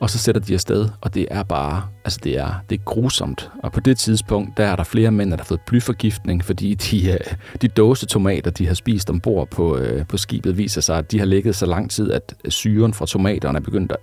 Og 0.00 0.10
så 0.10 0.18
sætter 0.18 0.40
de 0.40 0.54
afsted, 0.54 0.88
og 1.00 1.14
det 1.14 1.26
er 1.30 1.42
bare, 1.42 1.82
altså 2.04 2.20
det 2.24 2.38
er, 2.38 2.54
det 2.70 2.78
er 2.80 2.84
grusomt. 2.84 3.50
Og 3.62 3.72
på 3.72 3.80
det 3.80 3.98
tidspunkt, 3.98 4.56
der 4.56 4.66
er 4.66 4.76
der 4.76 4.84
flere 4.84 5.10
mænd, 5.10 5.30
der 5.30 5.36
har 5.36 5.44
fået 5.44 5.60
blyforgiftning, 5.66 6.44
fordi 6.44 6.74
de, 6.74 7.10
øh, 7.12 7.18
de 7.62 7.68
dåsetomater, 7.68 8.50
de 8.50 8.66
har 8.66 8.74
spist 8.74 9.10
ombord 9.10 9.50
på, 9.50 9.76
øh, 9.76 10.06
på 10.06 10.16
skibet, 10.16 10.58
viser 10.58 10.80
sig, 10.80 10.98
at 10.98 11.12
de 11.12 11.18
har 11.18 11.26
ligget 11.26 11.56
så 11.56 11.66
lang 11.66 11.90
tid, 11.90 12.12
at 12.12 12.34
syren 12.48 12.94
fra 12.94 13.06
tomaterne 13.06 13.58
er 13.58 13.62
begyndt 13.62 13.92
at 13.92 13.98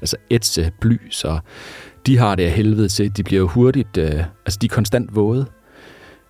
altså 0.00 0.16
ætse 0.30 0.72
bly, 0.80 1.00
så 1.10 1.38
de 2.06 2.18
har 2.18 2.34
det 2.34 2.44
af 2.44 2.50
helvede 2.50 2.88
til. 2.88 3.16
De 3.16 3.22
bliver 3.22 3.40
jo 3.40 3.48
hurtigt, 3.48 3.96
øh, 3.96 4.24
altså 4.46 4.58
de 4.62 4.66
er 4.66 4.74
konstant 4.74 5.14
våde. 5.16 5.46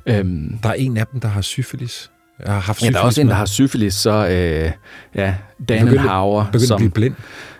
Øhm, 0.06 0.58
Der 0.62 0.68
er 0.68 0.74
en 0.74 0.96
af 0.96 1.06
dem, 1.06 1.20
der 1.20 1.28
har 1.28 1.40
syfilis. 1.40 2.10
Jeg 2.46 2.53
har 2.55 2.61
haft 2.61 2.83
ja, 2.83 2.88
der 2.90 2.98
er 2.98 3.03
også 3.03 3.20
en, 3.20 3.29
der 3.29 3.35
har 3.35 3.46
syfilis, 3.46 3.94
så 3.94 4.11
øh, 4.29 4.70
ja, 5.14 5.35
begyndte- 5.59 5.74
Danenhauer, 5.74 6.44
begynder 6.44 6.66
som, 6.66 6.74
at 6.74 6.79
blive 6.79 6.90
blind. 6.90 7.14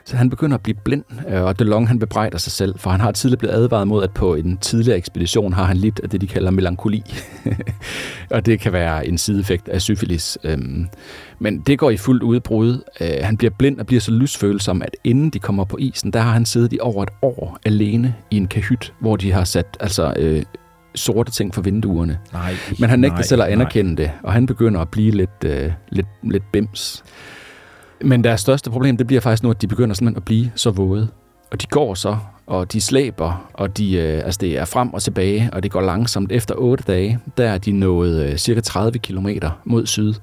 så 0.05 0.17
han 0.17 0.31
begynder 0.31 0.55
at 0.57 0.63
blive 0.63 0.77
blind, 0.85 1.05
øh, 1.29 1.43
og 1.43 1.59
DeLong 1.59 1.89
han 1.89 1.99
bebrejder 1.99 2.39
sig 2.39 2.53
selv, 2.53 2.79
for 2.79 2.91
han 2.91 3.01
har 3.01 3.13
tidligere 3.13 3.39
blevet 3.39 3.55
advaret 3.55 3.89
mod, 3.89 4.05
at 4.05 4.11
på 4.11 4.35
en 4.35 4.57
tidligere 4.57 4.99
ekspedition 4.99 5.53
har 5.53 5.65
han 5.65 5.77
lidt 5.77 6.01
af 6.05 6.11
det, 6.11 6.21
de 6.21 6.27
kalder 6.27 6.51
melankoli. 6.51 7.03
og 8.31 8.47
det 8.47 8.61
kan 8.61 8.73
være 8.73 9.07
en 9.07 9.19
sideeffekt 9.19 9.69
af 9.69 9.83
syfilis. 9.83 10.39
Øhm, 10.45 10.87
Men 11.39 11.61
det 11.61 11.79
går 11.79 11.91
i 11.91 11.97
fuldt 11.97 12.23
udbrud. 12.23 12.83
Øh, 13.01 13.09
Han 13.23 13.37
bliver 13.37 13.51
blind 13.59 13.79
og 13.81 13.87
bliver 13.87 14.01
så 14.01 14.11
lysfølsom, 14.11 14.83
at 14.83 14.97
inden 15.05 15.31
de 15.31 15.39
kommer 15.39 15.65
på 15.65 15.77
isen, 15.77 16.11
der 16.13 16.21
har 16.21 16.33
han 16.33 16.45
siddet 16.47 16.73
i 16.73 16.79
over 16.81 17.03
et 17.03 17.11
år 17.23 17.59
alene 17.65 18.15
i 18.31 18.37
en 18.37 18.47
kahyt, 18.49 18.93
hvor 19.01 19.17
de 19.17 19.33
har 19.33 19.45
sat 19.45 19.77
altså, 19.81 20.15
øh, 20.17 20.43
sorte 20.95 21.33
ting 21.33 21.55
for 21.55 21.63
vinduerne. 21.63 22.19
Nej, 22.33 22.55
Men 22.79 22.91
han 22.91 22.99
nægter 22.99 23.17
nej, 23.17 23.23
selv 23.23 23.43
at 23.43 23.49
nej. 23.49 23.53
anerkende 23.53 23.97
det, 23.97 24.11
og 24.23 24.33
han 24.33 24.47
begynder 24.47 24.81
at 24.81 24.89
blive 24.89 25.11
lidt, 25.11 25.45
øh, 25.45 25.73
lidt, 25.89 26.07
lidt 26.23 26.53
bims. 26.53 27.05
Men 28.05 28.25
deres 28.25 28.41
største 28.41 28.71
problem, 28.71 28.97
det 28.97 29.07
bliver 29.07 29.21
faktisk 29.21 29.43
nu, 29.43 29.51
at 29.51 29.63
de 29.63 29.67
begynder 29.67 29.95
simpelthen 29.95 30.17
at 30.17 30.25
blive 30.25 30.53
så 30.55 30.71
våde. 30.71 31.09
Og 31.51 31.63
de 31.63 31.67
går 31.67 31.95
så, 31.95 32.17
og 32.47 32.73
de 32.73 32.81
slæber, 32.81 33.51
og 33.55 33.79
de, 33.79 33.97
øh, 33.97 34.25
altså 34.25 34.39
det 34.41 34.59
er 34.59 34.65
frem 34.65 34.95
og 34.95 35.03
tilbage, 35.03 35.51
og 35.53 35.63
det 35.63 35.71
går 35.71 35.81
langsomt. 35.81 36.33
Efter 36.33 36.55
8 36.59 36.85
dage, 36.87 37.19
der 37.37 37.49
er 37.49 37.59
de 37.59 37.73
nået 37.73 38.25
øh, 38.25 38.37
cirka 38.37 38.61
30 38.61 38.99
km 38.99 39.29
mod 39.65 39.87
syd. 39.87 40.15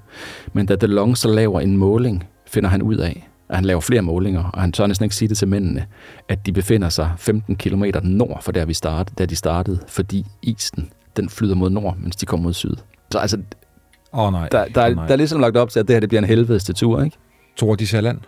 Men 0.54 0.66
da 0.66 0.76
DeLong 0.76 1.18
så 1.18 1.28
laver 1.30 1.60
en 1.60 1.78
måling, 1.78 2.28
finder 2.48 2.70
han 2.70 2.82
ud 2.82 2.96
af, 2.96 3.28
at 3.50 3.56
han 3.56 3.66
laver 3.66 3.82
flere 3.82 4.02
målinger, 4.02 4.44
og 4.44 4.62
han 4.62 4.72
tør 4.72 4.88
næsten 4.88 5.04
ikke 5.04 5.16
sige 5.16 5.30
det 5.30 5.38
til 5.38 5.48
mændene, 5.48 5.86
at 6.30 6.46
de 6.46 6.52
befinder 6.52 6.90
sig 6.90 7.12
15 7.18 7.56
km 7.56 7.84
nord 8.04 8.42
for 8.42 8.52
der, 8.52 8.66
vi 8.66 8.74
startede, 8.74 9.16
da 9.18 9.26
de 9.26 9.36
startede, 9.36 9.80
fordi 9.88 10.26
isen, 10.42 10.90
den 11.18 11.30
flyder 11.30 11.56
mod 11.56 11.70
nord, 11.70 11.98
mens 12.00 12.16
de 12.16 12.26
kommer 12.26 12.44
mod 12.44 12.54
syd. 12.54 12.76
Så 13.12 13.20
altså, 13.20 13.38
oh, 14.12 14.32
nej. 14.32 14.48
der, 14.52 14.66
der, 14.66 14.90
oh, 14.90 14.96
nej. 14.96 15.06
der 15.06 15.14
er 15.14 15.18
ligesom 15.18 15.40
lagt 15.40 15.58
op 15.58 15.70
til, 15.70 15.80
at 15.80 15.88
det 15.88 15.96
her 15.96 16.00
det 16.00 16.10
bliver 16.10 16.22
en 16.22 16.28
helvedes 16.28 16.64
til 16.64 16.76
tur, 16.76 17.04
ikke? 17.04 17.18
Tror 17.58 17.76
de 17.76 17.88
ser 17.88 18.02
land? 18.02 18.20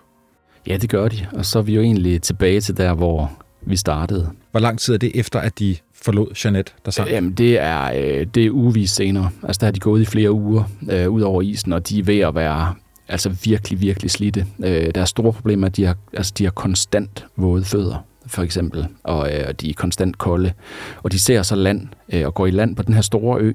Ja, 0.67 0.77
det 0.77 0.89
gør 0.89 1.07
de. 1.07 1.27
Og 1.33 1.45
så 1.45 1.59
er 1.59 1.63
vi 1.63 1.75
jo 1.75 1.81
egentlig 1.81 2.21
tilbage 2.21 2.61
til 2.61 2.77
der, 2.77 2.93
hvor 2.93 3.31
vi 3.61 3.75
startede. 3.75 4.29
Hvor 4.51 4.59
lang 4.59 4.79
tid 4.79 4.93
er 4.93 4.97
det 4.97 5.11
efter, 5.15 5.39
at 5.39 5.59
de 5.59 5.75
forlod 5.93 6.27
Jeanette, 6.45 6.71
der 6.85 6.91
sang? 6.91 7.09
Jamen, 7.09 7.31
det 7.31 7.59
er, 7.59 7.91
øh, 7.95 8.27
det 8.35 8.45
er 8.45 8.51
ugevis 8.51 8.91
senere. 8.91 9.29
Altså, 9.43 9.59
der 9.59 9.65
har 9.67 9.71
de 9.71 9.79
gået 9.79 10.01
i 10.01 10.05
flere 10.05 10.31
uger 10.31 10.63
øh, 10.91 11.09
ud 11.09 11.21
over 11.21 11.41
isen, 11.41 11.73
og 11.73 11.89
de 11.89 11.99
er 11.99 12.03
ved 12.03 12.19
at 12.19 12.35
være 12.35 12.73
altså 13.09 13.29
virkelig, 13.43 13.81
virkelig 13.81 14.11
slidte. 14.11 14.45
Øh, 14.65 14.91
deres 14.95 15.09
store 15.09 15.33
problem 15.33 15.63
er, 15.63 15.67
at 15.67 15.77
de 15.77 15.85
har, 15.85 15.95
altså, 16.13 16.33
de 16.37 16.43
har 16.43 16.51
konstant 16.51 17.25
våde 17.35 17.63
fødder, 17.63 18.05
for 18.27 18.43
eksempel, 18.43 18.87
og 19.03 19.33
øh, 19.33 19.45
og 19.47 19.61
de 19.61 19.69
er 19.69 19.73
konstant 19.73 20.17
kolde. 20.17 20.51
Og 21.03 21.11
de 21.11 21.19
ser 21.19 21.41
så 21.43 21.55
land 21.55 21.87
øh, 22.13 22.25
og 22.25 22.33
går 22.33 22.47
i 22.47 22.51
land 22.51 22.75
på 22.75 22.83
den 22.83 22.93
her 22.93 23.01
store 23.01 23.41
ø, 23.41 23.53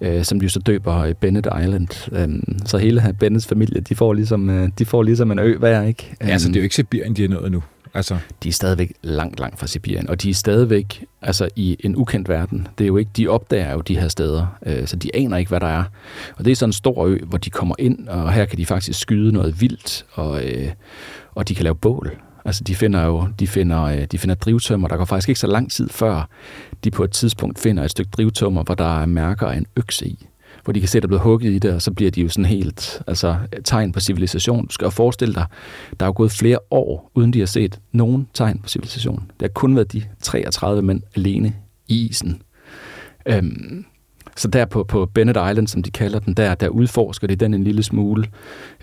øh, 0.00 0.24
som 0.24 0.40
de 0.40 0.44
jo 0.44 0.50
så 0.50 0.58
døber 0.60 0.96
øh, 0.96 1.14
Bennett 1.14 1.48
Island. 1.62 1.88
Øh, 2.12 2.28
så 2.66 2.78
hele 2.78 3.16
Bennets 3.20 3.46
familie, 3.46 3.80
de 3.80 3.94
får 3.94 4.12
ligesom, 4.12 4.50
øh, 4.50 4.68
de 4.78 4.84
får 4.84 5.02
ligesom 5.02 5.30
en 5.30 5.38
ø 5.38 5.58
hver, 5.58 5.82
ikke? 5.82 6.16
Ja, 6.20 6.26
altså, 6.26 6.48
Øhm, 6.48 6.52
det 6.52 6.58
er 6.58 6.62
jo 6.62 6.64
ikke 6.64 6.74
Sibirien, 6.74 7.16
de 7.16 7.24
er 7.24 7.28
nået 7.28 7.52
nu. 7.52 7.62
Altså, 7.94 8.18
de 8.42 8.48
er 8.48 8.52
stadigvæk 8.52 8.92
langt, 9.02 9.40
langt 9.40 9.58
fra 9.58 9.66
Sibirien, 9.66 10.10
og 10.10 10.22
de 10.22 10.30
er 10.30 10.34
stadigvæk 10.34 11.04
altså, 11.22 11.48
i 11.56 11.76
en 11.80 11.96
ukendt 11.96 12.28
verden. 12.28 12.68
Det 12.78 12.84
er 12.84 12.88
jo 12.88 12.96
ikke, 12.96 13.10
de 13.16 13.28
opdager 13.28 13.72
jo 13.72 13.80
de 13.80 13.98
her 13.98 14.08
steder, 14.08 14.46
øh, 14.66 14.86
så 14.86 14.96
de 14.96 15.16
aner 15.16 15.36
ikke, 15.36 15.48
hvad 15.48 15.60
der 15.60 15.66
er. 15.66 15.84
Og 16.36 16.44
det 16.44 16.50
er 16.50 16.56
sådan 16.56 16.68
en 16.68 16.72
stor 16.72 17.06
ø, 17.06 17.18
hvor 17.26 17.38
de 17.38 17.50
kommer 17.50 17.74
ind, 17.78 18.08
og 18.08 18.32
her 18.32 18.44
kan 18.44 18.58
de 18.58 18.66
faktisk 18.66 19.00
skyde 19.00 19.32
noget 19.32 19.60
vildt, 19.60 20.06
og, 20.12 20.44
øh, 20.44 20.68
og 21.34 21.48
de 21.48 21.54
kan 21.54 21.64
lave 21.64 21.74
bål. 21.74 22.16
Altså, 22.44 22.64
de 22.64 22.74
finder 22.74 23.04
jo 23.04 23.28
de 23.38 23.46
finder, 23.46 23.82
øh, 23.82 24.04
de 24.04 24.18
finder 24.18 24.34
drivtømmer. 24.34 24.88
Der 24.88 24.96
går 24.96 25.04
faktisk 25.04 25.28
ikke 25.28 25.40
så 25.40 25.46
lang 25.46 25.70
tid 25.70 25.88
før, 25.88 26.28
de 26.84 26.90
på 26.90 27.04
et 27.04 27.10
tidspunkt 27.10 27.58
finder 27.58 27.84
et 27.84 27.90
stykke 27.90 28.10
drivtømmer, 28.10 28.62
hvor 28.62 28.74
der 28.74 29.00
er 29.02 29.06
mærker 29.06 29.46
af 29.46 29.56
en 29.56 29.66
økse 29.76 30.06
i 30.06 30.26
hvor 30.68 30.72
de 30.72 30.80
kan 30.80 30.88
se, 30.88 30.98
at 30.98 31.02
der 31.02 31.06
er 31.06 31.08
blevet 31.08 31.22
hugget 31.22 31.52
i 31.52 31.58
det, 31.58 31.74
og 31.74 31.82
så 31.82 31.92
bliver 31.92 32.10
de 32.10 32.22
jo 32.22 32.28
sådan 32.28 32.44
helt 32.44 33.02
altså, 33.06 33.36
tegn 33.64 33.92
på 33.92 34.00
civilisation. 34.00 34.66
Du 34.66 34.72
skal 34.72 34.84
jo 34.84 34.90
forestille 34.90 35.34
dig, 35.34 35.46
der 36.00 36.06
er 36.06 36.08
jo 36.08 36.12
gået 36.16 36.32
flere 36.32 36.58
år, 36.70 37.10
uden 37.14 37.32
de 37.32 37.38
har 37.38 37.46
set 37.46 37.78
nogen 37.92 38.28
tegn 38.34 38.58
på 38.58 38.68
civilisation. 38.68 39.18
Det 39.18 39.42
har 39.42 39.48
kun 39.48 39.76
været 39.76 39.92
de 39.92 40.02
33 40.22 40.82
mænd 40.82 41.02
alene 41.16 41.54
i 41.88 42.08
isen. 42.08 42.42
Øhm, 43.26 43.84
Så 44.36 44.48
der 44.48 44.64
på, 44.64 44.84
på 44.84 45.06
Bennett 45.06 45.38
Island, 45.50 45.68
som 45.68 45.82
de 45.82 45.90
kalder 45.90 46.18
den, 46.18 46.34
der, 46.34 46.54
der 46.54 46.68
udforsker 46.68 47.26
de 47.26 47.36
den 47.36 47.54
en 47.54 47.64
lille 47.64 47.82
smule. 47.82 48.26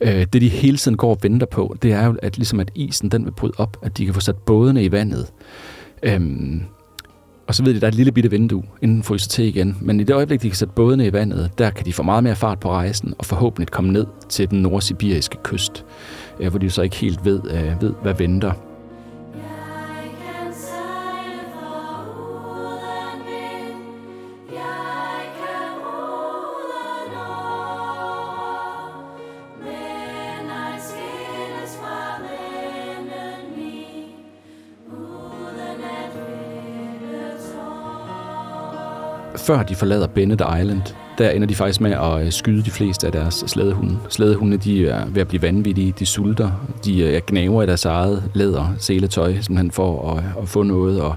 Øh, 0.01 0.25
det 0.33 0.41
de 0.41 0.49
hele 0.49 0.77
tiden 0.77 0.97
går 0.97 1.09
og 1.09 1.19
venter 1.21 1.47
på, 1.47 1.75
det 1.81 1.91
er 1.93 2.05
jo, 2.05 2.15
at, 2.21 2.37
ligesom 2.37 2.59
at 2.59 2.71
isen 2.75 3.09
den 3.09 3.25
vil 3.25 3.31
bryde 3.31 3.53
op, 3.57 3.77
at 3.83 3.97
de 3.97 4.05
kan 4.05 4.13
få 4.13 4.19
sat 4.19 4.37
bådene 4.37 4.83
i 4.83 4.91
vandet. 4.91 5.27
Øhm, 6.03 6.63
og 7.47 7.55
så 7.55 7.63
ved 7.63 7.71
de, 7.71 7.75
at 7.75 7.81
der 7.81 7.87
er 7.87 7.91
et 7.91 7.95
lille 7.95 8.11
bitte 8.11 8.29
vindue, 8.29 8.63
inden 8.81 9.03
fryser 9.03 9.29
til 9.29 9.45
igen. 9.45 9.77
Men 9.81 9.99
i 9.99 10.03
det 10.03 10.13
øjeblik, 10.13 10.41
de 10.41 10.49
kan 10.49 10.55
sætte 10.55 10.73
bådene 10.73 11.07
i 11.07 11.13
vandet, 11.13 11.51
der 11.57 11.69
kan 11.69 11.85
de 11.85 11.93
få 11.93 12.03
meget 12.03 12.23
mere 12.23 12.35
fart 12.35 12.59
på 12.59 12.71
rejsen, 12.71 13.13
og 13.17 13.25
forhåbentlig 13.25 13.67
komme 13.67 13.91
ned 13.91 14.05
til 14.29 14.49
den 14.49 14.61
nordsibiriske 14.61 15.37
kyst, 15.43 15.85
øh, 16.39 16.49
hvor 16.49 16.59
de 16.59 16.69
så 16.69 16.81
ikke 16.81 16.95
helt 16.95 17.25
ved, 17.25 17.41
øh, 17.51 17.81
ved 17.81 17.93
hvad 18.01 18.13
venter. 18.13 18.51
Før 39.45 39.63
de 39.63 39.75
forlader 39.75 40.07
Bennett 40.07 40.41
Island, 40.61 40.81
der 41.17 41.29
ender 41.29 41.47
de 41.47 41.55
faktisk 41.55 41.81
med 41.81 41.91
at 41.91 42.25
øh, 42.25 42.31
skyde 42.31 42.63
de 42.63 42.71
fleste 42.71 43.07
af 43.07 43.13
deres 43.13 43.43
slædehunde. 43.47 43.97
Slædehunde 44.09 44.57
de 44.57 44.87
er 44.87 45.05
ved 45.05 45.21
at 45.21 45.27
blive 45.27 45.41
vanvittige, 45.41 45.93
de 45.99 46.05
sulter, 46.05 46.51
de 46.85 47.01
øh, 47.01 47.21
gnaver 47.27 47.63
i 47.63 47.65
deres 47.65 47.85
eget 47.85 48.23
læder, 48.33 48.75
seletøj, 48.77 49.35
han 49.55 49.71
får 49.71 50.11
at, 50.11 50.23
øh, 50.23 50.37
at 50.41 50.49
få 50.49 50.63
noget, 50.63 51.01
og 51.01 51.15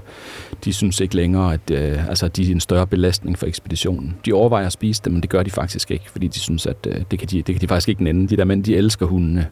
de 0.65 0.73
synes 0.73 0.99
ikke 0.99 1.15
længere, 1.15 1.53
at 1.53 1.71
øh, 1.71 2.09
altså, 2.09 2.27
de 2.27 2.47
er 2.47 2.51
en 2.51 2.59
større 2.59 2.87
belastning 2.87 3.37
for 3.37 3.45
ekspeditionen. 3.45 4.15
De 4.25 4.33
overvejer 4.33 4.65
at 4.65 4.73
spise 4.73 5.01
dem, 5.05 5.13
men 5.13 5.21
det 5.21 5.29
gør 5.29 5.43
de 5.43 5.51
faktisk 5.51 5.91
ikke, 5.91 6.11
fordi 6.11 6.27
de 6.27 6.39
synes, 6.39 6.65
at 6.65 6.87
øh, 6.87 7.01
det, 7.11 7.19
kan 7.19 7.27
de, 7.27 7.37
det 7.37 7.55
kan 7.55 7.61
de 7.61 7.67
faktisk 7.67 7.89
ikke 7.89 8.03
nænde. 8.03 8.27
De 8.27 8.37
der 8.37 8.45
mænd, 8.45 8.63
de 8.63 8.75
elsker 8.75 9.05
hundene. 9.05 9.47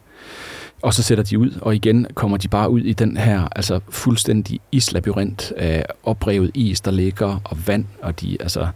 Og 0.82 0.94
så 0.94 1.02
sætter 1.02 1.24
de 1.24 1.38
ud, 1.38 1.50
og 1.62 1.74
igen 1.74 2.06
kommer 2.14 2.36
de 2.36 2.48
bare 2.48 2.70
ud 2.70 2.80
i 2.80 2.92
den 2.92 3.16
her 3.16 3.48
altså 3.56 3.80
fuldstændig 3.88 4.60
islabyrint 4.72 5.52
af 5.56 5.84
oprevet 6.02 6.50
is, 6.54 6.80
der 6.80 6.90
ligger, 6.90 7.40
og 7.44 7.66
vand, 7.66 7.84
og 8.02 8.20
de, 8.20 8.36
altså, 8.40 8.68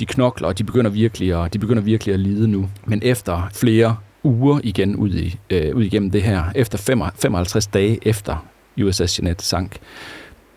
de 0.00 0.06
knokler, 0.06 0.48
og 0.48 0.58
de 0.58 0.64
begynder 0.64 0.90
virkelig 0.90 1.44
at, 1.44 1.52
de 1.52 1.58
begynder 1.58 1.82
virkelig 1.82 2.14
at 2.14 2.20
lide 2.20 2.48
nu. 2.48 2.68
Men 2.84 3.00
efter 3.04 3.48
flere 3.54 3.96
uger 4.22 4.60
igen 4.62 4.96
ud, 4.96 5.14
i, 5.14 5.38
øh, 5.50 5.76
ud 5.76 5.84
igennem 5.84 6.10
det 6.10 6.22
her, 6.22 6.44
efter 6.54 6.78
55 6.78 7.66
dage 7.66 7.98
efter 8.02 8.46
USS 8.82 9.18
Jeanette 9.18 9.44
sank, 9.44 9.76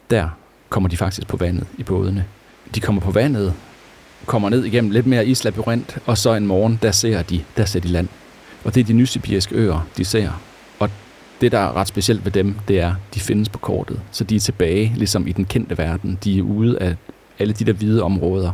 der 0.10 0.30
kommer 0.70 0.90
de 0.90 0.98
faktisk 0.98 1.28
på 1.28 1.38
vandet 1.38 1.68
i 1.78 1.84
bådene. 1.84 2.26
De 2.76 2.80
kommer 2.80 3.02
på 3.02 3.12
vandet, 3.12 3.54
kommer 4.26 4.50
ned 4.50 4.64
igennem 4.64 4.92
lidt 4.92 5.06
mere 5.06 5.26
islabyrint, 5.26 5.98
og 6.06 6.18
så 6.18 6.34
en 6.34 6.48
morgen, 6.48 6.80
der 6.82 6.92
ser 6.92 7.22
de, 7.22 7.44
der 7.58 7.66
ser 7.66 7.80
de 7.80 7.88
land. 7.88 8.08
Og 8.64 8.76
det 8.76 8.82
er 8.82 8.86
de 8.86 8.94
nysibiriske 8.94 9.56
øer, 9.56 9.88
de 9.98 10.06
ser. 10.06 10.47
Det, 11.42 11.52
der 11.52 11.60
er 11.60 11.76
ret 11.76 11.88
specielt 11.88 12.26
ved 12.26 12.32
dem, 12.32 12.56
det 12.68 12.80
er, 12.80 12.96
de 13.14 13.20
findes 13.20 13.50
på 13.50 13.58
kortet. 13.58 14.00
Så 14.12 14.24
de 14.24 14.36
er 14.36 14.40
tilbage, 14.40 14.94
ligesom 14.96 15.28
i 15.28 15.32
den 15.32 15.46
kendte 15.46 15.78
verden. 15.78 16.18
De 16.24 16.38
er 16.40 16.44
ude 16.44 16.80
af 16.80 16.96
alle 17.40 17.54
de 17.54 17.66
der 17.66 17.74
hvide 17.74 18.04
områder. 18.04 18.52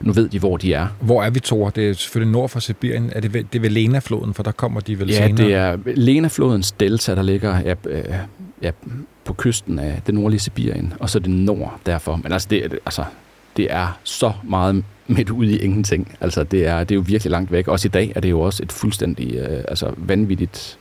Nu 0.00 0.12
ved 0.12 0.28
de, 0.28 0.38
hvor 0.38 0.56
de 0.56 0.74
er. 0.74 0.86
Hvor 1.00 1.22
er 1.22 1.30
vi, 1.30 1.40
Thor? 1.40 1.70
Det 1.70 1.88
er 1.90 1.94
selvfølgelig 1.94 2.32
nord 2.32 2.48
for 2.48 2.60
Sibirien. 2.60 3.10
Er 3.14 3.20
det 3.20 3.34
ved, 3.34 3.44
det 3.52 3.58
er 3.58 3.60
ved 3.60 3.70
Lena-floden, 3.70 4.34
for 4.34 4.42
der 4.42 4.52
kommer 4.52 4.80
de 4.80 4.98
vel 5.00 5.08
Ja, 5.08 5.14
senere? 5.26 5.46
det 5.46 5.54
er 5.54 5.76
Lena-flodens 5.86 6.72
delta, 6.72 7.14
der 7.14 7.22
ligger 7.22 7.60
ja, 7.60 7.74
øh, 7.88 8.04
ja, 8.62 8.70
på 9.24 9.32
kysten 9.32 9.78
af 9.78 10.02
det 10.06 10.14
nordlige 10.14 10.40
Sibirien, 10.40 10.92
og 11.00 11.10
så 11.10 11.18
det 11.18 11.30
nord 11.30 11.80
derfor. 11.86 12.16
Men 12.16 12.32
altså, 12.32 12.48
det, 12.50 12.78
altså, 12.86 13.04
det 13.56 13.66
er 13.70 13.98
så 14.04 14.32
meget 14.44 14.84
midt 15.06 15.30
ude 15.30 15.52
i 15.52 15.58
ingenting. 15.58 16.16
Altså, 16.20 16.44
det 16.44 16.66
er, 16.66 16.78
det 16.84 16.90
er 16.90 16.96
jo 16.96 17.04
virkelig 17.06 17.30
langt 17.30 17.52
væk. 17.52 17.68
Også 17.68 17.88
i 17.88 17.90
dag 17.90 18.12
er 18.16 18.20
det 18.20 18.30
jo 18.30 18.40
også 18.40 18.62
et 18.62 18.72
fuldstændig 18.72 19.34
øh, 19.34 19.64
altså, 19.68 19.90
vanvittigt 19.96 20.78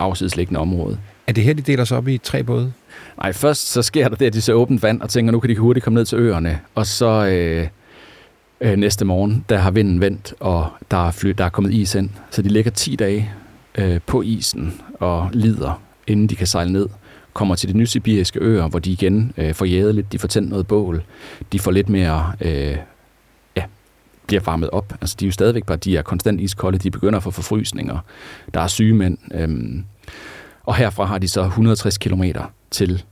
afsidesliggende 0.00 0.60
område. 0.60 0.98
Er 1.26 1.32
det 1.32 1.44
her, 1.44 1.54
de 1.54 1.62
deler 1.62 1.84
sig 1.84 1.98
op 1.98 2.08
i 2.08 2.18
tre 2.18 2.42
både? 2.42 2.72
Nej, 3.16 3.32
først 3.32 3.72
så 3.72 3.82
sker 3.82 4.08
der 4.08 4.16
det, 4.16 4.26
at 4.26 4.32
de 4.32 4.40
ser 4.40 4.52
åbent 4.52 4.82
vand 4.82 5.00
og 5.00 5.10
tænker, 5.10 5.32
nu 5.32 5.40
kan 5.40 5.50
de 5.50 5.56
hurtigt 5.56 5.84
komme 5.84 5.94
ned 5.94 6.04
til 6.04 6.18
øerne. 6.18 6.60
Og 6.74 6.86
så 6.86 7.26
øh, 7.26 7.66
øh, 8.60 8.76
næste 8.76 9.04
morgen, 9.04 9.44
der 9.48 9.58
har 9.58 9.70
vinden 9.70 10.00
vendt, 10.00 10.34
og 10.40 10.68
der 10.90 11.06
er, 11.06 11.10
fly, 11.10 11.30
der 11.30 11.44
er 11.44 11.48
kommet 11.48 11.74
is 11.74 11.94
ind. 11.94 12.10
Så 12.30 12.42
de 12.42 12.48
ligger 12.48 12.70
10 12.70 12.96
dage 12.96 13.32
øh, 13.74 14.00
på 14.06 14.22
isen 14.22 14.80
og 14.94 15.30
lider, 15.32 15.82
inden 16.06 16.26
de 16.26 16.36
kan 16.36 16.46
sejle 16.46 16.72
ned. 16.72 16.88
Kommer 17.32 17.54
til 17.54 17.72
de 17.72 17.78
nysibiriske 17.78 18.38
øer, 18.40 18.68
hvor 18.68 18.78
de 18.78 18.90
igen 18.90 19.32
øh, 19.36 19.54
får 19.54 19.64
jæget 19.64 19.94
lidt, 19.94 20.12
de 20.12 20.18
får 20.18 20.28
tændt 20.28 20.50
noget 20.50 20.66
bål. 20.66 21.02
De 21.52 21.58
får 21.58 21.70
lidt 21.70 21.88
mere... 21.88 22.32
Øh, 22.40 22.76
bliver 24.30 24.42
varmet 24.46 24.70
op. 24.70 24.94
Altså, 25.00 25.16
de 25.20 25.24
er 25.24 25.28
jo 25.28 25.32
stadigvæk 25.32 25.64
bare, 25.64 25.76
de 25.76 25.96
er 25.96 26.02
konstant 26.02 26.40
iskolde, 26.40 26.78
de 26.78 26.90
begynder 26.90 27.16
at 27.16 27.22
få 27.22 27.30
forfrysninger. 27.30 27.98
Der 28.54 28.60
er 28.60 28.66
syge 28.66 28.94
mænd. 28.94 29.18
Øhm, 29.34 29.84
og 30.64 30.76
herfra 30.76 31.04
har 31.04 31.18
de 31.18 31.28
så 31.28 31.42
160 31.42 31.98
km 31.98 32.24
til 32.70 33.02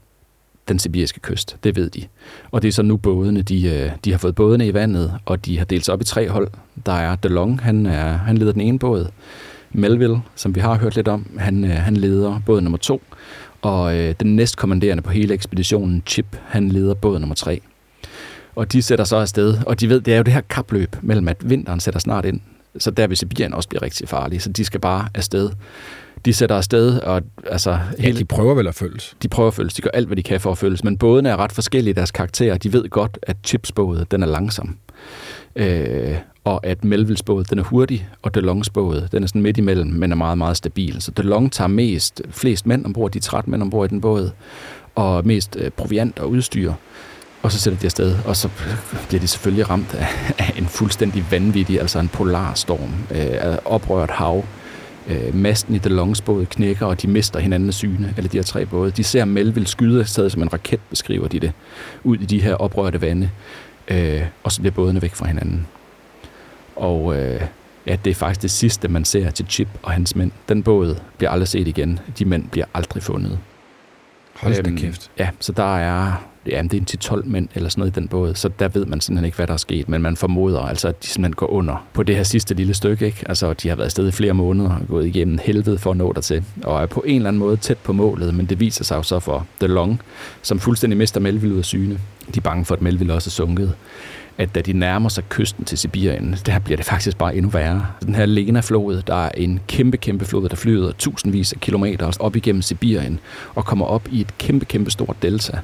den 0.67 0.79
sibiriske 0.79 1.19
kyst. 1.19 1.57
Det 1.63 1.75
ved 1.75 1.89
de. 1.89 2.03
Og 2.51 2.61
det 2.61 2.67
er 2.67 2.71
så 2.71 2.81
nu 2.81 2.97
bådene, 2.97 3.41
de, 3.41 3.67
øh, 3.67 3.91
de 4.05 4.11
har 4.11 4.17
fået 4.17 4.35
bådene 4.35 4.67
i 4.67 4.73
vandet, 4.73 5.13
og 5.25 5.45
de 5.45 5.57
har 5.57 5.65
delt 5.65 5.85
sig 5.85 5.93
op 5.93 6.01
i 6.01 6.03
tre 6.03 6.29
hold. 6.29 6.47
Der 6.85 6.91
er 6.91 7.15
DeLong, 7.15 7.61
han, 7.61 7.85
er, 7.85 8.17
han 8.17 8.37
leder 8.37 8.51
den 8.51 8.61
ene 8.61 8.79
båd. 8.79 9.07
Melville, 9.71 10.21
som 10.35 10.55
vi 10.55 10.59
har 10.59 10.77
hørt 10.77 10.95
lidt 10.95 11.07
om, 11.07 11.25
han, 11.37 11.63
øh, 11.63 11.71
han 11.71 11.97
leder 11.97 12.41
båd 12.45 12.61
nummer 12.61 12.77
to. 12.77 13.01
Og 13.61 13.97
øh, 13.97 14.15
den 14.19 14.35
næstkommanderende 14.35 15.03
på 15.03 15.11
hele 15.11 15.33
ekspeditionen, 15.33 16.03
Chip, 16.07 16.37
han 16.45 16.69
leder 16.69 16.93
båd 16.93 17.19
nummer 17.19 17.35
tre. 17.35 17.61
Og 18.59 18.71
de 18.71 18.81
sætter 18.81 19.05
så 19.05 19.15
afsted, 19.15 19.57
og 19.65 19.79
de 19.79 19.89
ved, 19.89 20.01
det 20.01 20.13
er 20.13 20.17
jo 20.17 20.23
det 20.23 20.33
her 20.33 20.41
kapløb 20.41 20.95
mellem, 21.01 21.27
at 21.27 21.49
vinteren 21.49 21.79
sætter 21.79 21.99
snart 21.99 22.25
ind, 22.25 22.39
så 22.77 22.91
der 22.91 23.07
vil 23.07 23.17
Sibirien 23.17 23.53
også 23.53 23.69
blive 23.69 23.81
rigtig 23.81 24.09
farlig, 24.09 24.41
så 24.41 24.49
de 24.49 24.65
skal 24.65 24.79
bare 24.79 25.07
afsted. 25.15 25.49
De 26.25 26.33
sætter 26.33 26.55
afsted, 26.55 26.99
og 26.99 27.21
altså... 27.47 27.79
Ja, 28.03 28.11
de 28.11 28.25
prøver 28.25 28.53
vel 28.53 28.67
at 28.67 28.75
følges. 28.75 29.15
de 29.23 29.27
prøver 29.27 29.47
at 29.47 29.53
følges. 29.53 29.73
De 29.73 29.81
gør 29.81 29.89
alt, 29.93 30.07
hvad 30.07 30.17
de 30.17 30.23
kan 30.23 30.39
for 30.39 30.51
at 30.51 30.57
følges. 30.57 30.83
Men 30.83 30.97
bådene 30.97 31.29
er 31.29 31.37
ret 31.37 31.51
forskellige 31.51 31.91
i 31.91 31.93
deres 31.93 32.11
karakterer. 32.11 32.57
De 32.57 32.73
ved 32.73 32.89
godt, 32.89 33.17
at 33.21 33.37
Chips 33.43 33.71
båd, 33.71 34.05
den 34.11 34.23
er 34.23 34.27
langsom. 34.27 34.77
Øh, 35.55 36.15
og 36.43 36.65
at 36.65 36.83
Melvilles 36.83 37.23
båd, 37.23 37.43
den 37.43 37.59
er 37.59 37.63
hurtig, 37.63 38.09
og 38.21 38.35
DeLongs 38.35 38.69
båd, 38.69 39.07
den 39.11 39.23
er 39.23 39.27
sådan 39.27 39.41
midt 39.41 39.57
imellem, 39.57 39.87
men 39.87 40.11
er 40.11 40.15
meget, 40.15 40.37
meget 40.37 40.57
stabil. 40.57 41.01
Så 41.01 41.11
DeLong 41.11 41.51
tager 41.51 41.67
mest, 41.67 42.21
flest 42.29 42.67
mænd 42.67 42.85
ombord, 42.85 43.11
de 43.11 43.17
er 43.17 43.21
13 43.21 43.51
mænd 43.51 43.61
ombord 43.61 43.89
i 43.89 43.89
den 43.89 44.01
båd, 44.01 44.31
og 44.95 45.27
mest 45.27 45.57
øh, 45.59 45.71
proviant 45.71 46.19
og 46.19 46.29
udstyr. 46.29 46.73
Og 47.41 47.51
så 47.51 47.59
sætter 47.59 47.79
de 47.79 47.85
afsted, 47.85 48.15
og 48.25 48.35
så 48.35 48.49
bliver 49.07 49.21
de 49.21 49.27
selvfølgelig 49.27 49.69
ramt 49.69 49.93
af, 49.93 50.33
af 50.37 50.53
en 50.57 50.65
fuldstændig 50.65 51.25
vanvittig, 51.31 51.79
altså 51.81 51.99
en 51.99 52.07
polarstorm, 52.07 52.93
øh, 53.11 53.57
oprørt 53.65 54.09
hav. 54.11 54.45
Øh, 55.07 55.35
masten 55.35 55.75
i 55.75 55.77
DeLongs 55.77 56.21
båd 56.21 56.45
knækker, 56.45 56.85
og 56.85 57.01
de 57.01 57.07
mister 57.07 57.39
hinanden 57.39 57.69
af 57.69 57.73
syne, 57.73 58.13
eller 58.17 58.29
de 58.29 58.37
her 58.37 58.43
tre 58.43 58.65
både. 58.65 58.91
De 58.91 59.03
ser 59.03 59.25
Melville 59.25 59.67
skyde 59.67 59.99
afsted 59.99 60.29
som 60.29 60.41
en 60.41 60.53
raket, 60.53 60.79
beskriver 60.89 61.27
de 61.27 61.39
det, 61.39 61.51
ud 62.03 62.17
i 62.17 62.25
de 62.25 62.41
her 62.41 62.55
oprørte 62.55 63.01
vande, 63.01 63.29
øh, 63.87 64.21
og 64.43 64.51
så 64.51 64.61
bliver 64.61 64.73
bådene 64.73 65.01
væk 65.01 65.15
fra 65.15 65.27
hinanden. 65.27 65.67
Og 66.75 67.17
øh, 67.17 67.41
ja, 67.87 67.97
det 68.05 68.11
er 68.11 68.15
faktisk 68.15 68.41
det 68.41 68.51
sidste, 68.51 68.87
man 68.87 69.05
ser 69.05 69.29
til 69.31 69.45
Chip 69.49 69.67
og 69.83 69.91
hans 69.91 70.15
mænd. 70.15 70.31
Den 70.49 70.63
båd 70.63 70.95
bliver 71.17 71.31
aldrig 71.31 71.47
set 71.47 71.67
igen. 71.67 71.99
De 72.19 72.25
mænd 72.25 72.49
bliver 72.49 72.65
aldrig 72.73 73.03
fundet. 73.03 73.39
Hold 74.35 74.63
da 74.63 74.69
Øhm, 74.69 74.77
kæft. 74.77 75.11
Ja, 75.19 75.29
så 75.39 75.51
der 75.51 75.77
er, 75.77 76.25
ja, 76.51 76.61
det 76.61 76.73
er 76.73 76.77
en 76.77 76.85
til 76.85 76.99
12 76.99 77.25
mænd 77.25 77.47
eller 77.55 77.69
sådan 77.69 77.79
noget 77.79 77.97
i 77.97 77.99
den 77.99 78.07
båd, 78.07 78.35
så 78.35 78.49
der 78.59 78.67
ved 78.67 78.85
man 78.85 79.01
simpelthen 79.01 79.25
ikke, 79.25 79.35
hvad 79.35 79.47
der 79.47 79.53
er 79.53 79.57
sket, 79.57 79.89
men 79.89 80.01
man 80.01 80.15
formoder 80.15 80.59
altså, 80.59 80.87
at 80.87 81.03
de 81.03 81.07
simpelthen 81.07 81.35
går 81.35 81.47
under 81.47 81.87
på 81.93 82.03
det 82.03 82.15
her 82.15 82.23
sidste 82.23 82.53
lille 82.53 82.73
stykke, 82.73 83.05
ikke? 83.05 83.23
Altså, 83.29 83.53
de 83.53 83.69
har 83.69 83.75
været 83.75 83.85
afsted 83.85 84.07
i 84.07 84.11
flere 84.11 84.33
måneder 84.33 84.69
og 84.69 84.87
gået 84.87 85.05
igennem 85.05 85.39
helvede 85.43 85.77
for 85.77 85.91
at 85.91 85.97
nå 85.97 86.13
dertil, 86.13 86.43
og 86.63 86.81
er 86.81 86.85
på 86.85 87.03
en 87.07 87.15
eller 87.15 87.27
anden 87.27 87.39
måde 87.39 87.57
tæt 87.57 87.77
på 87.77 87.93
målet, 87.93 88.33
men 88.35 88.45
det 88.45 88.59
viser 88.59 88.83
sig 88.83 88.95
jo 88.95 89.03
så 89.03 89.19
for 89.19 89.47
The 89.59 89.67
Long, 89.67 90.01
som 90.41 90.59
fuldstændig 90.59 90.97
mister 90.97 91.19
Melville 91.19 91.53
ud 91.53 91.59
af 91.59 91.65
syne. 91.65 91.99
De 92.33 92.37
er 92.37 92.41
bange 92.41 92.65
for, 92.65 92.75
at 92.75 92.81
Melville 92.81 93.13
også 93.13 93.27
er 93.27 93.31
sunket 93.31 93.75
at 94.39 94.55
da 94.55 94.61
de 94.61 94.73
nærmer 94.73 95.09
sig 95.09 95.23
kysten 95.29 95.65
til 95.65 95.77
Sibirien, 95.77 96.35
der 96.45 96.59
bliver 96.59 96.77
det 96.77 96.85
faktisk 96.85 97.17
bare 97.17 97.35
endnu 97.35 97.51
værre. 97.51 97.85
Den 98.05 98.15
her 98.15 98.25
Lena-flod, 98.25 99.01
der 99.01 99.25
er 99.25 99.29
en 99.37 99.59
kæmpe, 99.67 99.97
kæmpe 99.97 100.25
flod, 100.25 100.49
der 100.49 100.55
flyder 100.55 100.91
tusindvis 100.91 101.53
af 101.53 101.59
kilometer 101.59 102.17
op 102.19 102.35
igennem 102.35 102.61
Sibirien 102.61 103.19
og 103.55 103.65
kommer 103.65 103.85
op 103.85 104.07
i 104.11 104.21
et 104.21 104.37
kæmpe, 104.37 104.65
kæmpe 104.65 104.91
stort 104.91 105.15
delta. 105.21 105.59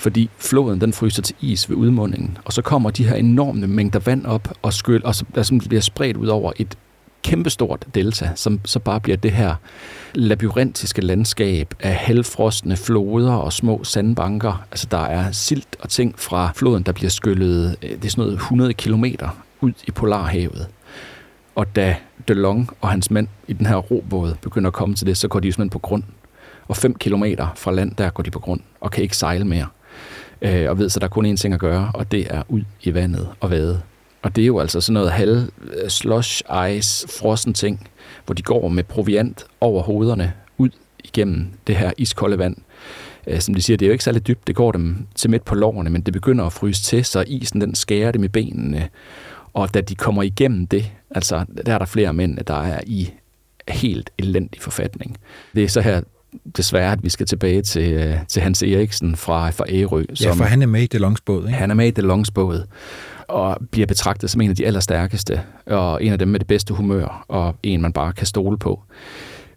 Fordi 0.00 0.30
floden 0.38 0.80
den 0.80 0.92
fryser 0.92 1.22
til 1.22 1.36
is 1.40 1.70
ved 1.70 1.76
udmundingen, 1.76 2.38
og 2.44 2.52
så 2.52 2.62
kommer 2.62 2.90
de 2.90 3.08
her 3.08 3.14
enorme 3.14 3.66
mængder 3.66 3.98
vand 3.98 4.26
op 4.26 4.48
og 4.62 4.72
skyld, 4.72 5.02
og 5.02 5.14
så 5.14 5.24
altså, 5.34 5.58
bliver 5.68 5.80
spredt 5.80 6.16
ud 6.16 6.26
over 6.26 6.52
et 6.56 6.78
kæmpestort 7.22 7.86
delta, 7.94 8.30
som 8.34 8.60
så 8.64 8.78
bare 8.78 9.00
bliver 9.00 9.16
det 9.16 9.32
her 9.32 9.54
labyrintiske 10.14 11.00
landskab 11.00 11.74
af 11.80 11.94
halvfrostne 11.94 12.76
floder 12.76 13.32
og 13.32 13.52
små 13.52 13.84
sandbanker. 13.84 14.64
Altså 14.70 14.86
der 14.90 14.98
er 14.98 15.30
silt 15.32 15.76
og 15.80 15.88
ting 15.88 16.18
fra 16.18 16.52
floden, 16.54 16.82
der 16.82 16.92
bliver 16.92 17.10
skyllet, 17.10 17.76
øh, 17.82 17.90
det 17.90 18.04
er 18.04 18.08
sådan 18.08 18.22
noget 18.22 18.34
100 18.34 18.72
kilometer 18.72 19.28
ud 19.60 19.72
i 19.86 19.90
Polarhavet. 19.90 20.68
Og 21.54 21.76
da 21.76 21.96
DeLong 22.28 22.70
og 22.80 22.88
hans 22.88 23.10
mænd 23.10 23.28
i 23.48 23.52
den 23.52 23.66
her 23.66 23.76
robåd 23.76 24.34
begynder 24.42 24.68
at 24.68 24.74
komme 24.74 24.94
til 24.94 25.06
det, 25.06 25.16
så 25.16 25.28
går 25.28 25.40
de 25.40 25.52
simpelthen 25.52 25.70
på 25.70 25.78
grund. 25.78 26.02
Og 26.68 26.76
5 26.76 26.94
kilometer 26.94 27.48
fra 27.56 27.72
land, 27.72 27.94
der 27.94 28.10
går 28.10 28.22
de 28.22 28.30
på 28.30 28.38
grund 28.38 28.60
og 28.80 28.90
kan 28.90 29.02
ikke 29.02 29.16
sejle 29.16 29.44
mere. 29.44 29.66
Øh, 30.42 30.70
og 30.70 30.78
ved, 30.78 30.88
så 30.88 31.00
der 31.00 31.06
er 31.06 31.10
kun 31.10 31.32
én 31.32 31.36
ting 31.36 31.54
at 31.54 31.60
gøre, 31.60 31.90
og 31.94 32.12
det 32.12 32.26
er 32.30 32.42
ud 32.48 32.62
i 32.82 32.94
vandet 32.94 33.28
og 33.40 33.50
vade. 33.50 33.80
Og 34.22 34.36
det 34.36 34.42
er 34.42 34.46
jo 34.46 34.60
altså 34.60 34.80
sådan 34.80 34.94
noget 34.94 35.10
halv 35.10 35.50
øh, 35.62 35.88
slush 35.88 36.42
ice, 36.70 37.08
frossen 37.08 37.54
ting, 37.54 37.88
hvor 38.26 38.34
de 38.34 38.42
går 38.42 38.68
med 38.68 38.84
proviant 38.84 39.44
over 39.60 39.82
hovederne 39.82 40.32
ud 40.58 40.70
igennem 41.04 41.46
det 41.66 41.76
her 41.76 41.92
iskolde 41.98 42.38
vand. 42.38 42.56
Øh, 43.26 43.40
Som 43.40 43.54
de 43.54 43.62
siger, 43.62 43.76
det 43.76 43.86
er 43.86 43.88
jo 43.88 43.92
ikke 43.92 44.04
særlig 44.04 44.26
dybt, 44.26 44.46
det 44.46 44.54
går 44.54 44.72
dem 44.72 45.06
til 45.14 45.30
midt 45.30 45.44
på 45.44 45.54
lårene, 45.54 45.90
men 45.90 46.02
det 46.02 46.12
begynder 46.12 46.44
at 46.44 46.52
fryse 46.52 46.82
til, 46.82 47.04
så 47.04 47.24
isen 47.26 47.60
den 47.60 47.74
skærer 47.74 48.12
dem 48.12 48.24
i 48.24 48.28
benene. 48.28 48.88
Og 49.52 49.74
da 49.74 49.80
de 49.80 49.94
kommer 49.94 50.22
igennem 50.22 50.66
det, 50.66 50.90
altså 51.10 51.44
der 51.66 51.74
er 51.74 51.78
der 51.78 51.86
flere 51.86 52.12
mænd, 52.12 52.38
der 52.38 52.62
er 52.62 52.80
i 52.86 53.10
helt 53.68 54.10
elendig 54.18 54.60
forfatning. 54.60 55.16
Det 55.54 55.64
er 55.64 55.68
så 55.68 55.80
her 55.80 56.00
desværre, 56.56 56.92
at 56.92 57.02
vi 57.02 57.08
skal 57.08 57.26
tilbage 57.26 57.62
til, 57.62 57.92
øh, 57.92 58.16
til 58.28 58.42
Hans 58.42 58.62
Eriksen 58.62 59.16
fra, 59.16 59.50
fra 59.50 59.64
Ærø. 59.68 60.04
Ja, 60.22 60.32
for 60.32 60.44
han 60.44 60.62
er 60.62 60.66
med 60.66 60.82
i 60.82 60.86
DeLongs 60.86 61.20
båd, 61.20 61.46
ikke? 61.46 61.58
Han 61.58 61.70
er 61.70 61.74
med 61.74 61.86
i 61.86 61.90
DeLongs 61.90 62.30
båd 62.30 62.64
og 63.28 63.58
bliver 63.70 63.86
betragtet 63.86 64.30
som 64.30 64.40
en 64.40 64.50
af 64.50 64.56
de 64.56 64.66
allerstærkeste, 64.66 65.40
og 65.66 66.04
en 66.04 66.12
af 66.12 66.18
dem 66.18 66.28
med 66.28 66.38
det 66.38 66.46
bedste 66.46 66.74
humør, 66.74 67.24
og 67.28 67.54
en, 67.62 67.82
man 67.82 67.92
bare 67.92 68.12
kan 68.12 68.26
stole 68.26 68.58
på. 68.58 68.82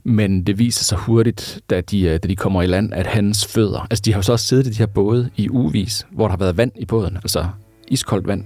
Men 0.04 0.44
det 0.44 0.60
viser 0.60 0.84
sig 0.84 0.98
hurtigt, 0.98 1.62
da 1.70 1.82
de, 1.82 2.02
øh, 2.02 2.12
da 2.12 2.28
de 2.28 2.36
kommer 2.36 2.62
i 2.62 2.68
land, 2.68 2.94
at 2.94 3.08
hans 3.08 3.46
fødder... 3.46 3.88
Altså, 3.90 4.02
de 4.06 4.12
har 4.12 4.18
jo 4.18 4.22
så 4.22 4.32
også 4.32 4.46
siddet 4.46 4.68
i 4.68 4.70
de 4.70 4.78
her 4.78 4.86
både 4.86 5.30
i 5.36 5.50
uvis, 5.50 6.08
hvor 6.12 6.26
der 6.26 6.30
har 6.30 6.38
været 6.38 6.58
vand 6.58 6.72
i 6.76 6.86
båden, 6.86 7.16
altså 7.16 7.46
iskoldt 7.88 8.28
vand, 8.28 8.44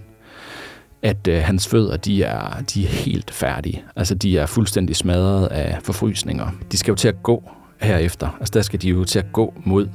at 1.02 1.28
øh, 1.28 1.42
hans 1.44 1.68
fødder, 1.68 1.98
de 1.98 2.24
er, 2.24 2.64
de 2.74 2.84
er 2.84 2.90
helt 2.90 3.32
færdige. 3.32 3.84
Altså, 3.96 4.16
de 4.16 4.38
er 4.38 4.46
fuldstændig 4.46 4.96
smadret 4.96 5.48
af 5.48 5.78
forfrysninger. 5.84 6.50
De 6.72 6.78
skal 6.78 6.92
jo 6.92 6.96
til 6.96 7.08
at 7.08 7.24
gå 7.24 7.44
herefter. 7.82 8.38
Altså, 8.40 8.52
der 8.54 8.62
skal 8.62 8.82
de 8.82 8.90
jo 8.90 9.04
til 9.04 9.20
at 9.20 9.34
gå 9.34 9.54
mod 9.66 9.88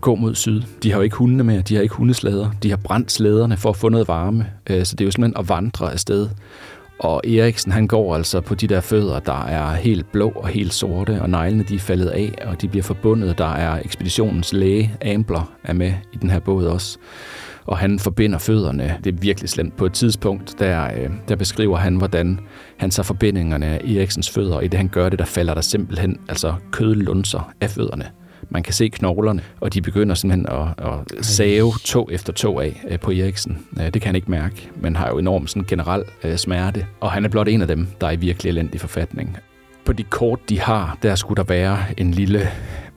gå 0.00 0.14
mod 0.14 0.34
syd. 0.34 0.62
De 0.82 0.90
har 0.90 0.98
jo 0.98 1.02
ikke 1.02 1.16
hundene 1.16 1.44
med, 1.44 1.62
de 1.62 1.74
har 1.74 1.82
ikke 1.82 1.94
hundeslæder. 1.94 2.50
De 2.62 2.70
har 2.70 2.76
brændt 2.76 3.12
slæderne 3.12 3.56
for 3.56 3.70
at 3.70 3.76
få 3.76 3.88
noget 3.88 4.08
varme. 4.08 4.46
Øh, 4.70 4.84
så 4.84 4.96
det 4.96 5.04
er 5.04 5.06
jo 5.06 5.10
simpelthen 5.10 5.40
at 5.40 5.48
vandre 5.48 5.92
afsted. 5.92 6.28
Og 6.98 7.22
Eriksen, 7.26 7.72
han 7.72 7.86
går 7.86 8.16
altså 8.16 8.40
på 8.40 8.54
de 8.54 8.66
der 8.66 8.80
fødder, 8.80 9.18
der 9.18 9.44
er 9.44 9.74
helt 9.74 10.12
blå 10.12 10.28
og 10.28 10.48
helt 10.48 10.74
sorte, 10.74 11.22
og 11.22 11.30
neglene 11.30 11.64
de 11.68 11.74
er 11.74 11.78
faldet 11.78 12.06
af, 12.06 12.38
og 12.46 12.60
de 12.62 12.68
bliver 12.68 12.82
forbundet. 12.82 13.38
Der 13.38 13.52
er 13.52 13.80
ekspeditionens 13.84 14.52
læge, 14.52 14.94
Ambler, 15.02 15.52
er 15.64 15.72
med 15.72 15.92
i 16.12 16.16
den 16.16 16.30
her 16.30 16.38
båd 16.38 16.66
også. 16.66 16.98
Og 17.70 17.78
han 17.78 17.98
forbinder 17.98 18.38
fødderne. 18.38 18.96
Det 19.04 19.14
er 19.14 19.18
virkelig 19.20 19.50
slemt. 19.50 19.76
På 19.76 19.86
et 19.86 19.92
tidspunkt, 19.92 20.56
der, 20.58 20.84
øh, 20.84 21.10
der 21.28 21.36
beskriver 21.36 21.76
han, 21.76 21.96
hvordan 21.96 22.40
han 22.76 22.90
tager 22.90 23.04
forbindingerne 23.04 23.66
af 23.66 23.80
Eriksens 23.84 24.30
fødder, 24.30 24.56
og 24.56 24.64
i 24.64 24.68
det 24.68 24.78
han 24.78 24.88
gør 24.88 25.08
det, 25.08 25.18
der 25.18 25.24
falder 25.24 25.54
der 25.54 25.60
simpelthen 25.60 26.20
altså 26.28 26.54
kødlunser 26.72 27.52
af 27.60 27.70
fødderne. 27.70 28.04
Man 28.48 28.62
kan 28.62 28.72
se 28.72 28.88
knoglerne, 28.88 29.42
og 29.60 29.74
de 29.74 29.82
begynder 29.82 30.14
simpelthen 30.14 30.46
at, 30.48 30.86
at 31.18 31.24
save 31.24 31.72
tog 31.84 32.08
efter 32.12 32.32
tog 32.32 32.64
af 32.64 32.82
øh, 32.88 32.98
på 32.98 33.10
Eriksen. 33.10 33.58
Øh, 33.80 33.84
Det 33.84 33.92
kan 33.92 34.02
han 34.06 34.16
ikke 34.16 34.30
mærke, 34.30 34.70
men 34.80 34.96
har 34.96 35.08
jo 35.08 35.18
enorm 35.18 35.46
sådan 35.46 35.64
generel 35.68 36.04
smerte. 36.36 36.86
Og 37.00 37.12
han 37.12 37.24
er 37.24 37.28
blot 37.28 37.48
en 37.48 37.62
af 37.62 37.68
dem, 37.68 37.86
der 38.00 38.06
er 38.06 38.10
i 38.10 38.16
virkelig 38.16 38.50
elendig 38.50 38.80
forfatning. 38.80 39.36
På 39.84 39.92
de 39.92 40.02
kort, 40.02 40.38
de 40.48 40.60
har, 40.60 40.98
der 41.02 41.14
skulle 41.14 41.36
der 41.36 41.44
være 41.44 41.78
en 41.96 42.10
lille 42.10 42.48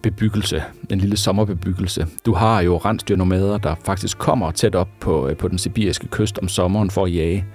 bebyggelse, 0.04 0.64
en 0.90 1.00
lille 1.00 1.18
sommerbebyggelse. 1.18 2.08
Du 2.26 2.34
har 2.34 2.62
jo 2.62 2.78
rensdyrnomader, 2.78 3.58
der 3.58 3.76
faktisk 3.86 4.18
kommer 4.18 4.52
tæt 4.52 4.76
op 4.76 4.90
på, 5.00 5.28
øh, 5.28 5.38
på 5.38 5.48
den 5.48 5.58
sibiriske 5.58 6.08
kyst 6.08 6.40
om 6.40 6.48
sommeren 6.48 6.92
for 6.92 7.06
at 7.06 7.16
jage, 7.16 7.46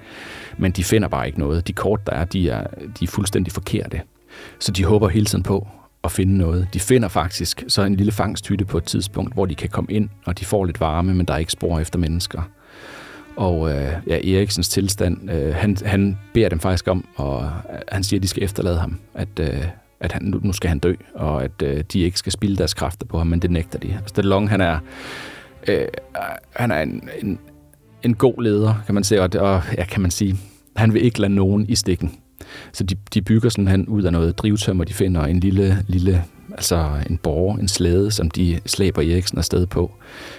men 0.58 0.72
de 0.72 0.84
finder 0.84 1.08
bare 1.08 1.26
ikke 1.26 1.38
noget. 1.38 1.68
De 1.68 1.72
kort, 1.72 2.06
der 2.06 2.12
er, 2.12 2.24
de 2.24 2.50
er, 2.50 2.66
de 3.00 3.04
er 3.04 3.08
fuldstændig 3.08 3.52
forkerte. 3.52 4.00
Så 4.58 4.72
de 4.72 4.84
håber 4.84 5.08
hele 5.08 5.26
tiden 5.26 5.42
på 5.42 5.68
at 6.04 6.12
finde 6.12 6.38
noget. 6.38 6.68
De 6.74 6.80
finder 6.80 7.08
faktisk 7.08 7.64
så 7.68 7.82
en 7.82 7.94
lille 7.94 8.12
fangsthytte 8.12 8.64
på 8.64 8.78
et 8.78 8.84
tidspunkt, 8.84 9.34
hvor 9.34 9.46
de 9.46 9.54
kan 9.54 9.68
komme 9.68 9.92
ind, 9.92 10.08
og 10.26 10.38
de 10.38 10.44
får 10.44 10.64
lidt 10.64 10.80
varme, 10.80 11.14
men 11.14 11.26
der 11.26 11.34
er 11.34 11.38
ikke 11.38 11.52
spor 11.52 11.80
efter 11.80 11.98
mennesker. 11.98 12.42
Og 13.36 13.70
øh, 13.70 13.92
ja, 14.06 14.34
Eriksens 14.36 14.68
tilstand, 14.68 15.30
øh, 15.30 15.54
han, 15.54 15.76
han 15.84 16.18
beder 16.34 16.48
dem 16.48 16.60
faktisk 16.60 16.88
om, 16.88 17.04
og 17.16 17.42
øh, 17.44 17.78
han 17.88 18.04
siger, 18.04 18.18
at 18.18 18.22
de 18.22 18.28
skal 18.28 18.42
efterlade 18.42 18.78
ham, 18.78 18.98
at, 19.14 19.28
øh, 19.40 19.64
at 20.00 20.12
han, 20.12 20.34
nu, 20.42 20.52
skal 20.52 20.68
han 20.68 20.78
dø, 20.78 20.94
og 21.14 21.44
at 21.44 21.62
øh, 21.62 21.84
de 21.92 22.00
ikke 22.00 22.18
skal 22.18 22.32
spilde 22.32 22.56
deres 22.56 22.74
kræfter 22.74 23.06
på 23.06 23.18
ham, 23.18 23.26
men 23.26 23.42
det 23.42 23.50
nægter 23.50 23.78
de. 23.78 23.92
Altså, 24.02 24.22
Long, 24.22 24.50
han 24.50 24.60
er, 24.60 24.78
øh, 25.68 25.86
han 26.56 26.70
er 26.70 26.82
en, 26.82 27.08
en, 27.22 27.38
en 28.02 28.14
god 28.14 28.42
leder, 28.42 28.74
kan 28.86 28.94
man 28.94 29.04
sige, 29.04 29.22
og, 29.22 29.30
og 29.38 29.62
ja, 29.78 29.84
kan 29.84 30.02
man 30.02 30.10
sige, 30.10 30.36
han 30.76 30.94
vil 30.94 31.04
ikke 31.04 31.20
lade 31.20 31.34
nogen 31.34 31.66
i 31.68 31.74
stikken. 31.74 32.12
Så 32.72 32.84
de, 32.84 32.96
de 33.14 33.22
bygger 33.22 33.48
sådan 33.48 33.68
han 33.68 33.86
ud 33.86 34.02
af 34.02 34.12
noget 34.12 34.38
drivtømmer, 34.38 34.84
de 34.84 34.94
finder 34.94 35.24
en 35.24 35.40
lille, 35.40 35.84
lille 35.86 36.24
altså 36.50 36.90
en 37.10 37.16
borger, 37.18 37.58
en 37.58 37.68
slæde, 37.68 38.10
som 38.10 38.30
de 38.30 38.60
slæber 38.66 39.02
Eriksen 39.02 39.38
afsted 39.38 39.66
på. 39.66 39.92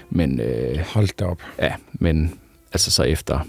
Men 0.10 0.39
øh, 0.39 0.80
Hold 0.93 1.18
da 1.20 1.26
op. 1.26 1.41
Ja, 1.60 1.74
men 1.93 2.34
altså 2.74 2.91
så 2.91 3.03
efter, 3.03 3.39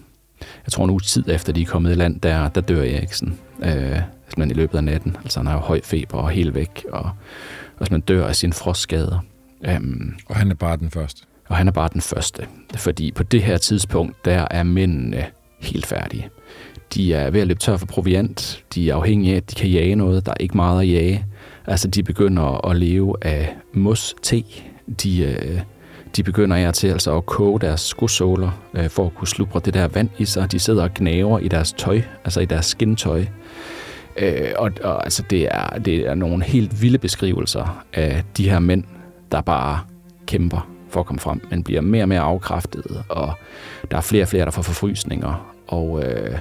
jeg 0.41 0.73
tror 0.73 0.85
en 0.85 0.91
uge 0.91 1.01
tid 1.01 1.25
efter 1.29 1.53
de 1.53 1.63
er 1.63 1.67
kommet 1.67 1.91
i 1.91 1.95
land, 1.95 2.21
der, 2.21 2.49
der 2.49 2.61
dør 2.61 2.83
Eriksen. 2.83 3.39
Øh, 3.63 4.01
men 4.39 4.51
i 4.51 4.55
løbet 4.55 4.79
af 4.79 4.85
natten. 4.85 5.17
Altså 5.23 5.39
han 5.39 5.47
har 5.47 5.55
jo 5.55 5.61
høj 5.61 5.81
feber 5.85 6.19
og 6.19 6.31
helt 6.31 6.55
væk, 6.55 6.85
og, 6.93 7.11
og 7.79 7.87
man 7.91 8.01
dør 8.01 8.27
af 8.27 8.37
sine 8.37 8.53
frostskader. 8.53 9.19
Um, 9.77 10.15
Og 10.27 10.37
han 10.37 10.51
er 10.51 10.55
bare 10.55 10.77
den 10.77 10.91
første. 10.91 11.23
og 11.49 11.57
han 11.57 11.69
er 11.69 11.73
bare 11.73 11.89
den 11.93 12.01
første. 12.01 12.47
Fordi 12.77 13.13
på 13.13 13.23
det 13.23 13.43
her 13.43 13.57
tidspunkt, 13.59 14.25
der 14.25 14.47
er 14.51 14.63
mændene 14.63 15.27
helt 15.61 15.87
færdige. 15.87 16.29
De 16.95 17.15
er 17.15 17.31
ved 17.31 17.41
at 17.41 17.47
løbe 17.47 17.61
tør 17.61 17.77
for 17.77 17.87
proviant. 17.87 18.65
De 18.75 18.91
er 18.91 18.95
afhængige 18.95 19.33
af, 19.33 19.37
at 19.37 19.51
de 19.51 19.55
kan 19.55 19.71
jage 19.71 19.95
noget. 19.95 20.27
Der 20.27 20.33
er 20.33 20.37
ikke 20.41 20.57
meget 20.57 20.81
at 20.83 20.89
jage. 20.89 21.27
Altså, 21.67 21.89
de 21.89 22.03
begynder 22.03 22.67
at 22.71 22.77
leve 22.77 23.17
af 23.23 23.57
mos 23.75 24.15
te. 24.23 24.43
De, 25.03 25.21
øh, 25.23 25.61
de 26.17 26.23
begynder 26.23 26.57
af 26.57 26.75
til 26.75 26.89
altså 26.89 27.17
at 27.17 27.27
koge 27.27 27.61
deres 27.61 27.81
skosåler 27.81 28.51
øh, 28.75 28.89
for 28.91 29.07
at 29.07 29.15
kunne 29.15 29.29
slubre 29.29 29.61
det 29.65 29.75
der 29.75 29.89
vand 29.89 30.09
i 30.19 30.25
sig. 30.25 30.53
De 30.53 30.59
sidder 30.59 30.83
og 30.83 30.95
gnaver 30.95 31.39
i 31.39 31.49
deres 31.49 31.73
tøj, 31.73 32.03
altså 32.25 32.41
i 32.41 32.45
deres 32.45 32.67
skintøj. 32.67 33.25
Øh, 34.17 34.53
og, 34.57 34.71
og 34.83 35.05
altså, 35.05 35.23
det 35.31 35.49
er, 35.51 35.79
det 35.79 35.97
er 36.09 36.15
nogle 36.15 36.45
helt 36.45 36.83
vilde 36.83 36.99
beskrivelser 36.99 37.85
af 37.93 38.25
de 38.37 38.51
her 38.51 38.59
mænd, 38.59 38.85
der 39.33 39.41
bare 39.41 39.81
kæmper 40.27 40.71
for 40.89 41.01
at 41.01 41.07
komme 41.07 41.21
frem, 41.21 41.41
men 41.51 41.63
bliver 41.65 41.81
mere 41.81 42.05
og 42.05 42.09
mere 42.09 42.21
afkræftet, 42.21 43.05
og 43.09 43.33
der 43.91 43.97
er 43.97 44.01
flere 44.01 44.25
og 44.25 44.29
flere, 44.29 44.45
der 44.45 44.51
får 44.51 44.63
forfrysninger, 44.63 45.55
og, 45.69 46.05
øh, 46.05 46.39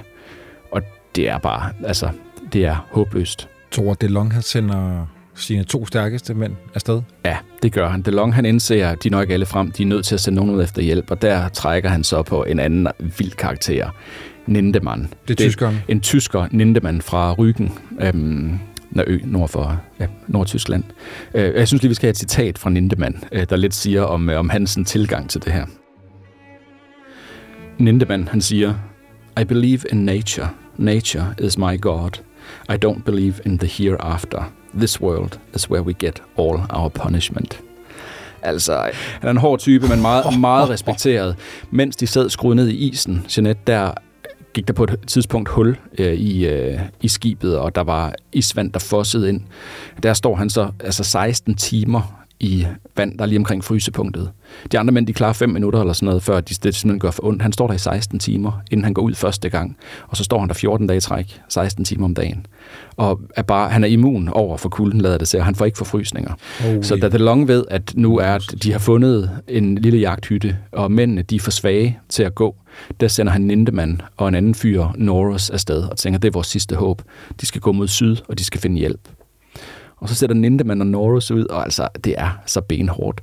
og 0.72 0.82
det 1.16 1.28
er 1.28 1.38
bare, 1.38 1.72
altså, 1.84 2.08
det 2.52 2.64
er 2.64 2.86
håbløst. 2.92 3.48
Thor 3.72 3.94
DeLong, 3.94 4.32
han 4.32 4.42
sender 4.42 5.06
sine 5.34 5.64
to 5.64 5.86
stærkeste 5.86 6.34
mænd 6.34 6.52
afsted. 6.74 7.02
Ja, 7.24 7.36
det 7.62 7.72
gør 7.72 7.88
han. 7.88 8.02
DeLong 8.02 8.34
han 8.34 8.46
indser, 8.46 8.88
at 8.88 9.02
de 9.02 9.08
er 9.08 9.10
nok 9.10 9.30
alle 9.30 9.46
frem. 9.46 9.70
De 9.70 9.82
er 9.82 9.86
nødt 9.86 10.06
til 10.06 10.14
at 10.14 10.20
sende 10.20 10.36
nogen 10.36 10.54
ud 10.54 10.62
efter 10.62 10.82
hjælp, 10.82 11.10
og 11.10 11.22
der 11.22 11.48
trækker 11.48 11.88
han 11.88 12.04
så 12.04 12.22
på 12.22 12.42
en 12.42 12.58
anden 12.58 12.88
vild 12.98 13.32
karakter. 13.32 13.90
Nindemann. 14.50 15.08
Det 15.28 15.40
er 15.40 15.44
tyskeren. 15.48 15.78
En 15.88 16.00
tysker, 16.00 16.46
Nindemann 16.50 17.02
fra 17.02 17.34
Rügen, 17.34 17.70
øhm, 18.00 18.58
nord 19.24 19.48
for 19.48 19.80
ja, 20.00 20.06
Nordtyskland. 20.26 20.84
Øh, 21.34 21.54
jeg 21.54 21.68
synes 21.68 21.82
lige, 21.82 21.88
vi 21.88 21.94
skal 21.94 22.06
have 22.06 22.10
et 22.10 22.18
citat 22.18 22.58
fra 22.58 22.70
Nindemann, 22.70 23.24
øh, 23.32 23.46
der 23.50 23.56
lidt 23.56 23.74
siger 23.74 24.02
om, 24.02 24.30
øh, 24.30 24.38
om 24.38 24.48
hans 24.48 24.78
tilgang 24.86 25.30
til 25.30 25.44
det 25.44 25.52
her. 25.52 25.66
Nindemann, 27.78 28.28
han 28.28 28.40
siger, 28.40 28.74
I 29.40 29.44
believe 29.44 29.80
in 29.92 30.04
nature. 30.04 30.48
Nature 30.76 31.34
is 31.38 31.58
my 31.58 31.80
God. 31.80 32.10
I 32.70 32.76
don't 32.84 33.02
believe 33.02 33.34
in 33.46 33.58
the 33.58 33.68
hereafter. 33.68 34.52
This 34.74 35.00
world 35.00 35.38
is 35.54 35.70
where 35.70 35.82
we 35.82 35.92
get 35.92 36.22
all 36.38 36.60
our 36.70 36.88
punishment. 36.88 37.60
Altså, 38.42 38.90
han 39.20 39.26
er 39.26 39.30
en 39.30 39.36
hård 39.36 39.58
type, 39.58 39.88
men 39.88 40.00
meget, 40.00 40.40
meget 40.40 40.68
respekteret. 40.74 41.36
Mens 41.70 41.96
de 41.96 42.06
sad 42.06 42.30
skruet 42.30 42.56
ned 42.56 42.68
i 42.68 42.88
isen, 42.88 43.26
Jeanette, 43.36 43.62
der 43.66 43.92
gik 44.52 44.68
der 44.68 44.72
på 44.72 44.84
et 44.84 44.98
tidspunkt 45.06 45.48
hul 45.48 45.78
øh, 45.98 46.12
i, 46.12 46.46
øh, 46.46 46.80
i 47.00 47.08
skibet, 47.08 47.58
og 47.58 47.74
der 47.74 47.80
var 47.80 48.14
isvand, 48.32 48.72
der 48.72 48.78
fossede 48.78 49.28
ind. 49.28 49.40
Der 50.02 50.14
står 50.14 50.36
han 50.36 50.50
så 50.50 50.70
altså 50.80 51.04
16 51.04 51.54
timer 51.54 52.19
i 52.40 52.66
vand, 52.96 53.18
der 53.18 53.24
er 53.24 53.26
lige 53.26 53.38
omkring 53.38 53.64
frysepunktet. 53.64 54.30
De 54.72 54.78
andre 54.78 54.92
mænd, 54.92 55.06
de 55.06 55.12
klarer 55.12 55.32
5 55.32 55.50
minutter 55.50 55.80
eller 55.80 55.92
sådan 55.92 56.06
noget, 56.06 56.22
før 56.22 56.40
de, 56.40 56.54
det 56.62 56.74
simpelthen 56.74 56.98
gør 56.98 57.10
for 57.10 57.24
ondt. 57.24 57.42
Han 57.42 57.52
står 57.52 57.66
der 57.66 57.74
i 57.74 57.78
16 57.78 58.18
timer, 58.18 58.62
inden 58.70 58.84
han 58.84 58.94
går 58.94 59.02
ud 59.02 59.14
første 59.14 59.48
gang. 59.48 59.76
Og 60.08 60.16
så 60.16 60.24
står 60.24 60.38
han 60.38 60.48
der 60.48 60.54
14 60.54 60.86
dage 60.86 60.96
i 60.96 61.00
træk, 61.00 61.40
16 61.48 61.84
timer 61.84 62.04
om 62.04 62.14
dagen. 62.14 62.46
Og 62.96 63.20
er 63.36 63.42
bare, 63.42 63.70
han 63.70 63.84
er 63.84 63.88
immun 63.88 64.28
over 64.28 64.56
for 64.56 64.68
kulden, 64.68 65.00
lader 65.00 65.18
det 65.18 65.28
sig, 65.28 65.40
og 65.40 65.46
han 65.46 65.54
får 65.54 65.64
ikke 65.64 65.78
forfrysninger. 65.78 66.32
Holy. 66.60 66.82
Så 66.82 66.96
da 66.96 67.08
DeLong 67.08 67.48
ved, 67.48 67.64
at 67.70 67.92
nu 67.96 68.18
er, 68.18 68.32
at 68.32 68.54
de 68.62 68.72
har 68.72 68.78
fundet 68.78 69.30
en 69.48 69.74
lille 69.74 69.98
jagthytte, 69.98 70.56
og 70.72 70.92
mændene 70.92 71.22
de 71.22 71.36
er 71.36 71.40
for 71.40 71.50
svage 71.50 71.98
til 72.08 72.22
at 72.22 72.34
gå, 72.34 72.56
der 73.00 73.08
sender 73.08 73.32
han 73.32 73.42
Nindemann 73.42 74.00
og 74.16 74.28
en 74.28 74.34
anden 74.34 74.54
fyr, 74.54 74.86
Norris, 74.96 75.50
afsted, 75.50 75.82
og 75.82 75.96
tænker, 75.96 76.18
det 76.18 76.28
er 76.28 76.32
vores 76.32 76.46
sidste 76.46 76.76
håb. 76.76 77.02
De 77.40 77.46
skal 77.46 77.60
gå 77.60 77.72
mod 77.72 77.88
syd, 77.88 78.16
og 78.28 78.38
de 78.38 78.44
skal 78.44 78.60
finde 78.60 78.78
hjælp. 78.78 79.00
Og 80.00 80.08
så 80.08 80.14
sætter 80.14 80.36
Nindemann 80.36 80.80
og 80.80 80.86
Norris 80.86 81.30
ud, 81.30 81.44
og 81.44 81.64
altså, 81.64 81.88
det 82.04 82.14
er 82.18 82.30
så 82.46 82.60
benhårdt. 82.60 83.20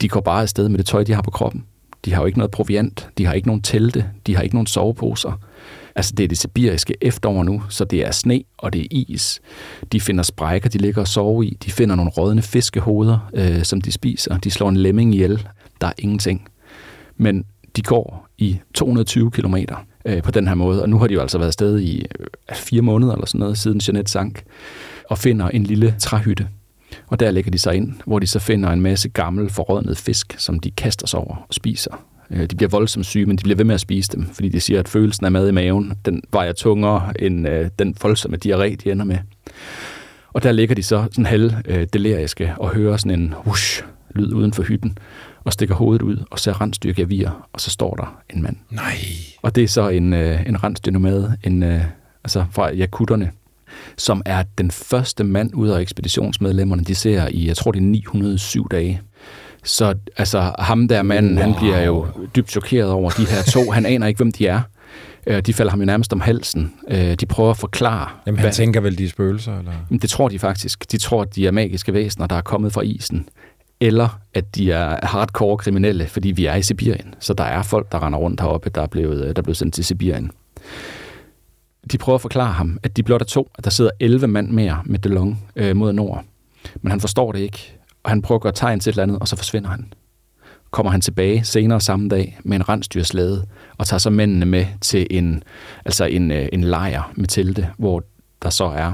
De 0.00 0.08
går 0.08 0.20
bare 0.20 0.42
afsted 0.42 0.68
med 0.68 0.78
det 0.78 0.86
tøj, 0.86 1.04
de 1.04 1.12
har 1.12 1.22
på 1.22 1.30
kroppen. 1.30 1.64
De 2.04 2.14
har 2.14 2.22
jo 2.22 2.26
ikke 2.26 2.38
noget 2.38 2.50
proviant, 2.50 3.08
de 3.18 3.26
har 3.26 3.32
ikke 3.32 3.48
nogen 3.48 3.62
telte, 3.62 4.06
de 4.26 4.36
har 4.36 4.42
ikke 4.42 4.54
nogen 4.54 4.66
soveposer. 4.66 5.40
Altså, 5.96 6.12
det 6.16 6.24
er 6.24 6.28
det 6.28 6.38
sibiriske 6.38 6.94
efterår 7.00 7.42
nu, 7.42 7.62
så 7.68 7.84
det 7.84 8.06
er 8.06 8.10
sne, 8.10 8.42
og 8.58 8.72
det 8.72 8.80
er 8.80 8.86
is. 8.90 9.40
De 9.92 10.00
finder 10.00 10.22
sprækker, 10.22 10.68
de 10.68 10.78
ligger 10.78 11.00
og 11.00 11.08
sover 11.08 11.42
i. 11.42 11.56
De 11.64 11.70
finder 11.70 11.94
nogle 11.94 12.10
rådne 12.10 12.42
fiskehoveder, 12.42 13.30
øh, 13.34 13.62
som 13.62 13.80
de 13.80 13.92
spiser. 13.92 14.38
De 14.38 14.50
slår 14.50 14.68
en 14.68 14.76
lemming 14.76 15.14
ihjel. 15.14 15.48
Der 15.80 15.86
er 15.86 15.92
ingenting. 15.98 16.48
Men 17.16 17.44
de 17.76 17.82
går 17.82 18.28
i 18.38 18.60
220 18.74 19.30
kilometer 19.30 19.76
øh, 20.04 20.22
på 20.22 20.30
den 20.30 20.48
her 20.48 20.54
måde. 20.54 20.82
Og 20.82 20.88
nu 20.88 20.98
har 20.98 21.06
de 21.06 21.14
jo 21.14 21.20
altså 21.20 21.38
været 21.38 21.48
afsted 21.48 21.80
i 21.80 22.06
øh, 22.20 22.26
fire 22.56 22.82
måneder 22.82 23.12
eller 23.12 23.26
sådan 23.26 23.38
noget, 23.38 23.58
siden 23.58 23.80
Jeanette 23.88 24.12
sank, 24.12 24.42
og 25.10 25.18
finder 25.18 25.48
en 25.48 25.64
lille 25.64 25.94
træhytte. 25.98 26.48
Og 27.06 27.20
der 27.20 27.30
lægger 27.30 27.50
de 27.50 27.58
sig 27.58 27.74
ind, 27.74 27.92
hvor 28.06 28.18
de 28.18 28.26
så 28.26 28.38
finder 28.38 28.70
en 28.70 28.80
masse 28.80 29.08
gammel, 29.08 29.50
forrådnet 29.50 29.98
fisk, 29.98 30.34
som 30.38 30.60
de 30.60 30.70
kaster 30.70 31.06
sig 31.06 31.20
over 31.20 31.36
og 31.48 31.54
spiser. 31.54 32.04
Øh, 32.30 32.46
de 32.46 32.56
bliver 32.56 32.70
voldsomt 32.70 33.06
syge, 33.06 33.26
men 33.26 33.36
de 33.36 33.42
bliver 33.42 33.56
ved 33.56 33.64
med 33.64 33.74
at 33.74 33.80
spise 33.80 34.12
dem, 34.12 34.26
fordi 34.32 34.48
de 34.48 34.60
siger, 34.60 34.80
at 34.80 34.88
følelsen 34.88 35.26
af 35.26 35.32
mad 35.32 35.48
i 35.48 35.52
maven, 35.52 35.92
den 36.04 36.22
vejer 36.32 36.52
tungere 36.52 37.22
end 37.22 37.48
øh, 37.48 37.70
den 37.78 37.96
voldsomme 38.02 38.38
diarré, 38.46 38.74
de 38.74 38.90
ender 38.92 39.04
med. 39.04 39.18
Og 40.32 40.42
der 40.42 40.52
ligger 40.52 40.74
de 40.74 40.82
så 40.82 41.04
sådan 41.10 41.26
halv 41.26 41.52
øh, 41.64 41.86
deliriske 41.92 42.54
og 42.56 42.68
hører 42.68 42.96
sådan 42.96 43.20
en 43.20 43.34
hush 43.36 43.84
lyd 44.14 44.32
uden 44.32 44.52
for 44.52 44.62
hytten, 44.62 44.98
og 45.44 45.52
stikker 45.52 45.74
hovedet 45.74 46.02
ud 46.02 46.16
og 46.30 46.38
ser 46.38 46.60
rensdyrgavir, 46.60 47.28
og 47.52 47.60
så 47.60 47.70
står 47.70 47.94
der 47.94 48.20
en 48.34 48.42
mand. 48.42 48.56
Nej. 48.70 48.94
Og 49.42 49.54
det 49.54 49.64
er 49.64 49.68
så 49.68 49.88
en, 49.88 50.12
øh, 50.12 50.46
en 50.46 50.64
rensdyrnomade, 50.64 51.36
en, 51.44 51.62
øh, 51.62 51.80
altså 52.24 52.44
fra 52.50 52.72
jakutterne, 52.74 53.30
som 53.96 54.22
er 54.26 54.42
den 54.58 54.70
første 54.70 55.24
mand 55.24 55.50
ud 55.54 55.68
af 55.68 55.80
ekspeditionsmedlemmerne, 55.80 56.84
de 56.84 56.94
ser 56.94 57.28
i, 57.30 57.46
jeg 57.46 57.56
tror 57.56 57.72
det 57.72 57.78
er 57.78 57.84
907 57.84 58.68
dage. 58.70 59.00
Så 59.64 59.94
altså 60.16 60.52
ham 60.58 60.88
der 60.88 61.02
manden, 61.02 61.38
wow. 61.38 61.42
han 61.46 61.54
bliver 61.58 61.80
jo 61.82 62.06
dybt 62.36 62.50
chokeret 62.50 62.90
over 62.90 63.10
de 63.10 63.26
her 63.26 63.42
to. 63.42 63.70
Han 63.70 63.86
aner 63.86 64.06
ikke, 64.06 64.18
hvem 64.18 64.32
de 64.32 64.46
er. 64.46 64.60
Øh, 65.26 65.40
De 65.40 65.54
falder 65.54 65.70
ham 65.70 65.80
jo 65.80 65.86
nærmest 65.86 66.12
om 66.12 66.20
halsen. 66.20 66.72
Øh, 66.88 67.14
De 67.14 67.26
prøver 67.26 67.50
at 67.50 67.56
forklare, 67.56 68.08
Jamen, 68.26 68.40
han 68.40 68.52
tænker 68.52 68.80
vel, 68.80 68.98
de 68.98 69.04
er 69.04 69.08
spøgelser, 69.08 69.58
eller? 69.58 69.72
Det 70.02 70.10
tror 70.10 70.28
de 70.28 70.38
faktisk. 70.38 70.92
De 70.92 70.98
tror, 70.98 71.22
at 71.22 71.34
de 71.34 71.46
er 71.46 71.50
magiske 71.50 71.94
væsener, 71.94 72.26
der 72.26 72.36
er 72.36 72.40
kommet 72.40 72.72
fra 72.72 72.80
isen. 72.80 73.28
Eller 73.80 74.20
at 74.34 74.56
de 74.56 74.72
er 74.72 75.06
hardcore 75.06 75.56
kriminelle, 75.56 76.06
fordi 76.06 76.30
vi 76.30 76.46
er 76.46 76.54
i 76.54 76.62
Sibirien. 76.62 77.14
Så 77.20 77.34
der 77.34 77.44
er 77.44 77.62
folk, 77.62 77.92
der 77.92 78.06
render 78.06 78.18
rundt 78.18 78.40
heroppe, 78.40 78.70
der 78.70 78.82
er 78.82 78.86
blevet, 78.86 79.20
øh, 79.20 79.28
der 79.28 79.34
er 79.36 79.42
blevet 79.42 79.56
sendt 79.56 79.74
til 79.74 79.84
Sibirien. 79.84 80.30
De 81.92 81.98
prøver 81.98 82.14
at 82.14 82.22
forklare 82.22 82.52
ham, 82.52 82.78
at 82.82 82.96
de 82.96 83.02
blot 83.02 83.20
er 83.20 83.24
to, 83.24 83.50
at 83.58 83.64
der 83.64 83.70
sidder 83.70 83.90
11 84.00 84.26
mand 84.26 84.50
mere 84.50 84.82
med 84.84 84.98
DeLong 84.98 85.44
øh, 85.56 85.76
mod 85.76 85.92
nord. 85.92 86.24
Men 86.82 86.90
han 86.90 87.00
forstår 87.00 87.32
det 87.32 87.38
ikke, 87.40 87.76
og 88.02 88.10
han 88.10 88.22
prøver 88.22 88.38
at 88.38 88.42
gøre 88.42 88.52
tegn 88.52 88.80
til 88.80 88.90
et 88.90 88.92
eller 88.92 89.02
andet, 89.02 89.18
og 89.18 89.28
så 89.28 89.36
forsvinder 89.36 89.70
han. 89.70 89.92
Kommer 90.70 90.90
han 90.90 91.00
tilbage 91.00 91.44
senere 91.44 91.80
samme 91.80 92.08
dag 92.08 92.38
med 92.44 92.56
en 92.56 92.68
rensdyrslæde, 92.68 93.46
og 93.78 93.86
tager 93.86 93.98
så 93.98 94.10
mændene 94.10 94.46
med 94.46 94.66
til 94.80 95.06
en, 95.10 95.42
altså 95.84 96.04
en, 96.04 96.30
øh, 96.30 96.48
en 96.52 96.64
lejr 96.64 97.12
med 97.14 97.26
telte, 97.26 97.68
hvor 97.78 98.02
der 98.42 98.50
så 98.50 98.64
er 98.64 98.92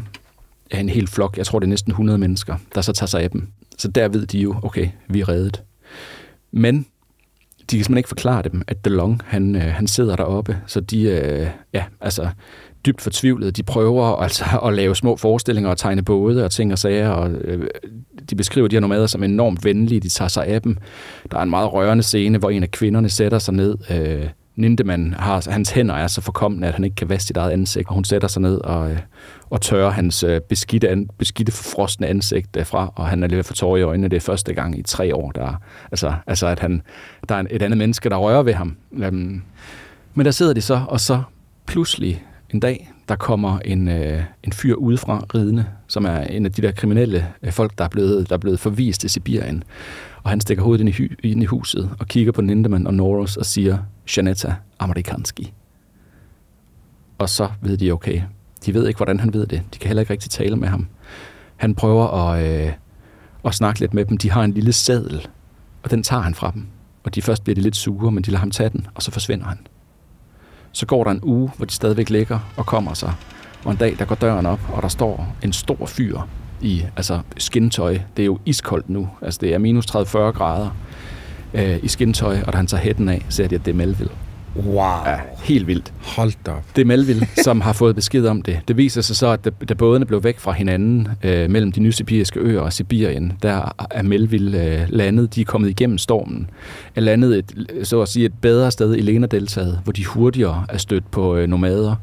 en 0.70 0.88
hel 0.88 1.06
flok, 1.06 1.36
jeg 1.36 1.46
tror 1.46 1.58
det 1.58 1.66
er 1.66 1.70
næsten 1.70 1.90
100 1.90 2.18
mennesker, 2.18 2.56
der 2.74 2.80
så 2.80 2.92
tager 2.92 3.08
sig 3.08 3.22
af 3.22 3.30
dem. 3.30 3.48
Så 3.76 3.88
der 3.88 4.08
ved 4.08 4.26
de 4.26 4.38
jo, 4.38 4.54
okay, 4.62 4.88
vi 5.08 5.20
er 5.20 5.28
reddet. 5.28 5.62
Men 6.52 6.86
de 7.70 7.76
kan 7.76 7.84
simpelthen 7.84 7.96
ikke 7.96 8.08
forklare 8.08 8.42
dem, 8.42 8.62
at 8.66 8.84
DeLong, 8.84 9.20
han, 9.24 9.56
øh, 9.56 9.62
han 9.62 9.86
sidder 9.86 10.16
deroppe, 10.16 10.58
så 10.66 10.80
de 10.80 11.02
øh, 11.02 11.46
ja, 11.72 11.84
altså, 12.00 12.28
dybt 12.86 13.02
fortvivlede. 13.02 13.50
De 13.50 13.62
prøver 13.62 14.16
altså 14.22 14.44
at 14.64 14.74
lave 14.74 14.96
små 14.96 15.16
forestillinger 15.16 15.70
og 15.70 15.78
tegne 15.78 16.02
både 16.02 16.44
og 16.44 16.50
ting 16.50 16.72
og 16.72 16.78
sager, 16.78 17.08
og 17.08 17.30
øh, 17.30 17.66
de 18.30 18.36
beskriver 18.36 18.68
de 18.68 18.76
her 18.76 18.80
nomader 18.80 19.06
som 19.06 19.22
enormt 19.22 19.64
venlige. 19.64 20.00
De 20.00 20.08
tager 20.08 20.28
sig 20.28 20.46
af 20.46 20.62
dem. 20.62 20.76
Der 21.30 21.38
er 21.38 21.42
en 21.42 21.50
meget 21.50 21.72
rørende 21.72 22.02
scene, 22.02 22.38
hvor 22.38 22.50
en 22.50 22.62
af 22.62 22.70
kvinderne 22.70 23.08
sætter 23.08 23.38
sig 23.38 23.54
ned. 23.54 23.76
Øh, 23.90 24.28
Nindemann 24.56 25.14
har, 25.14 25.50
hans 25.50 25.70
hænder 25.70 25.94
er 25.94 26.06
så 26.06 26.20
forkomne, 26.20 26.66
at 26.66 26.74
han 26.74 26.84
ikke 26.84 26.96
kan 26.96 27.08
vaske 27.08 27.26
sit 27.26 27.36
eget 27.36 27.50
ansigt, 27.50 27.88
og 27.88 27.94
hun 27.94 28.04
sætter 28.04 28.28
sig 28.28 28.42
ned 28.42 28.58
og, 28.58 28.90
øh, 28.90 28.98
og 29.50 29.60
tørrer 29.60 29.90
hans 29.90 30.22
øh, 30.22 30.40
beskidte, 30.40 30.88
an, 30.88 31.08
beskidte 31.18 31.52
frosne 31.52 32.06
ansigt 32.06 32.56
øh, 32.56 32.66
fra, 32.66 32.92
og 32.94 33.06
han 33.06 33.22
er 33.22 33.26
lidt 33.26 33.46
for 33.46 33.54
tårer 33.54 33.76
i 33.76 33.82
øjnene. 33.82 34.08
Det 34.08 34.16
er 34.16 34.20
første 34.20 34.54
gang 34.54 34.78
i 34.78 34.82
tre 34.82 35.14
år, 35.14 35.30
der 35.30 35.60
altså, 35.90 36.14
altså 36.26 36.46
at 36.46 36.60
han, 36.60 36.82
der 37.28 37.34
er 37.34 37.44
et 37.50 37.62
andet 37.62 37.78
menneske, 37.78 38.08
der 38.08 38.16
rører 38.16 38.42
ved 38.42 38.54
ham. 38.54 38.76
Øhm, 38.92 39.42
men 40.14 40.26
der 40.26 40.30
sidder 40.30 40.52
de 40.52 40.60
så, 40.60 40.80
og 40.88 41.00
så 41.00 41.22
pludselig 41.66 42.24
en 42.50 42.60
dag, 42.60 42.92
der 43.08 43.16
kommer 43.16 43.58
en, 43.58 43.88
øh, 43.88 44.22
en 44.44 44.52
fyr 44.52 44.74
udefra 44.74 45.24
ridende, 45.34 45.64
som 45.86 46.04
er 46.04 46.20
en 46.20 46.44
af 46.44 46.52
de 46.52 46.62
der 46.62 46.72
kriminelle 46.72 47.26
øh, 47.42 47.52
folk, 47.52 47.78
der 47.78 47.84
er, 47.84 47.88
blevet, 47.88 48.28
der 48.28 48.34
er 48.34 48.38
blevet 48.38 48.60
forvist 48.60 49.00
til 49.00 49.10
Sibirien. 49.10 49.64
Og 50.22 50.30
han 50.30 50.40
stikker 50.40 50.64
hovedet 50.64 50.80
ind 50.80 50.88
i, 50.88 50.92
hy, 50.92 51.18
ind 51.22 51.42
i 51.42 51.46
huset 51.46 51.90
og 51.98 52.06
kigger 52.06 52.32
på 52.32 52.40
Nindemann 52.40 52.86
og 52.86 52.94
Noros 52.94 53.36
og 53.36 53.46
siger, 53.46 53.78
Janetta 54.16 54.54
Amerikanski. 54.78 55.52
Og 57.18 57.28
så 57.28 57.48
ved 57.60 57.76
de, 57.76 57.92
okay, 57.92 58.22
de 58.66 58.74
ved 58.74 58.86
ikke, 58.88 58.98
hvordan 58.98 59.20
han 59.20 59.34
ved 59.34 59.46
det. 59.46 59.62
De 59.74 59.78
kan 59.78 59.88
heller 59.88 60.00
ikke 60.00 60.12
rigtig 60.12 60.30
tale 60.30 60.56
med 60.56 60.68
ham. 60.68 60.86
Han 61.56 61.74
prøver 61.74 62.30
at, 62.30 62.66
øh, 62.66 62.72
at 63.44 63.54
snakke 63.54 63.80
lidt 63.80 63.94
med 63.94 64.04
dem. 64.04 64.18
De 64.18 64.30
har 64.30 64.42
en 64.44 64.52
lille 64.52 64.72
seddel, 64.72 65.28
og 65.82 65.90
den 65.90 66.02
tager 66.02 66.22
han 66.22 66.34
fra 66.34 66.50
dem. 66.50 66.66
Og 67.04 67.14
de 67.14 67.22
først 67.22 67.44
bliver 67.44 67.54
de 67.54 67.60
lidt 67.60 67.76
sure, 67.76 68.12
men 68.12 68.22
de 68.22 68.30
lader 68.30 68.40
ham 68.40 68.50
tage 68.50 68.68
den, 68.68 68.86
og 68.94 69.02
så 69.02 69.10
forsvinder 69.10 69.46
han. 69.46 69.58
Så 70.72 70.86
går 70.86 71.04
der 71.04 71.10
en 71.10 71.20
uge, 71.22 71.50
hvor 71.56 71.66
de 71.66 71.72
stadigvæk 71.72 72.10
ligger 72.10 72.38
og 72.56 72.66
kommer 72.66 72.94
sig. 72.94 73.14
Og 73.64 73.70
en 73.72 73.76
dag, 73.76 73.96
der 73.98 74.04
går 74.04 74.14
døren 74.14 74.46
op, 74.46 74.60
og 74.72 74.82
der 74.82 74.88
står 74.88 75.36
en 75.42 75.52
stor 75.52 75.86
fyr 75.86 76.20
i 76.60 76.84
altså 76.96 77.20
skintøj. 77.36 77.98
Det 78.16 78.22
er 78.22 78.26
jo 78.26 78.38
iskoldt 78.44 78.90
nu. 78.90 79.08
Altså 79.22 79.40
det 79.40 79.54
er 79.54 79.58
minus 79.58 79.86
30-40 79.86 80.18
grader 80.18 80.70
øh, 81.54 81.78
i 81.82 81.88
skintøj, 81.88 82.38
og 82.46 82.52
da 82.52 82.56
han 82.56 82.66
tager 82.66 82.82
hætten 82.82 83.08
af, 83.08 83.26
ser 83.28 83.48
de, 83.48 83.54
at 83.54 83.64
det 83.66 83.70
er 83.70 83.76
Melville. 83.76 84.10
Wow. 84.56 85.06
Ja, 85.06 85.16
helt 85.42 85.66
vildt. 85.66 85.92
Hold 86.02 86.32
da 86.46 86.50
op. 86.50 86.62
Det 86.76 86.82
er 86.82 86.86
Melville, 86.86 87.26
som 87.44 87.60
har 87.60 87.72
fået 87.72 87.94
besked 87.94 88.26
om 88.26 88.42
det. 88.42 88.60
Det 88.68 88.76
viser 88.76 89.00
sig 89.00 89.16
så, 89.16 89.26
at 89.26 89.44
da, 89.44 89.50
da 89.68 89.74
bådene 89.74 90.06
blev 90.06 90.24
væk 90.24 90.38
fra 90.38 90.52
hinanden 90.52 91.08
øh, 91.22 91.50
mellem 91.50 91.72
de 91.72 91.80
nysibiriske 91.80 92.40
øer 92.40 92.60
og 92.60 92.72
Sibirien, 92.72 93.32
der 93.42 93.72
er 93.90 94.02
Melville 94.02 94.64
øh, 94.64 94.80
landet. 94.88 95.34
De 95.34 95.40
er 95.40 95.44
kommet 95.44 95.70
igennem 95.70 95.98
stormen. 95.98 96.50
Er 96.94 97.00
landet 97.00 97.38
et, 97.38 97.86
så 97.86 98.02
at 98.02 98.08
sige, 98.08 98.26
et 98.26 98.34
bedre 98.40 98.70
sted 98.70 98.96
i 98.96 99.00
Lena-deltaget, 99.00 99.80
hvor 99.84 99.92
de 99.92 100.04
hurtigere 100.04 100.64
er 100.68 100.78
stødt 100.78 101.10
på 101.10 101.36
øh, 101.36 101.48
nomader. 101.48 101.94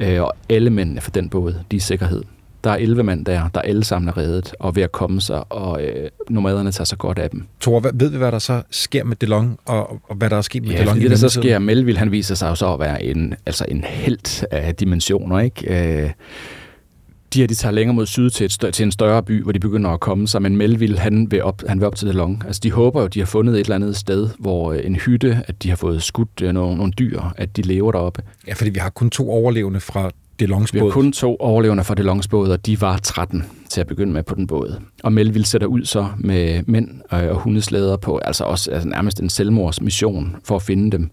Øh, 0.00 0.22
og 0.22 0.32
alle 0.48 0.70
mændene 0.70 1.00
for 1.00 1.10
den 1.10 1.28
båd, 1.28 1.52
de 1.52 1.58
er 1.70 1.76
i 1.76 1.78
sikkerhed. 1.78 2.22
Der 2.64 2.70
er 2.70 2.76
11 2.76 3.02
mand 3.02 3.24
der, 3.24 3.48
der 3.54 3.60
alle 3.60 3.84
sammen 3.84 4.08
er 4.08 4.16
reddet 4.16 4.54
og 4.58 4.76
ved 4.76 4.82
at 4.82 4.92
komme 4.92 5.20
sig, 5.20 5.52
og 5.52 5.82
øh, 5.84 6.08
nomaderne 6.30 6.72
tager 6.72 6.84
sig 6.84 6.98
godt 6.98 7.18
af 7.18 7.30
dem. 7.30 7.46
Thor, 7.60 7.80
ved 7.94 8.10
vi, 8.10 8.16
hvad 8.18 8.32
der 8.32 8.38
så 8.38 8.62
sker 8.70 9.04
med 9.04 9.16
DeLong, 9.16 9.58
og, 9.64 10.00
og 10.08 10.16
hvad 10.16 10.30
der 10.30 10.36
er 10.36 10.40
sket 10.42 10.62
med 10.62 10.70
Ja, 10.70 10.78
DeLong 10.78 10.98
i 11.02 11.08
det 11.08 11.18
så 11.18 11.24
mellemtiden? 11.24 11.42
sker, 11.42 11.58
Melville 11.58 11.98
han 11.98 12.12
viser 12.12 12.34
sig 12.34 12.48
jo 12.48 12.54
så 12.54 12.72
at 12.74 12.80
være 12.80 13.02
en, 13.04 13.34
altså 13.46 13.64
en 13.68 13.84
held 13.84 14.44
af 14.50 14.74
dimensioner, 14.74 15.40
ikke? 15.40 16.02
Øh, 16.04 16.10
de 17.34 17.40
her, 17.40 17.46
de 17.46 17.54
tager 17.54 17.72
længere 17.72 17.94
mod 17.94 18.06
syd 18.06 18.30
til, 18.30 18.44
et 18.44 18.52
større, 18.52 18.72
til 18.72 18.84
en 18.84 18.92
større 18.92 19.22
by, 19.22 19.42
hvor 19.42 19.52
de 19.52 19.58
begynder 19.58 19.90
at 19.90 20.00
komme 20.00 20.28
sig, 20.28 20.42
men 20.42 20.56
Melville, 20.56 20.98
han 20.98 21.30
vil 21.30 21.42
op, 21.42 21.62
han 21.68 21.80
vil 21.80 21.86
op 21.86 21.96
til 21.96 22.08
DeLong. 22.08 22.42
Altså, 22.46 22.60
de 22.64 22.70
håber 22.72 23.00
jo, 23.02 23.06
de 23.06 23.18
har 23.18 23.26
fundet 23.26 23.54
et 23.54 23.60
eller 23.60 23.74
andet 23.74 23.96
sted, 23.96 24.28
hvor 24.38 24.72
øh, 24.72 24.80
en 24.84 24.96
hytte, 24.96 25.42
at 25.46 25.62
de 25.62 25.68
har 25.68 25.76
fået 25.76 26.02
skudt 26.02 26.42
øh, 26.42 26.52
nogle, 26.52 26.76
nogle 26.76 26.92
dyr, 26.92 27.20
at 27.36 27.56
de 27.56 27.62
lever 27.62 27.92
deroppe. 27.92 28.22
Ja, 28.48 28.52
fordi 28.52 28.70
vi 28.70 28.78
har 28.78 28.90
kun 28.90 29.10
to 29.10 29.30
overlevende 29.30 29.80
fra 29.80 30.10
DeLongs 30.40 30.74
Vi 30.74 30.78
har 30.78 30.84
båd. 30.84 30.92
kun 30.92 31.12
to 31.12 31.36
overlevende 31.36 31.84
fra 31.84 31.94
DeLongs 31.94 32.28
båd, 32.28 32.48
og 32.50 32.66
de 32.66 32.80
var 32.80 32.96
13 32.96 33.44
til 33.70 33.80
at 33.80 33.86
begynde 33.86 34.12
med 34.12 34.22
på 34.22 34.34
den 34.34 34.46
båd. 34.46 34.80
Og 35.02 35.12
Melville 35.12 35.46
sætter 35.46 35.66
ud 35.66 35.84
så 35.84 36.06
med 36.18 36.62
mænd 36.66 36.88
og 37.10 37.34
hundeslæder 37.36 37.96
på, 37.96 38.18
altså 38.18 38.44
også 38.44 38.70
altså 38.70 38.88
nærmest 38.88 39.20
en 39.20 39.30
selvmordsmission 39.30 40.36
for 40.44 40.56
at 40.56 40.62
finde 40.62 40.90
dem. 40.90 41.10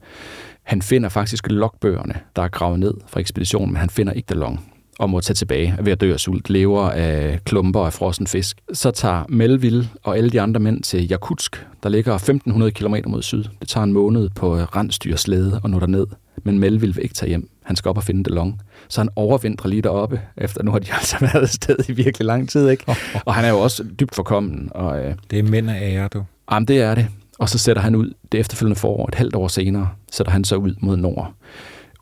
Han 0.63 0.81
finder 0.81 1.09
faktisk 1.09 1.47
logbøgerne, 1.49 2.13
der 2.35 2.41
er 2.41 2.47
gravet 2.47 2.79
ned 2.79 2.93
fra 3.07 3.19
ekspeditionen, 3.19 3.69
men 3.73 3.77
han 3.79 3.89
finder 3.89 4.13
ikke 4.13 4.27
DeLong 4.29 4.67
og 4.99 5.09
må 5.09 5.21
tage 5.21 5.35
tilbage 5.35 5.75
ved 5.81 5.91
at 5.91 6.01
dø 6.01 6.13
af 6.13 6.19
sult, 6.19 6.49
lever 6.49 6.89
af 6.89 7.39
klumper 7.45 7.79
af 7.85 7.93
frossen 7.93 8.27
fisk. 8.27 8.57
Så 8.73 8.91
tager 8.91 9.23
Melville 9.29 9.89
og 10.03 10.17
alle 10.17 10.29
de 10.29 10.41
andre 10.41 10.59
mænd 10.59 10.83
til 10.83 11.07
Jakutsk, 11.07 11.65
der 11.83 11.89
ligger 11.89 12.15
1500 12.15 12.71
km 12.71 12.95
mod 13.07 13.21
syd. 13.21 13.43
Det 13.59 13.67
tager 13.67 13.83
en 13.83 13.93
måned 13.93 14.29
på 14.35 14.55
rensdyrslæde 14.55 15.59
og 15.63 15.69
nå 15.69 15.79
derned. 15.79 16.07
Men 16.43 16.59
Melville 16.59 16.95
vil 16.95 17.03
ikke 17.03 17.15
tage 17.15 17.29
hjem. 17.29 17.49
Han 17.71 17.75
skal 17.75 17.89
op 17.89 17.97
og 17.97 18.03
finde 18.03 18.23
DeLong. 18.23 18.61
Så 18.87 19.01
han 19.01 19.09
overvintrer 19.15 19.69
lige 19.69 19.81
deroppe, 19.81 20.21
efter 20.37 20.63
nu 20.63 20.71
har 20.71 20.79
de 20.79 20.87
altså 20.99 21.17
været 21.19 21.41
afsted 21.41 21.75
i 21.89 21.91
virkelig 21.91 22.25
lang 22.25 22.49
tid. 22.49 22.69
Ikke? 22.69 22.95
Og 23.25 23.33
han 23.33 23.45
er 23.45 23.49
jo 23.49 23.59
også 23.59 23.83
dybt 23.99 24.15
forkommen. 24.15 24.69
Og, 24.71 24.99
øh, 25.05 25.15
Det 25.31 25.39
er 25.39 25.43
mænd 25.43 25.69
af 25.69 25.79
ære, 25.81 26.07
du. 26.07 26.23
Jamen, 26.51 26.67
det 26.67 26.81
er 26.81 26.95
det. 26.95 27.07
Og 27.39 27.49
så 27.49 27.57
sætter 27.57 27.81
han 27.81 27.95
ud 27.95 28.13
det 28.31 28.39
efterfølgende 28.39 28.79
forår, 28.79 29.07
et 29.07 29.15
halvt 29.15 29.35
år 29.35 29.47
senere, 29.47 29.89
sætter 30.11 30.31
han 30.31 30.43
så 30.43 30.55
ud 30.55 30.75
mod 30.79 30.97
nord. 30.97 31.33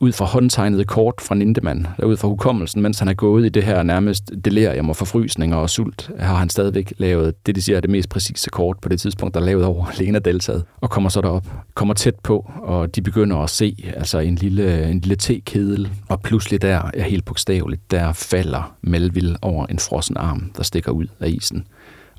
Ud 0.02 0.12
fra 0.12 0.26
håndtegnede 0.26 0.86
kort 0.86 1.14
fra 1.22 1.36
Nindemann, 1.36 1.88
der 1.97 2.06
ud 2.06 2.18
fra 2.18 2.28
hukommelsen, 2.28 2.82
mens 2.82 3.00
han 3.00 3.08
er 3.08 3.14
gået 3.14 3.45
i 3.45 3.50
det 3.50 3.64
her 3.64 3.84
nærmest 3.84 4.32
delirium 4.45 4.89
og 4.89 4.95
forfrysninger 4.95 5.58
og 5.58 5.70
sult, 5.70 6.12
har 6.20 6.36
han 6.36 6.50
stadigvæk 6.50 6.93
lavet 6.97 7.45
det, 7.45 7.56
de 7.56 7.62
siger 7.62 7.78
er 7.78 7.82
det 7.82 7.89
mest 7.89 8.10
præcise 8.10 8.50
kort 8.50 8.78
på 8.82 8.89
det 8.89 9.02
tidspunkt, 9.02 9.34
der 9.34 9.41
er 9.41 9.45
lavet 9.45 9.66
over 9.66 9.86
Lena-deltaget, 10.00 10.64
og 10.82 10.89
kommer 10.89 11.10
så 11.10 11.22
derop, 11.22 11.47
kommer 11.74 11.93
tæt 11.93 12.16
på, 12.24 12.52
og 12.62 12.95
de 12.95 13.02
begynder 13.02 13.38
at 13.38 13.50
se 13.50 13.91
altså 13.95 14.20
en 14.20 14.36
lille, 14.36 14.89
en 14.89 15.00
lille 15.00 15.16
tekedel, 15.16 15.89
og 16.10 16.22
pludselig 16.22 16.62
der, 16.62 16.91
er 16.93 17.04
helt 17.04 17.26
bogstaveligt, 17.26 17.91
der 17.91 18.14
falder 18.14 18.76
Melville 18.82 19.38
over 19.41 19.66
en 19.66 19.80
frossen 19.80 20.18
arm, 20.18 20.52
der 20.58 20.64
stikker 20.64 20.91
ud 20.91 21.08
af 21.20 21.30
isen, 21.30 21.68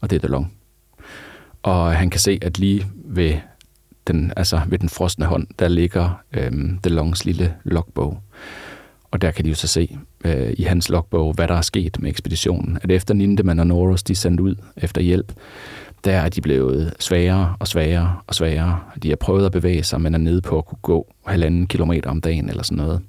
og 0.01 0.11
det 0.11 0.16
er 0.16 0.20
DeLong. 0.20 0.53
Og 1.62 1.93
han 1.93 2.11
kan 2.11 2.20
se, 2.20 2.39
at 2.43 2.59
lige 2.59 2.87
ved 3.05 3.35
den, 4.07 4.32
altså 4.36 4.61
ved 4.68 4.78
den 4.78 4.88
frosne 4.88 5.24
hånd, 5.24 5.46
der 5.59 5.68
ligger 5.68 6.22
øhm, 6.32 6.78
DeLongs 6.84 7.24
lille 7.24 7.55
logbog. 7.64 8.22
Og 9.11 9.22
der 9.22 9.30
kan 9.30 9.44
de 9.44 9.48
jo 9.48 9.55
så 9.55 9.66
se 9.66 9.98
øh, 10.24 10.55
i 10.59 10.62
hans 10.62 10.88
logbog, 10.88 11.32
hvad 11.32 11.48
der 11.48 11.55
er 11.55 11.62
sket 11.62 12.01
med 12.01 12.11
ekspeditionen. 12.11 12.78
At 12.82 12.90
efter 12.90 13.14
Nindemann 13.14 13.61
og 13.61 13.66
Noros, 13.66 14.03
de 14.03 14.12
er 14.12 14.16
sendt 14.16 14.40
ud 14.40 14.55
efter 14.76 15.01
hjælp, 15.01 15.32
der 16.05 16.12
er 16.12 16.28
de 16.28 16.40
blevet 16.40 16.94
svagere 16.98 17.57
og 17.59 17.68
svagere 17.68 18.16
og 18.26 18.34
svagere. 18.34 18.80
De 19.03 19.09
har 19.09 19.16
prøvet 19.16 19.46
at 19.46 19.53
bevæge 19.53 19.82
sig, 19.82 20.01
men 20.01 20.14
er 20.14 20.18
nede 20.18 20.40
på 20.40 20.59
at 20.59 20.66
kunne 20.66 20.78
gå 20.82 21.12
halvanden 21.26 21.66
kilometer 21.66 22.11
om 22.11 22.20
dagen 22.20 22.48
eller 22.48 22.62
sådan 22.62 22.78
noget. 22.78 23.01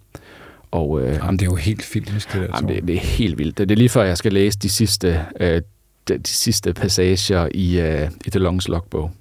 Og, 0.71 1.01
øh, 1.01 1.15
Jamen, 1.15 1.39
det 1.39 1.45
er 1.45 1.49
jo 1.51 1.55
helt 1.55 1.83
filmisk, 1.83 2.33
det 2.33 2.41
der. 2.41 2.47
Jamen, 2.55 2.75
det, 2.75 2.87
det 2.87 2.95
er 2.95 2.99
helt 2.99 3.37
vildt. 3.37 3.57
Det 3.57 3.71
er 3.71 3.75
lige 3.75 3.89
før, 3.89 4.03
jeg 4.03 4.17
skal 4.17 4.33
læse 4.33 4.59
de 4.59 4.69
sidste, 4.69 5.25
øh, 5.39 5.61
de, 6.07 6.17
de 6.17 6.29
sidste 6.29 6.73
passager 6.73 7.49
i, 7.53 7.79
øh, 7.79 8.09
i 8.25 8.29
DeLongs 8.29 8.67
logbog. 8.67 9.11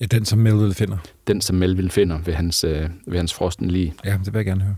Ja, 0.00 0.06
den, 0.06 0.24
som 0.24 0.38
Melville 0.38 0.74
finder. 0.74 0.96
Den, 1.26 1.40
som 1.40 1.56
Melville 1.56 1.90
finder 1.90 2.18
ved 2.18 2.34
hans, 2.34 2.64
øh, 2.64 2.90
ved 3.06 3.16
hans 3.16 3.34
frosten 3.34 3.70
lige. 3.70 3.94
Ja, 4.04 4.18
det 4.24 4.32
vil 4.32 4.38
jeg 4.38 4.44
gerne 4.44 4.64
høre. 4.64 4.74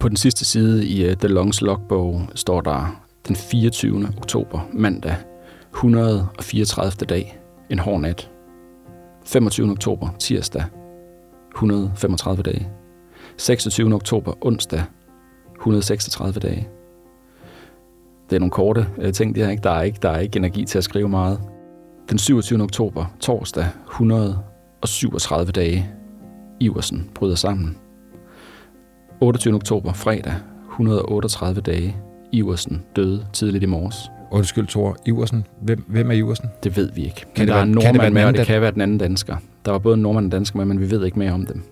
På 0.00 0.08
den 0.08 0.16
sidste 0.16 0.44
side 0.44 0.86
i 0.86 1.06
uh, 1.06 1.12
DeLongs 1.12 1.60
logbog 1.60 2.28
står 2.34 2.60
der 2.60 3.02
den 3.28 3.36
24. 3.36 4.08
oktober, 4.18 4.68
mandag, 4.72 5.16
134. 5.74 7.06
dag, 7.06 7.38
en 7.70 7.78
hård 7.78 8.00
nat. 8.00 8.30
25. 9.24 9.70
oktober, 9.70 10.08
tirsdag, 10.18 10.64
135 11.54 12.42
dage. 12.42 12.68
26. 13.36 13.94
oktober, 13.94 14.32
onsdag, 14.40 14.82
136 15.58 16.40
dage. 16.40 16.68
Det 18.30 18.36
er 18.36 18.40
nogle 18.40 18.50
korte 18.50 18.86
øh, 18.98 19.12
ting, 19.12 19.34
det 19.34 19.44
her, 19.44 19.50
ikke? 19.50 19.62
Der, 19.62 19.70
er 19.70 19.82
ikke, 19.82 19.98
der 20.02 20.10
er 20.10 20.18
ikke 20.18 20.36
energi 20.36 20.64
til 20.64 20.78
at 20.78 20.84
skrive 20.84 21.08
meget. 21.08 21.40
Den 22.12 22.18
27. 22.18 22.62
oktober, 22.62 23.04
torsdag, 23.20 23.66
137 23.90 25.52
dage. 25.52 25.90
Iversen 26.60 27.10
bryder 27.14 27.34
sammen. 27.34 27.76
28. 29.20 29.54
oktober, 29.54 29.92
fredag, 29.92 30.34
138 30.70 31.60
dage. 31.60 31.96
Iversen 32.32 32.82
døde 32.96 33.26
tidligt 33.32 33.62
i 33.64 33.66
morges. 33.66 33.96
Undskyld, 34.30 34.66
Thor. 34.66 34.96
Iversen. 35.06 35.46
Hvem, 35.60 35.84
hvem 35.88 36.10
er 36.10 36.14
Iversen? 36.14 36.48
Det 36.62 36.76
ved 36.76 36.90
vi 36.94 37.04
ikke. 37.04 37.14
Kan 37.16 37.26
Men 37.36 37.40
det 37.40 37.48
der 37.48 37.54
være- 37.54 37.60
er 37.62 37.66
en 37.66 37.80
kan 37.80 37.94
det 37.94 38.12
med, 38.12 38.22
og 38.22 38.28
anden 38.28 38.38
det 38.38 38.46
kan 38.46 38.60
være 38.60 38.70
den 38.70 38.80
anden 38.80 38.98
dansker. 38.98 39.36
Der 39.64 39.70
var 39.70 39.78
både 39.78 39.94
en 39.94 40.02
nordmand 40.02 40.24
og 40.24 40.26
en 40.26 40.30
dansker 40.30 40.56
med, 40.56 40.64
men 40.64 40.80
vi 40.80 40.90
ved 40.90 41.04
ikke 41.04 41.18
mere 41.18 41.32
om 41.32 41.46
dem. 41.46 41.62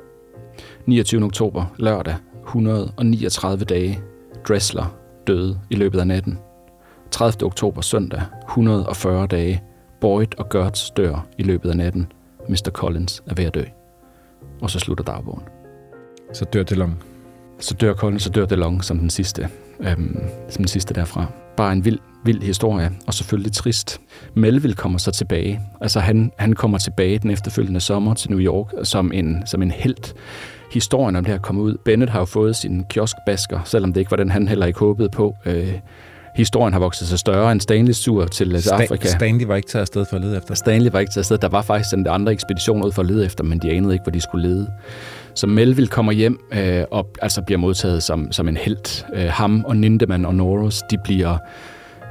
29. 0.87 1.25
oktober, 1.25 1.65
lørdag, 1.77 2.15
139 2.47 3.65
dage. 3.65 4.01
Dressler 4.49 4.95
døde 5.27 5.61
i 5.71 5.75
løbet 5.75 6.01
af 6.01 6.07
natten. 6.07 6.39
30. 7.11 7.47
oktober, 7.47 7.81
søndag, 7.81 8.23
140 8.49 9.27
dage. 9.27 9.63
Boyd 10.01 10.39
og 10.39 10.49
Gertz 10.49 10.91
dør 10.91 11.27
i 11.39 11.43
løbet 11.43 11.71
af 11.71 11.77
natten. 11.77 12.13
Mr. 12.49 12.71
Collins 12.73 13.23
er 13.27 13.35
ved 13.35 13.45
at 13.45 13.55
dø. 13.55 13.63
Og 14.63 14.71
så 14.71 14.79
slutter 14.79 15.05
dagbogen. 15.05 15.43
Så 16.33 16.45
dør 16.45 16.63
DeLong. 16.63 17.03
Så 17.59 17.75
dør 17.75 17.95
Collins, 17.95 18.23
så 18.23 18.31
dør 18.31 18.47
DeLong 18.47 18.85
som 18.85 18.99
den 18.99 19.11
sidste, 19.11 19.49
øhm, 19.81 20.21
som 20.49 20.63
den 20.63 20.69
sidste 20.69 20.95
derfra. 20.95 21.27
Bare 21.57 21.73
en 21.73 21.85
vild, 21.85 21.99
vild 22.25 22.43
historie, 22.43 22.91
og 23.07 23.15
selvfølgelig 23.15 23.53
trist. 23.53 24.01
Melville 24.35 24.77
kommer 24.77 24.99
så 24.99 25.11
tilbage. 25.11 25.61
Altså 25.81 26.01
han, 26.01 26.33
han 26.39 26.53
kommer 26.53 26.79
tilbage 26.79 27.19
den 27.19 27.31
efterfølgende 27.31 27.81
sommer 27.81 28.15
til 28.15 28.31
New 28.31 28.41
York 28.41 28.67
som 28.83 29.13
en, 29.13 29.43
som 29.47 29.63
en 29.63 29.71
held. 29.71 30.15
Historien 30.73 31.17
om 31.17 31.25
det 31.25 31.33
her 31.33 31.41
kommer 31.41 31.63
ud. 31.63 31.77
Bennett 31.85 32.11
har 32.11 32.19
jo 32.19 32.25
fået 32.25 32.57
sin 32.57 32.85
kioskbasker, 32.91 33.61
selvom 33.65 33.93
det 33.93 34.01
ikke 34.01 34.11
var 34.11 34.17
den, 34.17 34.31
han 34.31 34.49
heller 34.49 34.67
ikke 34.67 34.79
håbede 34.79 35.09
på. 35.09 35.37
Øh, 35.47 35.79
historien 36.41 36.73
har 36.73 36.81
vokset 36.81 37.09
sig 37.09 37.19
større 37.19 37.53
end 37.53 37.61
Stanleys 37.61 38.01
tur 38.01 38.25
til 38.27 38.57
Sta- 38.57 38.73
Afrika. 38.83 39.09
Stanley 39.09 39.47
var 39.47 39.57
ikke 39.57 39.69
taget 39.69 39.81
afsted 39.81 40.05
for 40.11 40.17
at 40.17 40.23
lede 40.23 40.37
efter. 40.37 40.55
Stanley 40.55 40.91
var 40.91 40.99
ikke 41.01 41.13
til 41.13 41.21
afsted. 41.21 41.39
Der 41.39 41.49
var 41.49 41.63
faktisk 41.63 41.95
en 41.95 42.07
andre 42.07 42.33
ekspedition 42.33 42.85
ud 42.85 42.93
for 42.93 43.03
at 43.03 43.09
lede 43.09 43.25
efter, 43.25 43.45
men 43.45 43.59
de 43.59 43.71
anede 43.71 43.93
ikke, 43.93 44.03
hvor 44.03 44.13
de 44.13 44.21
skulle 44.21 44.49
lede. 44.49 44.71
Så 45.35 45.47
Melville 45.47 45.89
kommer 45.89 46.13
hjem 46.13 46.39
øh, 46.53 46.85
og 46.91 47.09
altså 47.23 47.43
bliver 47.43 47.59
modtaget 47.59 48.03
som, 48.03 48.33
som 48.33 48.49
en 48.49 48.57
held. 48.57 49.05
Øh, 49.15 49.29
ham 49.31 49.65
og 49.65 49.77
Nindemann 49.77 50.27
og 50.27 50.35
Norris, 50.35 50.83
de 50.91 50.99
bliver 51.05 51.37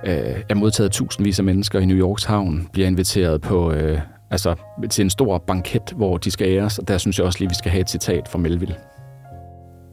øh, 0.05 0.13
er 0.49 0.55
modtaget 0.55 0.91
tusindvis 0.91 1.39
af 1.39 1.45
mennesker 1.45 1.79
i 1.79 1.85
New 1.85 1.97
Yorks 1.97 2.23
havn, 2.23 2.67
bliver 2.73 2.87
inviteret 2.87 3.41
på 3.41 3.71
øh, 3.71 3.99
altså, 4.31 4.55
til 4.89 5.03
en 5.03 5.09
stor 5.09 5.37
banket, 5.37 5.81
hvor 5.95 6.17
de 6.17 6.31
skal 6.31 6.47
æres, 6.47 6.79
og 6.79 6.87
der 6.87 6.97
synes 6.97 7.17
jeg 7.17 7.25
også 7.25 7.39
lige, 7.39 7.49
vi 7.49 7.55
skal 7.55 7.71
have 7.71 7.81
et 7.81 7.89
citat 7.89 8.27
fra 8.27 8.37
Melville 8.39 8.75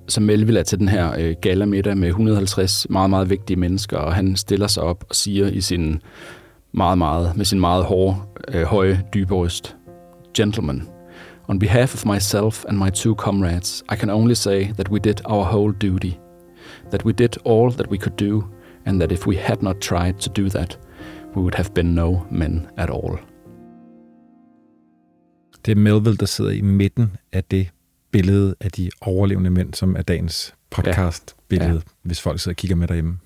som 0.08 0.22
Melville 0.24 0.60
er 0.60 0.64
til 0.64 0.78
den 0.78 0.88
her 0.88 1.14
øh, 1.18 1.34
galamiddag 1.40 1.96
med 1.96 2.08
150 2.08 2.86
meget, 2.90 3.10
meget 3.10 3.30
vigtige 3.30 3.56
mennesker, 3.56 3.96
og 3.96 4.14
han 4.14 4.36
stiller 4.36 4.66
sig 4.66 4.82
op 4.82 5.04
og 5.08 5.14
siger 5.14 5.46
i 5.48 5.60
sin 5.60 6.00
meget, 6.72 6.98
meget, 6.98 7.36
med 7.36 7.44
sin 7.44 7.60
meget 7.60 7.84
hårde, 7.84 8.16
øh, 8.48 8.62
høje, 8.62 9.02
dybe 9.14 9.34
røst, 9.34 9.76
Gentlemen, 10.36 10.88
on 11.48 11.58
behalf 11.58 11.94
of 11.94 12.06
myself 12.06 12.64
and 12.68 12.78
my 12.78 12.90
two 12.90 13.14
comrades, 13.14 13.84
I 13.92 13.96
can 13.96 14.10
only 14.10 14.34
say 14.34 14.72
that 14.72 14.90
we 14.90 14.98
did 14.98 15.20
our 15.24 15.44
whole 15.44 15.72
duty, 15.72 16.12
that 16.90 17.04
we 17.04 17.12
did 17.12 17.36
all 17.46 17.72
that 17.72 17.90
we 17.90 17.98
could 17.98 18.16
do, 18.16 18.44
and 18.84 19.00
that 19.00 19.12
if 19.12 19.26
we 19.26 19.36
had 19.36 19.62
not 19.62 19.80
tried 19.80 20.14
to 20.20 20.30
do 20.42 20.48
that, 20.48 20.78
we 21.34 21.42
would 21.42 21.54
have 21.54 21.70
been 21.74 21.94
no 21.94 22.20
men 22.30 22.66
at 22.76 22.90
all. 22.90 23.18
Det 25.66 25.72
er 25.72 25.76
Melville, 25.76 26.16
der 26.16 26.26
sidder 26.26 26.50
i 26.50 26.60
midten 26.60 27.16
af 27.32 27.44
det 27.44 27.68
billede 28.12 28.54
af 28.60 28.70
de 28.72 28.90
overlevende 29.00 29.50
mænd, 29.50 29.74
som 29.74 29.96
er 29.96 30.02
dagens 30.02 30.54
podcast-billede, 30.70 31.72
Ja. 31.74 31.80
hvis 32.02 32.20
folk 32.20 32.40
sidder 32.40 32.52
og 32.52 32.56
kigger 32.56 32.76
med 32.76 32.88
derhjemme. 32.88 33.18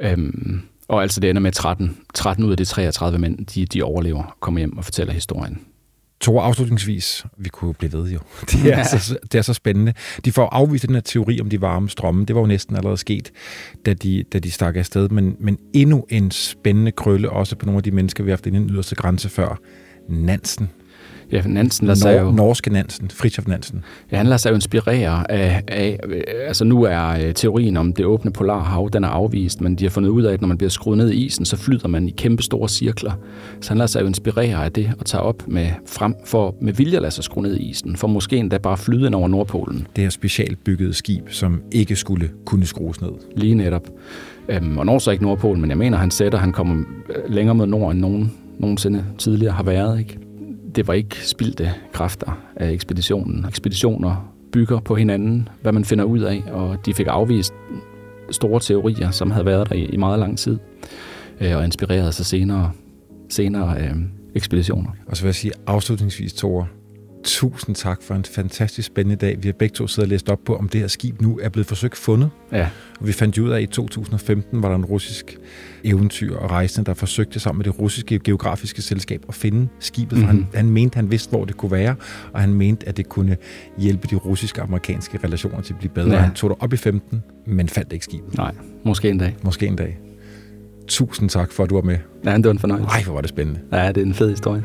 Øhm, 0.00 0.60
og 0.88 1.02
altså 1.02 1.20
det 1.20 1.30
ender 1.30 1.42
med 1.42 1.52
13, 1.52 1.96
13 2.14 2.44
ud 2.44 2.50
af 2.50 2.56
de 2.56 2.64
33 2.64 3.18
mænd, 3.18 3.46
de, 3.46 3.66
de 3.66 3.82
overlever, 3.82 4.36
kommer 4.40 4.60
hjem 4.60 4.78
og 4.78 4.84
fortæller 4.84 5.12
historien. 5.12 5.60
To 6.20 6.38
afslutningsvis, 6.38 7.24
vi 7.38 7.48
kunne 7.48 7.74
blive 7.74 7.92
ved 7.92 8.10
jo. 8.10 8.18
Det 8.50 8.72
er, 8.72 8.82
så, 8.84 9.18
det 9.22 9.38
er 9.38 9.42
så 9.42 9.54
spændende. 9.54 9.92
De 10.24 10.32
får 10.32 10.46
afvist 10.46 10.86
den 10.86 10.94
her 10.94 11.02
teori 11.02 11.40
om 11.40 11.50
de 11.50 11.60
varme 11.60 11.90
strømme. 11.90 12.24
Det 12.24 12.34
var 12.36 12.40
jo 12.42 12.46
næsten 12.46 12.76
allerede 12.76 12.96
sket, 12.96 13.32
da 13.86 13.94
de, 13.94 14.24
da 14.32 14.38
de 14.38 14.50
stak 14.50 14.76
afsted. 14.76 15.08
Men, 15.08 15.36
men 15.40 15.58
endnu 15.72 16.06
en 16.10 16.30
spændende 16.30 16.92
krølle, 16.92 17.30
også 17.30 17.56
på 17.56 17.66
nogle 17.66 17.76
af 17.76 17.82
de 17.82 17.90
mennesker, 17.90 18.24
vi 18.24 18.30
har 18.30 18.36
haft 18.36 18.46
inden 18.46 18.62
den 18.62 18.70
yderste 18.74 18.94
grænse 18.94 19.28
før. 19.28 19.58
Nansen. 20.08 20.70
Ja, 21.34 21.42
Nansen 21.46 21.86
lader 21.86 21.98
sig 21.98 22.18
jo... 22.20 22.24
Nor- 22.24 22.36
norske 22.36 22.70
Nansen. 22.70 23.10
Fritjof 23.10 23.46
Nansen. 23.46 23.84
Ja, 24.12 24.16
han 24.16 24.26
lader 24.26 24.36
sig 24.36 24.50
jo 24.50 24.54
inspirere 24.54 25.30
af, 25.30 25.62
af 25.68 26.00
øh, 26.08 26.22
altså 26.46 26.64
nu 26.64 26.82
er 26.82 27.08
øh, 27.08 27.34
teorien 27.34 27.76
om 27.76 27.92
det 27.92 28.04
åbne 28.04 28.32
polarhav, 28.32 28.90
den 28.92 29.04
er 29.04 29.08
afvist, 29.08 29.60
men 29.60 29.74
de 29.76 29.84
har 29.84 29.90
fundet 29.90 30.10
ud 30.10 30.22
af, 30.22 30.32
at 30.32 30.40
når 30.40 30.48
man 30.48 30.58
bliver 30.58 30.70
skruet 30.70 30.98
ned 30.98 31.10
i 31.10 31.24
isen, 31.24 31.44
så 31.44 31.56
flyder 31.56 31.88
man 31.88 32.08
i 32.08 32.10
kæmpe 32.10 32.42
store 32.42 32.68
cirkler. 32.68 33.12
Så 33.60 33.70
han 33.70 33.78
lader 33.78 33.86
sig 33.86 34.00
jo 34.00 34.06
inspirere 34.06 34.64
af 34.64 34.72
det 34.72 34.92
og 34.98 35.06
tager 35.06 35.22
op 35.22 35.48
med 35.48 35.68
frem 35.86 36.14
for 36.26 36.54
med 36.60 36.72
vilje 36.72 36.96
at 36.96 37.02
lade 37.02 37.14
sig 37.14 37.24
skrue 37.24 37.42
ned 37.42 37.56
i 37.56 37.62
isen, 37.62 37.96
for 37.96 38.08
måske 38.08 38.36
endda 38.36 38.58
bare 38.58 38.76
flyde 38.76 39.06
ind 39.06 39.14
over 39.14 39.28
Nordpolen. 39.28 39.86
Det 39.96 40.04
her 40.04 40.10
specielt 40.10 40.64
byggede 40.64 40.94
skib, 40.94 41.22
som 41.30 41.62
ikke 41.72 41.96
skulle 41.96 42.30
kunne 42.46 42.66
skrues 42.66 43.00
ned. 43.00 43.10
Lige 43.36 43.54
netop. 43.54 43.88
Øhm, 44.48 44.78
og 44.78 44.86
når 44.86 44.98
så 44.98 45.10
ikke 45.10 45.24
Nordpolen, 45.24 45.60
men 45.60 45.70
jeg 45.70 45.78
mener, 45.78 45.98
han 45.98 46.10
sætter, 46.10 46.38
han 46.38 46.52
kommer 46.52 46.84
øh, 47.08 47.34
længere 47.34 47.54
mod 47.54 47.66
nord, 47.66 47.92
end 47.92 48.00
nogen 48.00 48.32
nogensinde 48.58 49.04
tidligere 49.18 49.52
har 49.52 49.62
været. 49.62 49.98
Ikke? 49.98 50.18
Det 50.76 50.88
var 50.88 50.94
ikke 50.94 51.28
spildte 51.28 51.74
kræfter 51.92 52.38
af 52.56 52.70
ekspeditionen. 52.70 53.44
Ekspeditioner 53.48 54.34
bygger 54.52 54.80
på 54.80 54.94
hinanden, 54.94 55.48
hvad 55.62 55.72
man 55.72 55.84
finder 55.84 56.04
ud 56.04 56.20
af, 56.20 56.42
og 56.52 56.86
de 56.86 56.94
fik 56.94 57.06
afvist 57.10 57.54
store 58.30 58.60
teorier, 58.60 59.10
som 59.10 59.30
havde 59.30 59.46
været 59.46 59.68
der 59.68 59.74
i, 59.74 59.96
meget 59.96 60.18
lang 60.18 60.38
tid, 60.38 60.58
øh, 61.40 61.56
og 61.56 61.64
inspirerede 61.64 62.12
sig 62.12 62.26
senere, 62.26 62.70
senere 63.28 63.80
øh, 63.80 63.96
ekspeditioner. 64.34 64.90
Og 65.06 65.16
så 65.16 65.22
vil 65.22 65.28
jeg 65.28 65.34
sige 65.34 65.52
afslutningsvis, 65.66 66.32
Tore, 66.32 66.66
tusind 67.24 67.76
tak 67.76 68.02
for 68.02 68.14
en 68.14 68.24
fantastisk 68.24 68.86
spændende 68.86 69.16
dag. 69.16 69.36
Vi 69.42 69.48
har 69.48 69.52
begge 69.52 69.72
to 69.74 69.86
siddet 69.86 70.06
og 70.06 70.10
læst 70.10 70.28
op 70.28 70.38
på, 70.46 70.56
om 70.56 70.68
det 70.68 70.80
her 70.80 70.88
skib 70.88 71.20
nu 71.22 71.38
er 71.42 71.48
blevet 71.48 71.66
forsøgt 71.66 71.96
fundet. 71.96 72.30
Ja, 72.52 72.68
Og 73.00 73.06
vi 73.06 73.12
fandt 73.12 73.38
ud 73.38 73.50
af, 73.50 73.56
at 73.56 73.62
i 73.62 73.66
2015 73.66 74.62
var 74.62 74.68
der 74.68 74.76
en 74.76 74.84
russisk 74.84 75.36
eventyr 75.84 76.36
og 76.36 76.50
rejsende, 76.50 76.86
der 76.86 76.94
forsøgte 76.94 77.40
sammen 77.40 77.58
med 77.58 77.64
det 77.64 77.78
russiske 77.78 78.18
geografiske 78.18 78.82
selskab 78.82 79.24
at 79.28 79.34
finde 79.34 79.68
skibet, 79.80 80.18
for 80.18 80.26
Mhm. 80.26 80.36
han, 80.36 80.46
han 80.54 80.70
mente, 80.70 80.96
han 80.96 81.10
vidste, 81.10 81.30
hvor 81.30 81.44
det 81.44 81.56
kunne 81.56 81.70
være, 81.72 81.94
og 82.32 82.40
han 82.40 82.54
mente, 82.54 82.88
at 82.88 82.96
det 82.96 83.08
kunne 83.08 83.36
hjælpe 83.78 84.08
de 84.10 84.14
russiske 84.16 84.60
og 84.60 84.66
amerikanske 84.68 85.18
relationer 85.24 85.60
til 85.60 85.72
at 85.72 85.78
blive 85.78 85.92
bedre. 85.94 86.12
Ja. 86.14 86.18
Han 86.20 86.34
tog 86.34 86.50
det 86.50 86.56
op 86.60 86.72
i 86.72 86.76
15, 86.76 87.22
men 87.46 87.68
fandt 87.68 87.92
ikke 87.92 88.04
skibet. 88.04 88.36
nej, 88.36 88.54
måske 88.84 89.08
en 89.08 89.18
dag. 89.18 89.36
Måske 89.42 89.66
en 89.66 89.76
dag. 89.76 89.98
Tusind 90.88 91.28
tak 91.30 91.52
for, 91.52 91.64
at 91.64 91.70
du 91.70 91.74
var 91.74 91.82
med. 91.82 91.98
Ja, 92.24 92.36
det 92.36 92.44
var 92.44 92.50
en 92.50 92.58
fornøjelse. 92.58 92.88
Ej, 92.88 93.02
hvor 93.02 93.12
var 93.14 93.20
det 93.20 93.30
spændende. 93.30 93.60
Ja, 93.72 93.88
det 93.88 93.96
er 93.96 94.02
en 94.06 94.14
fed 94.14 94.30
historie. 94.30 94.62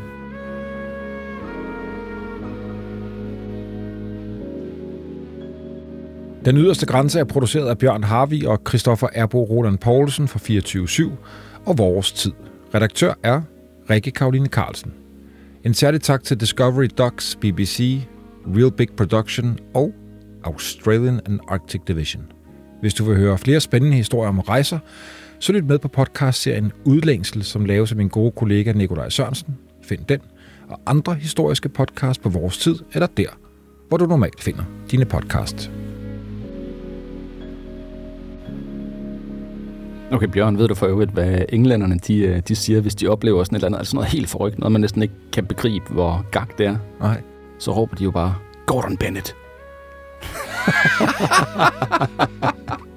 Den 6.45 6.57
yderste 6.57 6.85
grænse 6.85 7.19
er 7.19 7.23
produceret 7.23 7.69
af 7.69 7.77
Bjørn 7.77 8.03
Harvi 8.03 8.45
og 8.45 8.61
Christoffer 8.67 9.07
Erbo 9.13 9.43
Roland 9.43 9.77
Poulsen 9.77 10.27
fra 10.27 10.39
24 10.39 11.17
og 11.65 11.77
Vores 11.77 12.11
Tid. 12.11 12.31
Redaktør 12.75 13.13
er 13.23 13.41
Rikke 13.89 14.11
Karoline 14.11 14.47
Carlsen. 14.47 14.93
En 15.63 15.73
særlig 15.73 16.01
tak 16.01 16.23
til 16.23 16.39
Discovery 16.39 16.87
Docs, 16.97 17.37
BBC, 17.41 18.01
Real 18.57 18.71
Big 18.71 18.87
Production 18.97 19.59
og 19.73 19.93
Australian 20.43 21.19
and 21.25 21.39
Arctic 21.47 21.81
Division. 21.87 22.23
Hvis 22.81 22.93
du 22.93 23.03
vil 23.03 23.17
høre 23.17 23.37
flere 23.37 23.59
spændende 23.59 23.97
historier 23.97 24.29
om 24.29 24.39
rejser, 24.39 24.79
så 25.39 25.53
lyt 25.53 25.65
med 25.65 25.79
på 25.79 25.87
podcastserien 25.87 26.71
Udlængsel, 26.85 27.43
som 27.43 27.65
laves 27.65 27.91
af 27.91 27.97
min 27.97 28.07
gode 28.07 28.31
kollega 28.31 28.71
Nikolaj 28.71 29.09
Sørensen. 29.09 29.57
Find 29.83 30.05
den 30.05 30.19
og 30.69 30.79
andre 30.85 31.13
historiske 31.13 31.69
podcasts 31.69 32.23
på 32.23 32.29
Vores 32.29 32.57
Tid 32.57 32.75
eller 32.93 33.07
der, 33.07 33.29
hvor 33.87 33.97
du 33.97 34.05
normalt 34.05 34.43
finder 34.43 34.63
dine 34.91 35.05
podcasts. 35.05 35.71
Okay, 40.11 40.27
Bjørn, 40.27 40.57
ved 40.57 40.67
du 40.67 40.75
for 40.75 40.87
øvrigt, 40.87 41.11
hvad 41.11 41.41
englænderne 41.49 41.99
de, 42.07 42.17
øh, 42.17 42.41
de 42.47 42.55
siger, 42.55 42.81
hvis 42.81 42.95
de 42.95 43.07
oplever 43.07 43.43
sådan 43.43 43.55
et 43.55 43.59
eller 43.59 43.67
andet, 43.67 43.79
altså 43.79 43.95
noget 43.95 44.09
helt 44.09 44.29
forrygt, 44.29 44.59
noget 44.59 44.71
man 44.71 44.81
næsten 44.81 45.01
ikke 45.01 45.13
kan 45.33 45.45
begribe, 45.45 45.85
hvor 45.89 46.25
gak 46.31 46.57
det 46.57 46.65
er? 46.65 46.77
Nej. 46.99 47.21
Så 47.59 47.71
råber 47.71 47.95
de 47.95 48.03
jo 48.03 48.11
bare, 48.11 48.35
Gordon 48.65 48.97
Bennett. 48.97 49.35